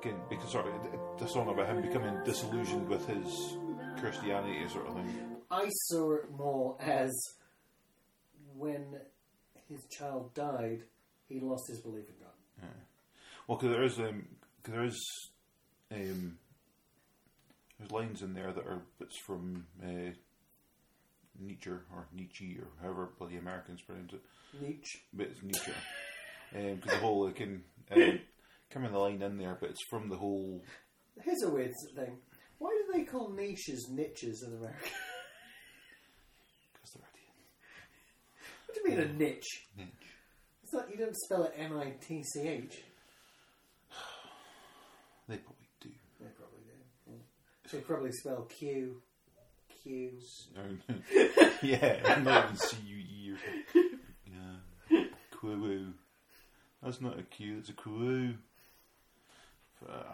Can 0.02 0.14
because 0.30 0.50
sort 0.52 0.66
of 0.66 0.72
the 1.18 1.26
song 1.28 1.48
about 1.48 1.66
him 1.66 1.82
becoming 1.82 2.16
disillusioned 2.24 2.88
with 2.88 3.06
his 3.06 3.56
Christianity 3.98 4.66
sort 4.68 4.86
of 4.86 4.94
thing. 4.94 5.36
I 5.50 5.68
saw 5.68 6.14
it 6.14 6.30
more 6.30 6.76
as 6.80 7.10
when 8.56 8.96
his 9.68 9.84
child 9.90 10.32
died, 10.34 10.84
he 11.28 11.40
lost 11.40 11.64
his 11.68 11.80
belief 11.80 12.06
in 12.08 12.14
God. 12.18 12.70
Well, 13.46 13.58
because 13.58 13.72
there 13.74 13.84
is 13.84 13.98
um, 13.98 14.26
cause 14.62 14.72
there 14.72 14.84
is 14.84 14.98
um, 15.92 16.38
there's 17.78 17.90
lines 17.90 18.22
in 18.22 18.32
there 18.32 18.52
that 18.52 18.66
are 18.66 18.82
bits 18.98 19.18
from 19.18 19.66
uh, 19.82 20.12
Nietzsche 21.38 21.70
or 21.70 22.06
Nietzsche 22.14 22.58
or 22.58 22.68
however 22.80 23.10
bloody 23.18 23.36
Americans 23.36 23.82
pronounce 23.82 24.12
it, 24.14 24.20
Nietzsche. 24.62 25.00
but 25.12 25.26
it's 25.26 25.42
Nietzsche. 25.42 25.72
Um, 26.54 26.76
because 26.76 26.92
the 26.92 26.98
whole 26.98 27.26
it 27.28 27.36
can 27.36 27.62
come 27.90 28.82
in 28.82 28.86
um, 28.86 28.92
the 28.92 28.98
line 28.98 29.22
in 29.22 29.38
there, 29.38 29.56
but 29.60 29.70
it's 29.70 29.84
from 29.88 30.08
the 30.08 30.16
whole. 30.16 30.62
Here's 31.22 31.42
a 31.42 31.50
weird 31.50 31.72
thing. 31.94 32.18
Why 32.58 32.70
do 32.70 32.92
they 32.98 33.04
call 33.04 33.30
niches 33.30 33.88
niches 33.90 34.42
in 34.46 34.54
America? 34.56 34.78
Because 36.72 36.92
they're 36.94 37.02
idiots. 37.14 37.50
What 38.66 38.74
do 38.74 38.80
you 38.80 38.96
mean 38.96 39.00
a 39.00 39.12
niche? 39.12 39.66
Nietzsche. 39.76 40.10
It's 40.62 40.72
not. 40.72 40.90
You 40.90 40.96
don't 40.96 41.16
spell 41.16 41.44
it 41.44 41.54
N 41.58 41.72
I 41.74 41.90
T 42.00 42.22
C 42.22 42.40
H. 42.40 42.82
They 45.28 45.36
probably 45.36 45.68
do. 45.80 45.90
They 46.20 46.26
probably 46.26 46.60
do. 46.66 47.12
They 47.70 47.80
probably 47.80 48.12
spell 48.12 48.42
Q. 48.42 49.02
Q. 49.82 50.12
No 50.56 50.62
Yeah, 51.62 52.20
not 52.22 52.44
even 52.44 52.56
C 52.56 52.76
U 52.84 52.96
E 52.96 53.32
or 53.32 53.36
something. 53.38 53.98
Yeah. 54.26 55.04
Quoo. 55.30 55.92
That's 56.82 57.00
not 57.00 57.18
a 57.18 57.22
Q, 57.22 57.56
that's 57.56 57.70
a. 57.70 58.34
Uh, 59.88 60.12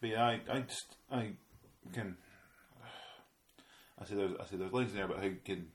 but 0.00 0.10
yeah, 0.10 0.24
I, 0.24 0.40
I 0.50 0.60
just, 0.60 0.96
I 1.10 1.30
can, 1.92 2.16
I 3.98 4.04
say 4.04 4.14
there's, 4.14 4.32
I 4.40 4.44
say 4.44 4.56
there's 4.56 4.72
lines 4.72 4.90
in 4.90 4.96
there 4.96 5.06
about 5.06 5.22
how 5.22 5.30
can, 5.44 5.68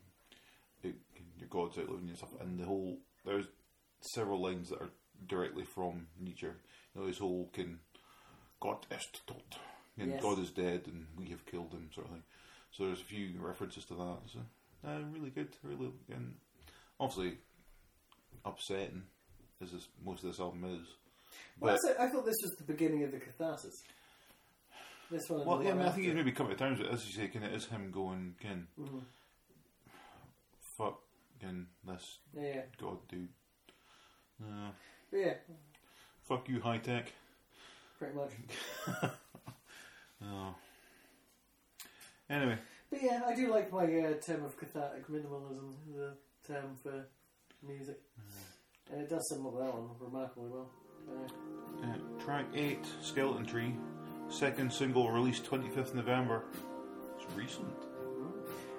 it, 0.83 0.95
can 1.15 1.25
your 1.39 1.49
gods 1.49 1.77
outliving 1.77 2.07
you 2.07 2.15
and 2.39 2.59
the 2.59 2.65
whole, 2.65 2.97
there's 3.25 3.45
several 4.01 4.41
lines 4.41 4.69
that 4.69 4.81
are 4.81 4.89
directly 5.27 5.63
from 5.63 6.07
Nietzsche. 6.19 6.47
You 6.47 7.01
know, 7.01 7.07
this 7.07 7.19
whole 7.19 7.49
can, 7.53 7.79
Gott 8.59 8.85
ist 8.91 9.21
tot, 9.25 9.59
and 9.97 10.11
Yes. 10.11 10.21
God 10.21 10.39
is 10.39 10.51
dead, 10.51 10.83
and 10.85 11.07
we 11.17 11.29
have 11.29 11.45
killed 11.45 11.71
him, 11.73 11.89
sort 11.93 12.07
of 12.07 12.13
thing. 12.13 12.23
So 12.71 12.85
there's 12.85 13.01
a 13.01 13.05
few 13.05 13.33
references 13.39 13.85
to 13.85 13.95
that. 13.95 14.17
So 14.31 14.39
uh, 14.87 14.99
really 15.11 15.29
good, 15.29 15.55
really, 15.63 15.91
and 16.11 16.35
obviously 16.99 17.37
upsetting 18.45 19.03
as 19.61 19.71
this, 19.71 19.87
most 20.03 20.23
of 20.23 20.29
this 20.31 20.39
album 20.39 20.63
is. 20.65 20.87
Well, 21.59 21.77
But- 21.85 21.99
I 21.99 22.09
thought 22.09 22.25
this 22.25 22.37
was 22.41 22.51
the 22.57 22.63
beginning 22.63 23.03
of 23.03 23.11
the 23.11 23.19
catharsis. 23.19 23.73
This 25.09 25.29
one. 25.29 25.45
Well, 25.45 25.61
yeah, 25.63 25.71
I 25.71 25.73
mean, 25.73 25.87
I 25.87 25.91
think 25.91 26.05
he's 26.05 26.13
maybe 26.15 26.31
come 26.31 26.47
to 26.47 26.55
terms 26.55 26.79
with 26.79 26.87
it, 26.87 26.93
as 26.93 27.05
you 27.05 27.11
say, 27.13 27.27
kind 27.27 27.45
of 27.45 27.53
is 27.53 27.65
him 27.65 27.91
going, 27.91 28.35
can 28.39 28.67
Mhm. 28.79 29.03
fuck, 30.77 31.01
can 31.39 31.67
this 31.83 32.19
Yeah, 32.33 32.41
yeah. 32.41 32.61
god 32.79 33.07
dude. 33.09 33.29
Uh, 34.41 34.71
yeah, 35.11 35.33
fuck 36.27 36.47
you, 36.49 36.61
high 36.61 36.77
tech. 36.79 37.11
pretty 37.99 38.15
much. 38.15 38.31
Oh. 40.23 40.55
Anyway, 42.29 42.57
But 42.91 43.01
yeah, 43.01 43.23
I 43.25 43.33
do 43.35 43.49
like 43.51 43.71
my 43.71 43.83
uh, 43.85 44.13
term 44.19 44.43
of 44.45 44.55
cathartic 44.55 45.07
minimalism, 45.07 45.73
the 45.93 46.13
term 46.47 46.75
for 46.81 47.07
music. 47.63 47.99
Mm-hmm. 48.19 48.50
And 48.89 49.01
it 49.01 49.09
does 49.09 49.27
sum 49.29 49.45
up 49.45 49.57
that 49.57 49.73
one 49.73 49.89
remarkably 49.99 50.49
well. 50.49 50.69
Uh, 51.09 51.85
uh, 51.85 52.23
track 52.23 52.45
8, 52.53 52.79
Skeleton 53.01 53.45
Tree, 53.45 53.75
second 54.29 54.71
single 54.71 55.11
released 55.11 55.45
25th 55.45 55.93
November. 55.93 56.43
It's 57.15 57.33
recent. 57.35 57.67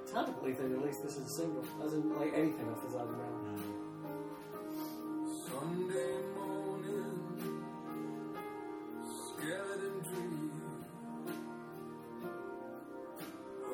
it's 0.03 0.13
hard 0.13 0.27
to 0.27 0.33
believe 0.33 0.59
they 0.59 0.65
released 0.65 1.03
this 1.03 1.17
as 1.17 1.27
a 1.27 1.31
single, 1.31 1.65
as 1.85 1.93
in 1.95 2.19
like 2.19 2.33
anything 2.35 2.69
off 2.69 2.83
this 2.85 2.95
album. 2.95 3.17
Really. 3.19 3.63
Sunday 5.49 6.17
morning, 6.35 7.21
skeleton 9.07 10.03
tree. 10.05 10.51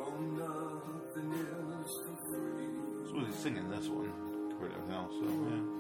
Oh, 0.01 0.15
nothing 0.37 1.33
is 1.33 1.93
for 2.05 2.17
free. 2.29 2.71
I 3.03 3.07
suppose 3.07 3.27
he's 3.27 3.43
singing 3.43 3.69
this 3.71 3.89
one 3.89 4.13
compared 4.51 4.73
to 4.73 4.77
everything 4.77 4.95
else, 4.95 5.13
so 5.13 5.25
yeah. 5.27 5.78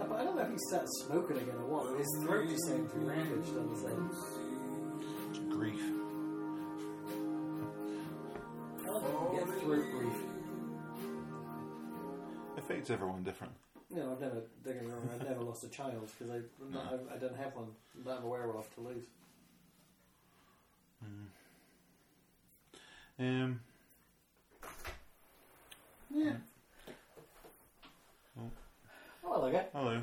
Uh, 0.00 0.06
But 0.08 0.20
I 0.20 0.24
don't 0.24 0.36
know 0.36 0.42
if 0.42 0.50
he 0.50 0.58
started 0.68 0.88
smoking 1.06 1.36
again 1.36 1.54
or 1.56 1.66
what. 1.66 1.90
but 1.90 1.98
His 1.98 2.08
throat 2.24 2.48
just 2.48 2.64
seemed 2.66 2.90
ravaged 2.94 3.56
on 3.56 3.68
his. 3.70 3.82
It's 5.30 5.38
grief. 5.54 5.80
I 8.80 8.86
don't 8.86 9.34
you 9.34 9.38
get 9.38 9.60
throat 9.60 9.86
grief. 9.92 10.18
Affects 12.58 12.90
everyone 12.90 13.22
different. 13.22 13.52
Know, 13.90 14.12
I've 14.12 14.20
never, 14.20 14.42
don't 14.64 14.74
get 14.74 14.84
me 14.86 14.90
wrong, 14.90 15.08
I've 15.14 15.28
never 15.28 15.42
lost 15.42 15.64
a 15.64 15.68
child 15.68 16.08
because 16.18 16.32
I, 16.32 16.40
not- 16.72 16.98
I, 17.10 17.14
I 17.14 17.18
don't 17.18 17.36
have 17.36 17.54
one 17.54 17.66
that 18.06 18.16
I'm 18.18 18.24
aware 18.24 18.50
of 18.56 18.74
to 18.76 18.80
lose. 18.80 19.04
Um, 23.18 23.60
Yeah. 26.22 26.32
Oh. 28.38 28.50
Oh, 29.24 29.30
well, 29.30 29.44
okay. 29.46 29.66
hello. 29.72 30.00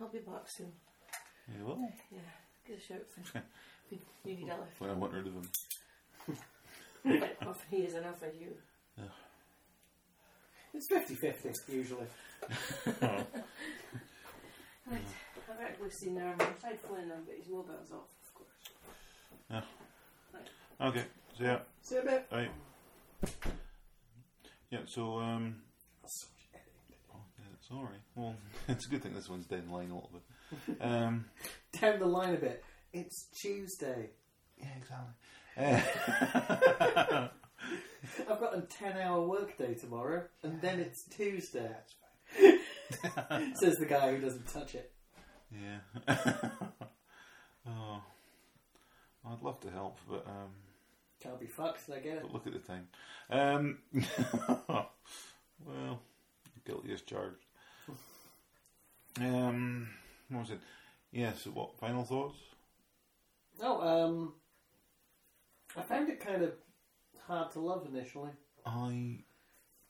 I'll 0.00 0.08
be 0.08 0.18
back 0.18 0.44
soon. 0.46 0.72
Yeah, 1.48 1.62
well, 1.66 1.92
Yeah, 2.10 2.18
get 2.66 2.78
a 2.78 2.80
shout 2.80 3.02
for 3.32 3.42
you 3.90 3.98
need 4.24 4.48
Ella. 4.50 4.66
when 4.78 4.90
I 4.90 4.94
want 4.94 5.12
rid 5.12 5.26
of 5.26 5.34
him. 5.34 5.48
Often 7.46 7.66
he 7.70 7.76
is 7.84 7.94
enough 7.94 8.18
for 8.18 8.26
you. 8.26 8.56
It's 10.74 10.88
50-50 10.92 11.54
usually. 11.68 12.06
Right, 14.88 15.02
I've 15.50 15.60
actually 15.68 15.90
seen 15.90 16.14
there. 16.14 16.32
I 16.38 16.44
tried 16.60 16.78
phoning 16.80 17.08
him, 17.08 17.22
but 17.26 17.34
his 17.36 17.48
mobile's 17.48 17.90
off, 17.90 18.06
of 18.24 18.34
course. 18.34 18.54
Yeah. 19.50 19.62
Okay, 20.88 21.04
so 21.36 21.42
yeah, 21.44 21.58
See 21.82 21.96
you 21.96 22.00
in 22.02 22.06
a 22.06 22.10
bit. 22.12 22.26
right. 22.30 22.50
Yeah, 24.70 24.80
so, 24.86 25.18
um, 25.18 25.56
That's 26.02 26.22
so 26.22 26.26
much 26.34 26.48
editing. 26.54 26.96
oh, 27.14 27.20
yeah, 27.38 27.44
it's. 27.54 27.70
Well, 28.14 28.34
it's 28.68 28.86
a 28.86 28.88
good 28.88 29.02
thing 29.02 29.14
this 29.14 29.28
one's 29.28 29.46
down 29.46 29.66
the 29.68 29.72
line 29.72 29.90
a 29.90 29.94
little 29.94 30.10
bit. 30.12 30.76
Um, 30.80 31.26
Down 31.80 31.98
the 31.98 32.06
line 32.06 32.34
a 32.34 32.38
bit. 32.38 32.64
It's 32.92 33.26
Tuesday. 33.40 34.10
yeah, 34.58 34.68
exactly. 34.78 35.14
Uh, 35.58 37.28
I've 38.30 38.40
got 38.40 38.56
a 38.56 38.62
10 38.62 38.96
hour 38.98 39.26
workday 39.26 39.74
tomorrow, 39.74 40.24
and 40.42 40.60
then 40.60 40.80
it's 40.80 41.04
Tuesday. 41.08 41.70
Says 43.60 43.76
the 43.76 43.86
guy 43.86 44.14
who 44.14 44.20
doesn't 44.22 44.46
touch 44.48 44.74
it. 44.74 44.92
yeah. 45.50 45.78
oh, 47.68 48.02
I'd 49.28 49.42
love 49.42 49.60
to 49.60 49.70
help, 49.70 49.98
but, 50.08 50.24
um, 50.26 50.50
Can't 51.26 51.40
be 51.40 51.46
fucked, 51.46 51.90
I 51.90 51.98
get 51.98 52.18
it. 52.18 52.22
But 52.22 52.32
look 52.32 52.46
at 52.46 52.52
the 52.52 52.60
time. 52.60 52.86
Um, 53.30 53.78
well, 55.64 56.00
guilty 56.64 56.92
as 56.92 57.02
charged. 57.02 57.44
Um, 59.20 59.88
what 60.28 60.40
was 60.40 60.50
it? 60.50 60.60
Yeah. 61.10 61.32
So, 61.32 61.50
what 61.50 61.78
final 61.80 62.04
thoughts? 62.04 62.38
Oh, 63.60 63.80
um, 63.80 64.34
I 65.76 65.82
found 65.82 66.08
it 66.10 66.20
kind 66.20 66.42
of 66.42 66.52
hard 67.26 67.50
to 67.52 67.60
love 67.60 67.86
initially. 67.92 68.30
I 68.64 69.18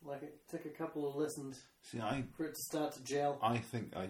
Like 0.03 0.23
it 0.23 0.39
took 0.49 0.65
a 0.65 0.71
couple 0.71 1.09
of 1.09 1.17
listens 1.17 1.61
see. 1.83 2.01
I 2.01 2.25
for 2.37 2.45
it 2.47 2.55
to 2.55 2.63
start 2.63 2.93
to 2.95 3.03
gel. 3.05 3.39
I 3.43 3.59
think 3.59 3.95
I 3.97 4.09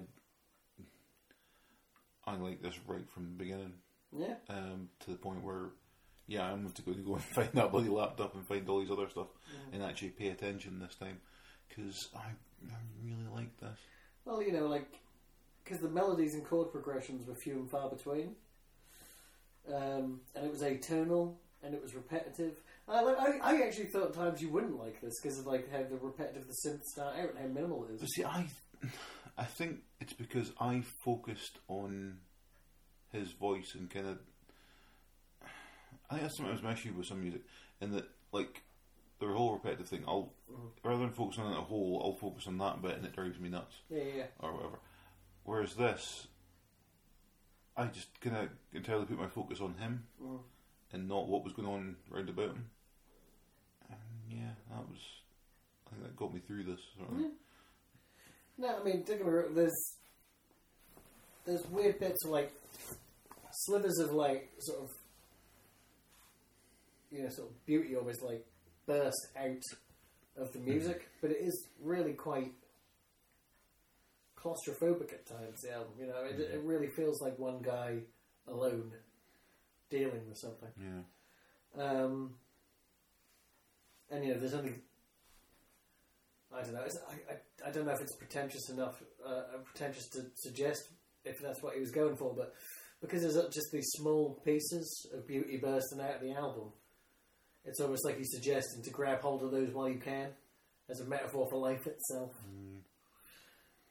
I 2.24 2.36
like 2.36 2.62
this 2.62 2.78
right 2.86 3.08
from 3.10 3.24
the 3.24 3.44
beginning. 3.44 3.72
Yeah, 4.16 4.34
Um, 4.48 4.88
to 5.00 5.10
the 5.10 5.16
point 5.16 5.42
where, 5.42 5.70
yeah, 6.26 6.44
I'm 6.44 6.62
going 6.62 6.72
to 6.72 6.82
go 6.82 6.92
go 6.92 7.14
and 7.14 7.22
find 7.22 7.50
that 7.54 7.70
bloody 7.70 7.88
laptop 7.88 8.34
and 8.34 8.46
find 8.46 8.68
all 8.68 8.80
these 8.80 8.90
other 8.90 9.08
stuff 9.08 9.28
and 9.72 9.82
actually 9.82 10.10
pay 10.10 10.28
attention 10.28 10.78
this 10.78 10.94
time 10.96 11.18
because 11.68 12.08
I 12.14 12.28
I 12.68 12.78
really 13.04 13.28
like 13.32 13.58
this. 13.60 13.78
well, 14.24 14.42
you 14.42 14.52
know, 14.52 14.66
like 14.66 14.88
because 15.64 15.80
the 15.80 15.88
melodies 15.88 16.34
and 16.34 16.44
chord 16.44 16.70
progressions 16.70 17.26
were 17.26 17.34
few 17.34 17.54
and 17.54 17.70
far 17.70 17.88
between, 17.88 18.36
um, 19.72 20.20
and 20.34 20.46
it 20.46 20.50
was 20.50 20.62
atonal 20.62 21.34
and 21.62 21.74
it 21.74 21.82
was 21.82 21.94
repetitive. 21.94 22.54
I, 22.88 23.02
like, 23.02 23.18
I, 23.18 23.38
I 23.42 23.66
actually 23.66 23.86
thought 23.86 24.08
at 24.08 24.14
times 24.14 24.40
you 24.40 24.48
wouldn't 24.48 24.78
like 24.78 25.00
this 25.00 25.20
because 25.20 25.38
of 25.40 25.46
like 25.46 25.70
how 25.72 25.82
the 25.82 25.96
repetitive 25.96 26.46
the 26.46 26.68
synths 26.68 26.84
start 26.84 27.16
out 27.16 27.30
and 27.30 27.38
how 27.38 27.46
minimal 27.46 27.84
it 27.84 27.98
But 27.98 28.06
see, 28.06 28.24
I, 28.24 28.46
I 29.38 29.44
think 29.44 29.80
it's 30.00 30.12
because 30.12 30.52
I 30.60 30.82
focused 31.04 31.58
on 31.68 32.18
his 33.12 33.32
voice 33.32 33.74
and 33.74 33.90
kind 33.90 34.06
of. 34.06 34.18
I 36.10 36.14
think 36.14 36.22
that's 36.22 36.36
sometimes 36.36 36.62
my 36.62 36.72
issue 36.72 36.92
with 36.96 37.06
some 37.06 37.20
music, 37.20 37.42
in 37.80 37.92
that 37.92 38.08
like 38.32 38.62
the 39.20 39.26
whole 39.26 39.54
repetitive 39.54 39.88
thing. 39.88 40.04
I'll 40.06 40.32
rather 40.84 40.98
than 41.00 41.10
focus 41.12 41.38
on 41.38 41.52
it 41.52 41.58
a 41.58 41.62
whole, 41.62 42.00
I'll 42.04 42.14
focus 42.20 42.46
on 42.46 42.58
that 42.58 42.80
bit, 42.82 42.96
and 42.96 43.04
it 43.04 43.14
drives 43.14 43.38
me 43.40 43.48
nuts 43.48 43.74
Yeah, 43.90 43.98
yeah, 44.02 44.12
yeah. 44.16 44.24
or 44.40 44.52
whatever. 44.54 44.78
Whereas 45.44 45.74
this, 45.74 46.26
I 47.76 47.86
just 47.86 48.20
kind 48.20 48.36
of 48.36 48.48
entirely 48.72 49.04
put 49.06 49.18
my 49.18 49.28
focus 49.28 49.60
on 49.60 49.74
him 49.74 50.04
Mm. 50.22 50.38
and 50.92 51.08
not 51.08 51.28
what 51.28 51.44
was 51.44 51.52
going 51.52 51.68
on 51.68 51.96
round 52.10 52.28
about 52.28 52.50
him. 52.50 52.70
And 53.90 53.98
yeah, 54.38 54.50
that 54.70 54.88
was. 54.88 55.00
I 55.86 55.90
think 55.90 56.02
that 56.02 56.16
got 56.16 56.34
me 56.34 56.40
through 56.40 56.64
this. 56.64 56.80
Sort 56.98 57.10
of. 57.10 57.30
No, 58.58 58.80
I 58.80 58.82
mean, 58.84 59.02
don't 59.06 59.18
get 59.18 59.26
me 59.26 59.32
wrong, 59.32 59.54
there's 59.54 59.94
there's 61.44 61.64
weird 61.68 62.00
bits 62.00 62.24
of 62.24 62.30
like 62.32 62.52
slivers 63.52 63.98
of 63.98 64.10
like 64.12 64.50
sort 64.58 64.80
of 64.82 64.90
you 67.10 67.22
know 67.22 67.28
sort 67.30 67.50
of 67.50 67.66
beauty 67.66 67.96
almost 67.96 68.22
like 68.22 68.46
burst 68.86 69.28
out 69.36 69.62
of 70.36 70.52
the 70.52 70.58
music, 70.58 71.08
but 71.20 71.30
it 71.30 71.38
is 71.40 71.68
really 71.82 72.12
quite 72.12 72.52
claustrophobic 74.36 75.12
at 75.12 75.26
times. 75.26 75.60
The 75.62 75.72
album, 75.72 75.92
you 75.98 76.06
know, 76.06 76.24
it, 76.24 76.38
it 76.40 76.60
really 76.62 76.88
feels 76.88 77.20
like 77.22 77.38
one 77.38 77.62
guy 77.62 77.98
alone 78.46 78.92
dealing 79.90 80.28
with 80.28 80.38
something. 80.38 80.68
Yeah. 80.78 81.82
Um, 81.82 82.34
and 84.10 84.24
you 84.24 84.34
know, 84.34 84.40
there's 84.40 84.54
only 84.54 84.74
I 86.56 86.62
don't 86.62 86.74
know. 86.74 86.82
It's, 86.84 86.98
I, 87.08 87.32
I, 87.32 87.68
I 87.68 87.70
don't 87.72 87.86
know 87.86 87.92
if 87.92 88.00
it's 88.00 88.16
pretentious 88.16 88.70
enough, 88.70 89.02
uh, 89.26 89.58
pretentious 89.64 90.08
to 90.10 90.26
suggest 90.34 90.88
if 91.24 91.40
that's 91.42 91.62
what 91.62 91.74
he 91.74 91.80
was 91.80 91.90
going 91.90 92.16
for, 92.16 92.34
but 92.34 92.54
because 93.00 93.22
there's 93.22 93.36
uh, 93.36 93.48
just 93.52 93.66
these 93.72 93.88
small 93.96 94.40
pieces 94.44 95.08
of 95.12 95.26
beauty 95.26 95.58
bursting 95.58 96.00
out 96.00 96.16
of 96.16 96.20
the 96.22 96.32
album, 96.32 96.72
it's 97.66 97.80
almost 97.80 98.04
like 98.04 98.16
he's 98.16 98.30
suggesting 98.30 98.82
to 98.82 98.90
grab 98.90 99.20
hold 99.20 99.42
of 99.42 99.50
those 99.50 99.70
while 99.72 99.88
you 99.88 99.98
can, 99.98 100.28
as 100.88 101.00
a 101.00 101.04
metaphor 101.04 101.46
for 101.50 101.58
life 101.58 101.86
itself, 101.86 102.32
mm. 102.48 102.78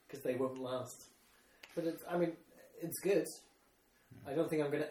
because 0.07 0.23
they 0.23 0.35
won't 0.35 0.57
last. 0.57 1.03
But 1.75 1.85
it's, 1.85 2.03
I 2.09 2.17
mean, 2.17 2.31
it's 2.81 2.99
good. 3.01 3.25
Hmm. 4.23 4.29
I 4.29 4.33
don't 4.33 4.49
think 4.49 4.63
I'm 4.63 4.71
going 4.71 4.83
to 4.83 4.89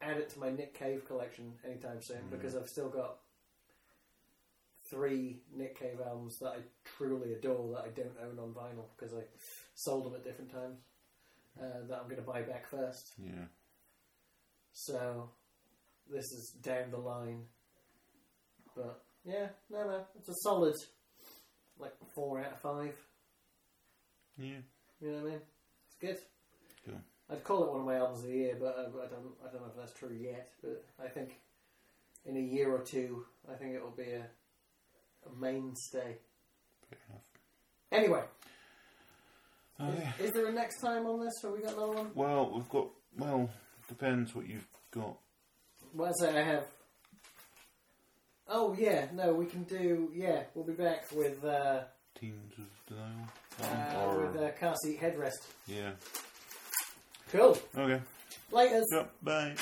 add 0.00 0.16
it 0.16 0.30
to 0.30 0.40
my 0.40 0.50
Nick 0.50 0.78
Cave 0.78 1.06
collection 1.06 1.52
anytime 1.64 1.98
soon 2.00 2.18
hmm. 2.18 2.30
because 2.30 2.56
I've 2.56 2.68
still 2.68 2.88
got 2.88 3.18
three 4.90 5.40
Nick 5.54 5.78
Cave 5.78 6.00
albums 6.04 6.38
that 6.40 6.48
I 6.48 6.58
truly 6.96 7.34
adore 7.34 7.74
that 7.74 7.84
I 7.84 7.88
don't 7.88 8.16
own 8.22 8.38
on 8.38 8.52
vinyl 8.52 8.86
because 8.96 9.14
I 9.14 9.22
sold 9.74 10.06
them 10.06 10.14
at 10.14 10.24
different 10.24 10.52
times 10.52 10.78
uh, 11.60 11.86
that 11.88 11.98
I'm 11.98 12.04
going 12.04 12.16
to 12.16 12.22
buy 12.22 12.42
back 12.42 12.68
first. 12.68 13.12
Yeah. 13.18 13.44
So 14.72 15.30
this 16.10 16.32
is 16.32 16.54
down 16.62 16.90
the 16.90 16.98
line. 16.98 17.44
But 18.82 19.02
yeah, 19.24 19.48
no, 19.70 19.84
no, 19.84 20.04
it's 20.18 20.28
a 20.28 20.34
solid 20.42 20.74
like 21.78 21.92
four 22.14 22.40
out 22.40 22.52
of 22.52 22.60
five. 22.60 22.94
Yeah. 24.38 24.56
You 25.00 25.08
know 25.10 25.14
what 25.18 25.22
I 25.26 25.30
mean? 25.30 25.40
It's 25.86 25.96
good. 26.00 26.18
Cool. 26.86 27.00
I'd 27.30 27.44
call 27.44 27.64
it 27.64 27.70
one 27.70 27.80
of 27.80 27.86
my 27.86 27.96
albums 27.96 28.20
of 28.24 28.26
the 28.30 28.34
year, 28.36 28.56
but 28.58 28.76
uh, 28.78 28.82
I 28.82 29.06
don't. 29.06 29.32
I 29.44 29.52
don't 29.52 29.62
know 29.62 29.68
if 29.70 29.76
that's 29.76 29.92
true 29.98 30.16
yet. 30.18 30.48
But 30.62 30.84
I 31.02 31.08
think 31.08 31.30
in 32.24 32.36
a 32.36 32.40
year 32.40 32.72
or 32.74 32.80
two, 32.80 33.24
I 33.50 33.54
think 33.56 33.74
it 33.74 33.82
will 33.82 33.90
be 33.96 34.10
a, 34.12 34.26
a 35.26 35.40
mainstay. 35.40 36.16
Fair 36.88 36.98
enough. 37.08 37.22
Anyway, 37.92 38.22
Oh, 39.78 39.88
is, 39.90 39.98
yeah. 39.98 40.12
is 40.26 40.32
there 40.32 40.46
a 40.46 40.52
next 40.52 40.80
time 40.80 41.06
on 41.06 41.20
this, 41.24 41.32
or 41.44 41.52
we 41.52 41.62
got 41.62 41.72
another 41.74 41.92
one? 41.92 42.10
Well, 42.14 42.52
we've 42.54 42.68
got. 42.68 42.88
Well, 43.18 43.50
depends 43.88 44.34
what 44.34 44.46
you've 44.48 44.66
got. 44.92 45.16
Well, 45.94 46.08
I 46.08 46.12
say 46.24 46.38
I 46.40 46.44
have. 46.44 46.66
Oh 48.52 48.74
yeah, 48.78 49.06
no, 49.14 49.32
we 49.32 49.46
can 49.46 49.62
do. 49.62 50.10
Yeah, 50.12 50.42
we'll 50.54 50.64
be 50.64 50.72
back 50.72 51.04
with 51.14 51.44
uh, 51.44 51.82
Teens 52.18 52.52
of 52.58 52.64
Denial. 52.88 53.28
uh, 53.62 54.04
or 54.04 54.26
with 54.26 54.42
uh, 54.42 54.50
car 54.58 54.74
seat 54.82 55.00
headrest. 55.00 55.46
yeah. 55.66 55.92
Cool. 57.30 57.56
Okay. 57.76 58.02
Laters. 58.52 58.82
Yep. 58.92 59.12
Bye. 59.22 59.54